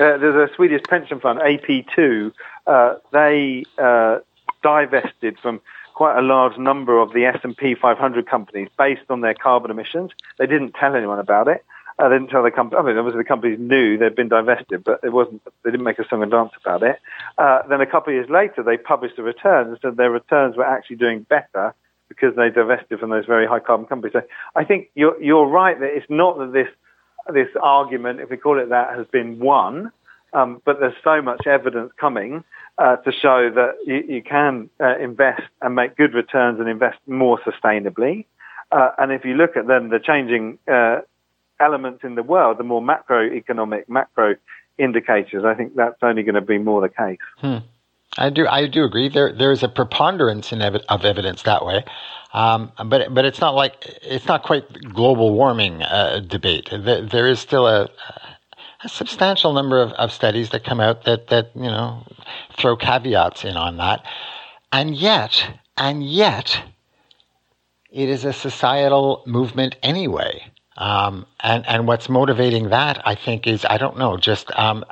Uh, 0.00 0.16
there's 0.16 0.50
a 0.50 0.54
Swedish 0.54 0.82
pension 0.88 1.20
fund, 1.20 1.40
AP2. 1.40 2.32
Uh, 2.66 2.94
they 3.12 3.64
uh, 3.76 4.18
divested 4.62 5.38
from 5.38 5.60
quite 5.92 6.18
a 6.18 6.22
large 6.22 6.56
number 6.56 6.98
of 6.98 7.12
the 7.12 7.26
S&P 7.26 7.74
500 7.74 8.26
companies 8.26 8.68
based 8.78 9.02
on 9.10 9.20
their 9.20 9.34
carbon 9.34 9.70
emissions. 9.70 10.12
They 10.38 10.46
didn't 10.46 10.72
tell 10.72 10.96
anyone 10.96 11.18
about 11.18 11.48
it. 11.48 11.62
Uh, 11.98 12.08
they 12.08 12.14
didn't 12.14 12.30
tell 12.30 12.42
the 12.42 12.50
company. 12.50 12.80
I 12.80 12.82
mean, 12.82 12.96
obviously 12.96 13.18
the 13.18 13.28
companies 13.28 13.58
knew 13.60 13.98
they'd 13.98 14.14
been 14.14 14.30
divested, 14.30 14.82
but 14.84 15.00
it 15.02 15.12
wasn't. 15.12 15.42
They 15.64 15.70
didn't 15.70 15.84
make 15.84 15.98
a 15.98 16.08
song 16.08 16.22
and 16.22 16.30
dance 16.30 16.52
about 16.64 16.82
it. 16.82 16.98
Uh, 17.36 17.60
then 17.68 17.82
a 17.82 17.86
couple 17.86 18.10
of 18.10 18.14
years 18.14 18.30
later, 18.30 18.62
they 18.62 18.78
published 18.78 19.16
the 19.16 19.22
returns 19.22 19.68
and 19.68 19.78
said 19.82 19.98
their 19.98 20.10
returns 20.10 20.56
were 20.56 20.64
actually 20.64 20.96
doing 20.96 21.26
better 21.28 21.74
because 22.08 22.34
they 22.36 22.48
divested 22.48 23.00
from 23.00 23.10
those 23.10 23.26
very 23.26 23.46
high 23.46 23.60
carbon 23.60 23.84
companies. 23.84 24.14
So 24.14 24.22
I 24.56 24.64
think 24.64 24.88
you're 24.94 25.22
you're 25.22 25.46
right 25.46 25.78
that 25.78 25.94
it's 25.94 26.08
not 26.08 26.38
that 26.38 26.54
this 26.54 26.68
this 27.32 27.48
argument, 27.60 28.20
if 28.20 28.30
we 28.30 28.36
call 28.36 28.58
it 28.58 28.70
that, 28.70 28.96
has 28.96 29.06
been 29.08 29.38
won. 29.38 29.92
Um, 30.32 30.62
but 30.64 30.78
there's 30.78 30.94
so 31.02 31.20
much 31.20 31.46
evidence 31.46 31.90
coming 31.98 32.44
uh, 32.78 32.96
to 32.96 33.12
show 33.12 33.50
that 33.50 33.74
you, 33.84 34.04
you 34.08 34.22
can 34.22 34.70
uh, 34.80 34.96
invest 34.98 35.42
and 35.60 35.74
make 35.74 35.96
good 35.96 36.14
returns 36.14 36.60
and 36.60 36.68
invest 36.68 36.98
more 37.06 37.40
sustainably. 37.40 38.26
Uh, 38.70 38.90
and 38.98 39.10
if 39.10 39.24
you 39.24 39.34
look 39.34 39.56
at 39.56 39.66
then 39.66 39.88
the 39.88 39.98
changing 39.98 40.58
uh, 40.72 41.00
elements 41.58 42.04
in 42.04 42.14
the 42.14 42.22
world, 42.22 42.58
the 42.58 42.64
more 42.64 42.80
macroeconomic, 42.80 43.88
macro 43.88 44.36
indicators, 44.78 45.44
I 45.44 45.54
think 45.54 45.74
that's 45.74 45.98
only 46.02 46.22
going 46.22 46.36
to 46.36 46.40
be 46.40 46.58
more 46.58 46.80
the 46.80 46.88
case. 46.88 47.18
Hmm. 47.38 47.58
I 48.18 48.30
do. 48.30 48.46
I 48.46 48.66
do 48.66 48.84
agree. 48.84 49.08
There, 49.08 49.32
there 49.32 49.52
is 49.52 49.62
a 49.62 49.68
preponderance 49.68 50.52
ev- 50.52 50.82
of 50.88 51.04
evidence 51.04 51.42
that 51.42 51.64
way, 51.64 51.84
um, 52.32 52.72
but 52.86 53.14
but 53.14 53.24
it's 53.24 53.40
not 53.40 53.54
like 53.54 53.76
it's 54.02 54.26
not 54.26 54.42
quite 54.42 54.64
global 54.92 55.32
warming 55.32 55.82
uh, 55.82 56.20
debate. 56.20 56.68
There, 56.72 57.02
there 57.02 57.28
is 57.28 57.38
still 57.38 57.66
a, 57.66 57.88
a 58.82 58.88
substantial 58.88 59.52
number 59.52 59.80
of, 59.80 59.92
of 59.92 60.12
studies 60.12 60.50
that 60.50 60.64
come 60.64 60.80
out 60.80 61.04
that, 61.04 61.28
that, 61.28 61.50
you 61.54 61.62
know, 61.62 62.06
throw 62.56 62.76
caveats 62.76 63.44
in 63.44 63.56
on 63.56 63.76
that. 63.76 64.04
And 64.72 64.94
yet, 64.94 65.60
and 65.76 66.08
yet, 66.08 66.62
it 67.90 68.08
is 68.08 68.24
a 68.24 68.32
societal 68.32 69.22
movement 69.26 69.76
anyway. 69.82 70.44
Um, 70.76 71.26
and, 71.40 71.66
and 71.66 71.86
what's 71.86 72.08
motivating 72.08 72.70
that, 72.70 73.06
I 73.06 73.14
think, 73.14 73.46
is, 73.46 73.66
I 73.68 73.76
don't 73.76 73.98
know, 73.98 74.16
just, 74.16 74.50
um, 74.56 74.84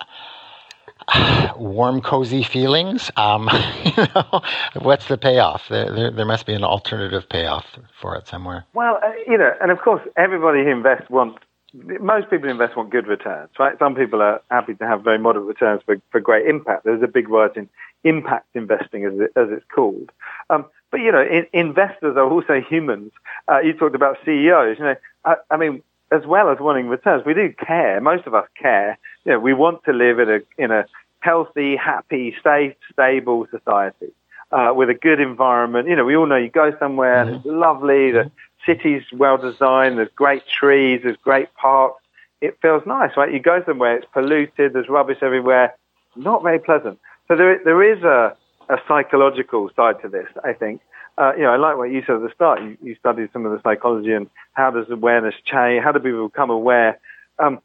warm, 1.57 2.01
cozy 2.01 2.42
feelings. 2.42 3.11
Um, 3.16 3.49
you 3.85 4.07
know, 4.14 4.42
what's 4.81 5.09
the 5.09 5.18
payoff? 5.18 5.68
There, 5.68 5.90
there, 5.92 6.11
there, 6.11 6.27
must 6.27 6.47
be 6.47 6.55
an 6.55 6.64
alternative 6.64 7.29
payoff 7.29 7.66
for 8.01 8.16
it 8.16 8.27
somewhere. 8.29 8.66
Well, 8.75 8.99
uh, 9.03 9.12
you 9.27 9.38
know, 9.38 9.53
and 9.61 9.71
of 9.71 9.81
course, 9.81 10.03
everybody 10.16 10.64
who 10.64 10.71
invests 10.71 11.09
wants 11.11 11.38
most 11.75 12.31
people 12.31 12.49
invest 12.49 12.77
want 12.77 12.90
good 12.90 13.07
returns, 13.07 13.51
right? 13.59 13.79
Some 13.79 13.94
people 13.94 14.23
are 14.23 14.40
happy 14.51 14.75
to 14.75 14.87
have 14.87 15.03
very 15.03 15.18
moderate 15.18 15.44
returns 15.44 15.83
for, 15.85 15.97
for 16.11 16.21
great 16.21 16.47
impact. 16.47 16.85
There's 16.85 17.03
a 17.03 17.09
big 17.09 17.29
rise 17.29 17.51
in 17.57 17.68
impact 18.05 18.47
investing, 18.55 19.05
as, 19.05 19.12
it, 19.14 19.33
as 19.37 19.49
it's 19.51 19.64
called. 19.75 20.11
Um, 20.51 20.64
but 20.90 21.01
you 21.01 21.12
know, 21.12 21.23
in, 21.23 21.47
investors 21.53 22.16
are 22.16 22.29
also 22.29 22.61
humans. 22.61 23.12
Uh, 23.49 23.61
you 23.61 23.75
talked 23.75 23.94
about 23.94 24.16
CEOs. 24.25 24.79
You 24.79 24.85
know, 24.85 24.94
I, 25.25 25.35
I, 25.51 25.57
mean, 25.57 25.83
as 26.11 26.25
well 26.27 26.51
as 26.51 26.59
wanting 26.59 26.88
returns, 26.88 27.25
we 27.27 27.35
do 27.35 27.53
care. 27.53 28.01
Most 28.01 28.27
of 28.27 28.35
us 28.35 28.49
care. 28.61 28.99
You 29.29 29.35
know, 29.35 29.41
we 29.41 29.53
want 29.53 29.85
to 29.85 29.93
live 29.93 30.19
in 30.21 30.31
a 30.31 30.41
in 30.57 30.71
a 30.71 30.87
healthy, 31.21 31.77
happy, 31.77 32.35
safe, 32.43 32.75
stable 32.91 33.47
society 33.51 34.11
uh, 34.53 34.73
with 34.75 34.88
a 34.88 34.95
good 34.95 35.21
environment. 35.21 35.87
You 35.87 35.97
know, 35.97 36.07
we 36.07 36.17
all 36.17 36.25
know 36.25 36.37
you 36.37 36.49
go 36.49 36.75
somewhere 36.79 37.21
and 37.21 37.37
it's 37.37 37.45
lovely. 37.45 38.11
The 38.11 38.31
city's 38.64 39.03
well 39.12 39.37
designed. 39.37 39.99
There's 39.99 40.09
great 40.17 40.45
trees. 40.49 41.03
There's 41.05 41.19
great 41.19 41.55
parks. 41.57 42.03
It 42.41 42.57
feels 42.62 42.87
nice, 42.87 43.19
right? 43.19 43.31
You 43.31 43.38
go 43.38 43.62
somewhere, 43.67 43.99
it's 43.99 44.07
polluted. 44.14 44.73
There's 44.73 44.88
rubbish 44.88 45.19
everywhere. 45.21 45.75
Not 46.17 46.43
very 46.43 46.59
pleasant. 46.59 46.99
So 47.27 47.37
there, 47.37 47.61
there 47.62 47.83
is 47.83 48.03
a, 48.05 48.35
a 48.71 48.79
psychological 48.88 49.69
side 49.77 50.01
to 50.01 50.09
this, 50.09 50.29
I 50.43 50.55
think. 50.55 50.81
Uh, 51.19 51.35
you 51.37 51.43
know, 51.43 51.51
I 51.51 51.57
like 51.57 51.77
what 51.77 51.91
you 51.91 52.01
said 52.07 52.14
at 52.14 52.23
the 52.23 52.33
start. 52.35 52.62
You, 52.62 52.79
you 52.81 52.95
studied 52.95 53.29
some 53.35 53.45
of 53.45 53.53
the 53.53 53.61
psychology 53.62 54.14
and 54.14 54.31
how 54.55 54.71
does 54.71 54.88
awareness 54.88 55.35
change? 55.45 55.85
How 55.85 55.93
do 55.93 55.99
people 55.99 56.29
become 56.29 56.49
aware? 56.49 56.99
Um, 57.38 57.61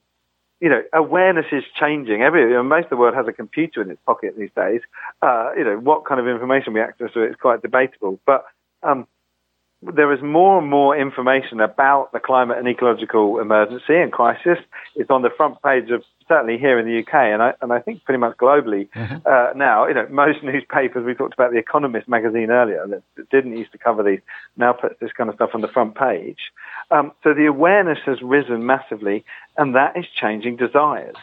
you 0.64 0.70
know, 0.70 0.82
awareness 0.94 1.48
is 1.52 1.66
changing. 1.78 2.22
Every, 2.22 2.44
you 2.44 2.52
know, 2.52 2.64
most 2.64 2.86
of 2.86 2.92
the 2.92 2.96
world 2.96 3.16
has 3.16 3.28
a 3.28 3.34
computer 3.34 3.82
in 3.82 3.92
its 3.92 4.00
pocket 4.06 4.36
these 4.38 4.50
days. 4.56 4.80
Uh, 5.22 5.50
you 5.58 5.64
know, 5.66 5.76
what 5.76 6.06
kind 6.06 6.22
of 6.22 6.28
information 6.30 6.72
we 6.72 6.80
access 6.80 7.12
to 7.16 7.22
it 7.22 7.32
is 7.32 7.36
quite 7.36 7.62
debatable. 7.62 8.18
But 8.26 8.46
um, 8.82 9.06
there 9.82 10.14
is 10.14 10.22
more 10.22 10.60
and 10.60 10.70
more 10.70 10.98
information 10.98 11.60
about 11.60 12.14
the 12.14 12.22
climate 12.22 12.60
and 12.60 12.68
ecological 12.70 13.42
emergency 13.42 13.98
and 13.98 14.14
crisis. 14.14 14.58
It's 14.96 15.10
on 15.10 15.22
the 15.22 15.32
front 15.36 15.62
page 15.62 15.92
of 15.92 16.02
certainly 16.28 16.58
here 16.58 16.80
in 16.80 16.86
the 16.86 17.00
UK, 17.00 17.14
and 17.14 17.42
I 17.42 17.54
and 17.62 17.72
I 17.72 17.80
think 17.80 18.04
pretty 18.04 18.20
much 18.20 18.38
globally 18.38 18.90
mm-hmm. 18.90 19.18
uh, 19.26 19.54
now. 19.56 19.88
You 19.88 19.94
know, 19.94 20.08
most 20.10 20.40
newspapers. 20.44 21.06
We 21.06 21.14
talked 21.14 21.34
about 21.34 21.52
the 21.52 21.58
Economist 21.58 22.08
magazine 22.08 22.50
earlier 22.50 22.86
that, 22.88 23.30
didn't 23.30 23.58
used 23.58 23.72
to 23.72 23.78
cover 23.78 24.04
these. 24.04 24.20
Now 24.58 24.74
puts 24.74 24.96
this 25.00 25.12
kind 25.12 25.30
of 25.30 25.36
stuff 25.36 25.52
on 25.54 25.62
the 25.62 25.68
front 25.68 25.96
page. 25.96 26.40
Um, 26.92 27.12
so 27.24 27.34
the 27.34 27.46
awareness 27.46 28.00
has 28.06 28.22
risen 28.22 28.66
massively, 28.66 29.24
and 29.58 29.76
that 29.76 29.98
is 29.98 30.06
changing 30.20 30.58
desires. 30.58 31.16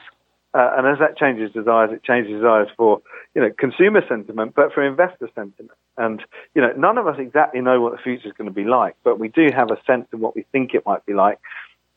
Uh, 0.52 0.72
and 0.76 0.86
as 0.86 0.98
that 0.98 1.16
changes 1.16 1.52
desires, 1.52 1.90
it 1.92 2.02
changes 2.02 2.32
desires 2.32 2.68
for, 2.76 3.00
you 3.34 3.40
know, 3.40 3.50
consumer 3.56 4.02
sentiment, 4.08 4.52
but 4.56 4.72
for 4.72 4.84
investor 4.84 5.28
sentiment. 5.34 5.70
And, 5.96 6.22
you 6.54 6.62
know, 6.62 6.72
none 6.76 6.98
of 6.98 7.06
us 7.06 7.16
exactly 7.20 7.60
know 7.60 7.80
what 7.80 7.92
the 7.92 7.98
future 7.98 8.26
is 8.26 8.34
going 8.36 8.50
to 8.50 8.54
be 8.54 8.64
like, 8.64 8.96
but 9.04 9.20
we 9.20 9.28
do 9.28 9.46
have 9.54 9.70
a 9.70 9.78
sense 9.86 10.06
of 10.12 10.18
what 10.18 10.34
we 10.34 10.44
think 10.50 10.74
it 10.74 10.84
might 10.84 11.06
be 11.06 11.12
like 11.12 11.38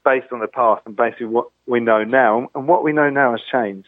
based 0.03 0.27
on 0.31 0.39
the 0.39 0.47
past 0.47 0.83
and 0.85 0.95
basically 0.95 1.27
what 1.27 1.49
we 1.67 1.79
know 1.79 2.03
now. 2.03 2.49
And 2.55 2.67
what 2.67 2.83
we 2.83 2.93
know 2.93 3.09
now 3.09 3.31
has 3.31 3.41
changed. 3.51 3.87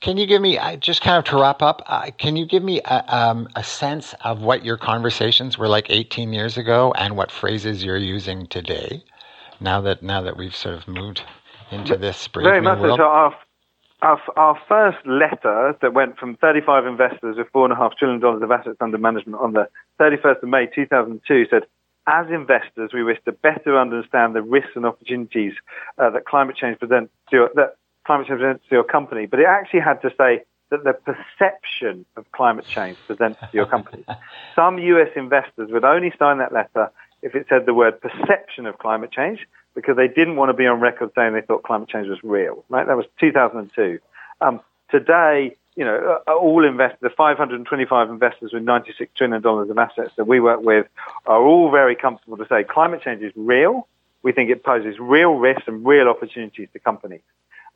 Can 0.00 0.16
you 0.16 0.26
give 0.26 0.40
me, 0.40 0.58
just 0.78 1.02
kind 1.02 1.18
of 1.18 1.24
to 1.24 1.40
wrap 1.40 1.60
up, 1.60 1.82
uh, 1.86 2.10
can 2.18 2.36
you 2.36 2.46
give 2.46 2.62
me 2.62 2.80
a, 2.82 3.16
um, 3.16 3.48
a, 3.56 3.64
sense 3.64 4.14
of 4.24 4.42
what 4.42 4.64
your 4.64 4.76
conversations 4.76 5.58
were 5.58 5.66
like 5.66 5.90
18 5.90 6.32
years 6.32 6.56
ago 6.56 6.92
and 6.96 7.16
what 7.16 7.32
phrases 7.32 7.82
you're 7.82 7.96
using 7.96 8.46
today 8.46 9.02
now 9.60 9.80
that, 9.80 10.00
now 10.00 10.22
that 10.22 10.36
we've 10.36 10.54
sort 10.54 10.76
of 10.76 10.86
moved 10.86 11.24
into 11.72 11.96
this 11.96 12.28
brave 12.28 12.44
Very 12.44 12.60
much 12.60 12.78
world? 12.78 13.00
so. 13.00 13.04
Our, 13.04 13.36
our, 14.02 14.20
our 14.36 14.58
first 14.68 15.04
letter 15.04 15.76
that 15.82 15.92
went 15.92 16.16
from 16.16 16.36
35 16.36 16.86
investors 16.86 17.36
with 17.36 17.48
$4.5 17.52 17.96
trillion 17.98 18.22
of 18.24 18.50
assets 18.52 18.76
under 18.80 18.98
management 18.98 19.40
on 19.40 19.54
the 19.54 19.68
31st 19.98 20.44
of 20.44 20.48
May 20.48 20.66
2002 20.72 21.46
said, 21.50 21.62
as 22.08 22.30
investors, 22.30 22.90
we 22.94 23.04
wish 23.04 23.18
to 23.26 23.32
better 23.32 23.78
understand 23.78 24.34
the 24.34 24.42
risks 24.42 24.72
and 24.74 24.86
opportunities 24.86 25.52
uh, 25.98 26.10
that 26.10 26.24
climate 26.24 26.56
change 26.56 26.78
presents 26.78 27.12
to 27.30 27.36
your, 27.36 27.50
that 27.54 27.76
climate 28.06 28.26
change 28.26 28.40
presents 28.40 28.64
to 28.68 28.74
your 28.74 28.84
company. 28.84 29.26
But 29.26 29.40
it 29.40 29.46
actually 29.46 29.80
had 29.80 30.00
to 30.02 30.10
say 30.16 30.42
that 30.70 30.84
the 30.84 30.94
perception 30.94 32.06
of 32.16 32.30
climate 32.32 32.66
change 32.66 32.96
presents 33.06 33.38
to 33.40 33.48
your 33.52 33.66
company. 33.66 34.04
Some 34.56 34.78
US 34.78 35.08
investors 35.16 35.70
would 35.70 35.84
only 35.84 36.12
sign 36.18 36.38
that 36.38 36.52
letter 36.52 36.90
if 37.22 37.34
it 37.34 37.46
said 37.48 37.66
the 37.66 37.74
word 37.74 38.00
perception 38.00 38.66
of 38.66 38.78
climate 38.78 39.10
change 39.12 39.46
because 39.74 39.96
they 39.96 40.08
didn't 40.08 40.36
want 40.36 40.48
to 40.48 40.54
be 40.54 40.66
on 40.66 40.80
record 40.80 41.10
saying 41.14 41.34
they 41.34 41.40
thought 41.42 41.62
climate 41.62 41.88
change 41.88 42.08
was 42.08 42.18
real. 42.22 42.64
Right? 42.68 42.86
That 42.86 42.96
was 42.96 43.06
2002. 43.20 43.98
Um, 44.40 44.60
today, 44.90 45.56
you 45.78 45.84
know, 45.84 46.20
uh, 46.26 46.32
all 46.32 46.64
investors, 46.64 46.98
the 47.02 47.10
525 47.10 48.10
investors 48.10 48.52
with 48.52 48.64
96 48.64 49.12
trillion 49.16 49.40
dollars 49.40 49.70
of 49.70 49.78
assets 49.78 50.10
that 50.16 50.26
we 50.26 50.40
work 50.40 50.60
with, 50.60 50.88
are 51.24 51.40
all 51.40 51.70
very 51.70 51.94
comfortable 51.94 52.36
to 52.36 52.46
say 52.48 52.64
climate 52.64 53.00
change 53.04 53.22
is 53.22 53.32
real. 53.36 53.86
We 54.24 54.32
think 54.32 54.50
it 54.50 54.64
poses 54.64 54.98
real 54.98 55.34
risks 55.34 55.62
and 55.68 55.86
real 55.86 56.08
opportunities 56.08 56.68
to 56.72 56.80
companies. 56.80 57.20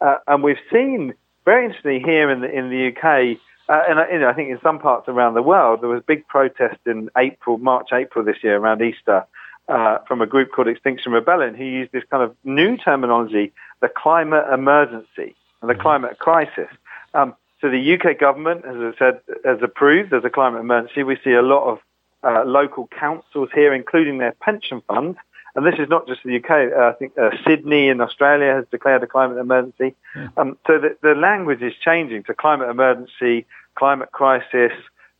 Uh, 0.00 0.16
and 0.26 0.42
we've 0.42 0.58
seen 0.72 1.14
very 1.44 1.66
interestingly 1.66 2.00
here 2.00 2.28
in 2.28 2.40
the 2.40 2.50
in 2.50 2.70
the 2.70 2.88
UK. 2.88 3.38
Uh, 3.68 3.82
and 3.88 4.12
you 4.12 4.18
know, 4.18 4.28
I 4.28 4.32
think 4.32 4.50
in 4.50 4.58
some 4.64 4.80
parts 4.80 5.08
around 5.08 5.34
the 5.34 5.42
world, 5.42 5.80
there 5.80 5.88
was 5.88 6.02
big 6.04 6.26
protest 6.26 6.80
in 6.84 7.08
April, 7.16 7.58
March, 7.58 7.90
April 7.92 8.24
this 8.24 8.42
year 8.42 8.56
around 8.56 8.82
Easter 8.82 9.24
uh, 9.68 9.98
from 10.08 10.20
a 10.20 10.26
group 10.26 10.50
called 10.50 10.66
Extinction 10.66 11.12
Rebellion 11.12 11.54
who 11.54 11.62
used 11.62 11.92
this 11.92 12.02
kind 12.10 12.24
of 12.24 12.34
new 12.42 12.76
terminology, 12.76 13.52
the 13.80 13.88
climate 13.88 14.46
emergency 14.52 15.36
and 15.60 15.70
the 15.70 15.74
mm-hmm. 15.74 15.82
climate 15.82 16.18
crisis. 16.18 16.68
Um, 17.14 17.36
so 17.62 17.70
the 17.70 17.94
UK 17.94 18.18
government, 18.18 18.64
as 18.64 18.74
I 18.76 18.92
said, 18.98 19.20
has 19.44 19.58
approved 19.62 20.12
as 20.12 20.24
a 20.24 20.30
climate 20.30 20.60
emergency. 20.60 21.04
We 21.04 21.16
see 21.22 21.32
a 21.32 21.42
lot 21.42 21.64
of 21.70 21.78
uh, 22.24 22.44
local 22.44 22.88
councils 22.88 23.50
here, 23.54 23.72
including 23.72 24.18
their 24.18 24.32
pension 24.32 24.82
funds. 24.88 25.16
And 25.54 25.64
this 25.64 25.76
is 25.78 25.88
not 25.88 26.08
just 26.08 26.22
the 26.24 26.36
UK. 26.36 26.72
Uh, 26.76 26.88
I 26.88 26.92
think 26.92 27.16
uh, 27.16 27.30
Sydney 27.46 27.88
in 27.88 28.00
Australia 28.00 28.54
has 28.54 28.64
declared 28.70 29.02
a 29.04 29.06
climate 29.06 29.38
emergency. 29.38 29.94
Yeah. 30.16 30.28
Um, 30.36 30.58
so 30.66 30.78
the, 30.78 30.96
the 31.02 31.14
language 31.14 31.62
is 31.62 31.74
changing 31.84 32.24
to 32.24 32.34
climate 32.34 32.68
emergency, 32.68 33.46
climate 33.76 34.10
crisis, 34.10 34.72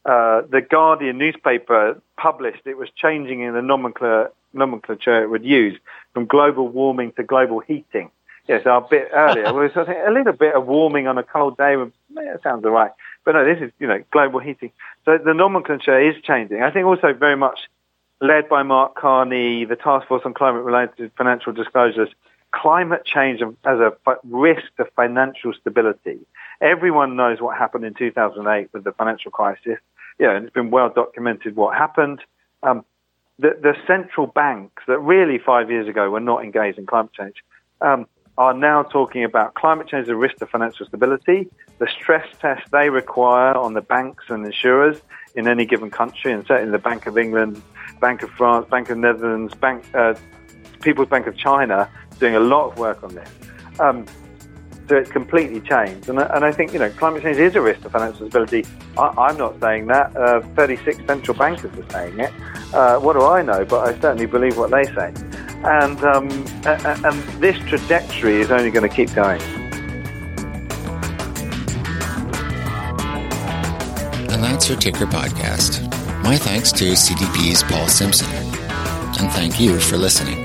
uh, 0.05 0.43
the 0.51 0.61
Guardian 0.61 1.19
newspaper 1.19 2.01
published, 2.17 2.63
it 2.67 2.77
was 2.77 2.89
changing 2.97 3.41
in 3.41 3.55
the 3.55 3.63
nomenclature, 3.63 4.33
nomenclature 4.53 5.23
it 5.23 5.31
would 5.31 5.45
use 5.45 5.79
from 6.13 6.27
global 6.27 6.67
warming 6.69 7.13
to 7.13 7.23
global 7.23 7.61
heating. 7.61 8.11
Yes, 8.49 8.63
a 8.67 8.85
bit 8.89 9.09
earlier. 9.13 9.53
was 9.53 9.73
a 9.77 10.11
little 10.11 10.33
bit 10.33 10.55
of 10.55 10.67
warming 10.67 11.07
on 11.07 11.19
a 11.19 11.23
cold 11.23 11.57
day. 11.57 11.77
That 12.15 12.43
sounds 12.43 12.65
all 12.65 12.73
right. 12.73 12.91
But 13.25 13.33
no, 13.33 13.45
this 13.45 13.63
is, 13.63 13.73
you 13.79 13.87
know, 13.87 14.03
global 14.11 14.41
heating. 14.41 14.73
So 15.05 15.19
the 15.19 15.33
nomenclature 15.33 16.01
is 16.01 16.21
changing. 16.23 16.63
I 16.63 16.71
think 16.71 16.87
also 16.87 17.13
very 17.13 17.37
much 17.37 17.61
led 18.21 18.49
by 18.49 18.63
Mark 18.63 18.97
Carney, 18.97 19.65
the 19.65 19.77
Task 19.77 20.09
Force 20.09 20.23
on 20.25 20.35
Climate 20.35 20.65
Related 20.65 21.13
Financial 21.17 21.53
Disclosures, 21.53 22.09
climate 22.51 23.05
change 23.05 23.41
as 23.43 23.79
a 23.79 23.93
risk 24.25 24.65
to 24.77 24.85
financial 24.97 25.53
stability. 25.55 26.19
Everyone 26.61 27.17
knows 27.17 27.41
what 27.41 27.57
happened 27.57 27.85
in 27.85 27.95
2008 27.95 28.71
with 28.73 28.85
the 28.85 28.93
financial 28.93 29.31
crisis 29.31 29.79
yeah, 30.19 30.37
and 30.37 30.45
it's 30.45 30.55
been 30.55 30.71
well 30.71 30.89
documented 30.89 31.57
what 31.57 31.77
happened. 31.77 32.21
Um, 32.63 32.85
the, 33.39 33.57
the, 33.61 33.75
central 33.87 34.27
banks 34.27 34.83
that 34.87 34.99
really 34.99 35.39
five 35.39 35.71
years 35.71 35.89
ago 35.89 36.11
were 36.11 36.21
not 36.21 36.45
engaged 36.45 36.79
in 36.79 36.87
climate 36.87 37.13
change 37.13 37.43
um, 37.81 38.07
are 38.39 38.55
now 38.55 38.83
talking 38.83 39.25
about 39.25 39.55
climate 39.55 39.89
change 39.89 40.05
as 40.05 40.09
a 40.09 40.17
risk 40.17 40.37
to 40.37 40.47
financial 40.47 40.87
stability, 40.87 41.49
the 41.79 41.87
stress 41.87 42.27
test 42.41 42.71
they 42.71 42.89
require 42.89 43.57
on 43.57 43.75
the 43.75 43.83
banks 43.83 44.25
and 44.29 44.45
insurers 44.47 45.01
in 45.35 45.49
any 45.49 45.67
given 45.67 45.91
country, 45.91 46.33
and 46.33 46.47
certainly 46.47 46.71
the 46.71 46.79
Bank 46.79 47.07
of 47.07 47.19
England, 47.19 47.61
Bank 48.01 48.23
of 48.23 48.31
France, 48.31 48.67
Bank 48.71 48.91
of 48.91 48.99
Netherlands, 48.99 49.55
Bank, 49.55 49.85
uh, 49.95 50.15
People's 50.83 51.09
Bank 51.09 51.27
of 51.27 51.37
China, 51.37 51.89
doing 52.19 52.35
a 52.35 52.41
lot 52.41 52.71
of 52.71 52.79
work 52.79 53.03
on 53.03 53.15
this. 53.15 53.29
Um, 53.79 54.07
so 54.89 54.97
it's 54.97 55.11
completely 55.11 55.61
changed. 55.61 56.09
And, 56.09 56.19
and 56.19 56.45
I 56.45 56.53
think, 56.53 56.73
you 56.73 56.79
know, 56.79 56.91
climate 56.91 57.23
change 57.23 57.39
is 57.39 57.55
a 57.55 57.61
risk 57.61 57.83
to 57.83 57.91
financial 57.91 58.29
stability. 58.29 58.67
I, 58.99 59.31
am 59.31 59.39
not 59.39 59.59
saying 59.61 59.87
that. 59.87 60.15
Uh, 60.17 60.41
36 60.55 60.99
central 61.07 61.37
bankers 61.37 61.73
are 61.79 61.91
saying 61.91 62.19
it. 62.19 62.33
Uh, 62.75 62.99
what 62.99 63.15
do 63.15 63.23
I 63.23 63.43
know? 63.43 63.65
But 63.65 63.89
I 63.89 63.99
certainly 64.01 64.27
believe 64.27 64.59
what 64.59 64.71
they 64.71 64.85
say. 64.85 65.15
And, 65.65 66.03
um, 66.03 66.29
and, 66.65 67.23
this 67.41 67.57
trajectory 67.69 68.41
is 68.41 68.51
only 68.51 68.71
going 68.71 68.89
to 68.89 68.95
keep 68.95 69.13
going. 69.15 69.41
And 74.31 74.43
that's 74.43 74.69
your 74.69 74.79
Ticker 74.79 75.07
podcast. 75.07 75.83
My 76.25 76.37
thanks 76.37 76.73
to 76.73 76.93
CDP's 76.93 77.63
Paul 77.63 77.87
Simpson. 77.89 78.29
And 79.21 79.31
thank 79.33 79.61
you 79.61 79.79
for 79.79 79.97
listening. 79.97 80.45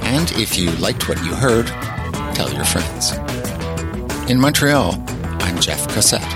And 0.00 0.30
if 0.32 0.58
you 0.58 0.70
liked 0.72 1.08
what 1.08 1.18
you 1.24 1.34
heard, 1.34 1.66
tell 2.34 2.52
your 2.52 2.64
friends. 2.64 3.12
In 4.30 4.40
Montreal, 4.40 4.94
I'm 5.40 5.60
Jeff 5.60 5.86
Cossette. 5.88 6.33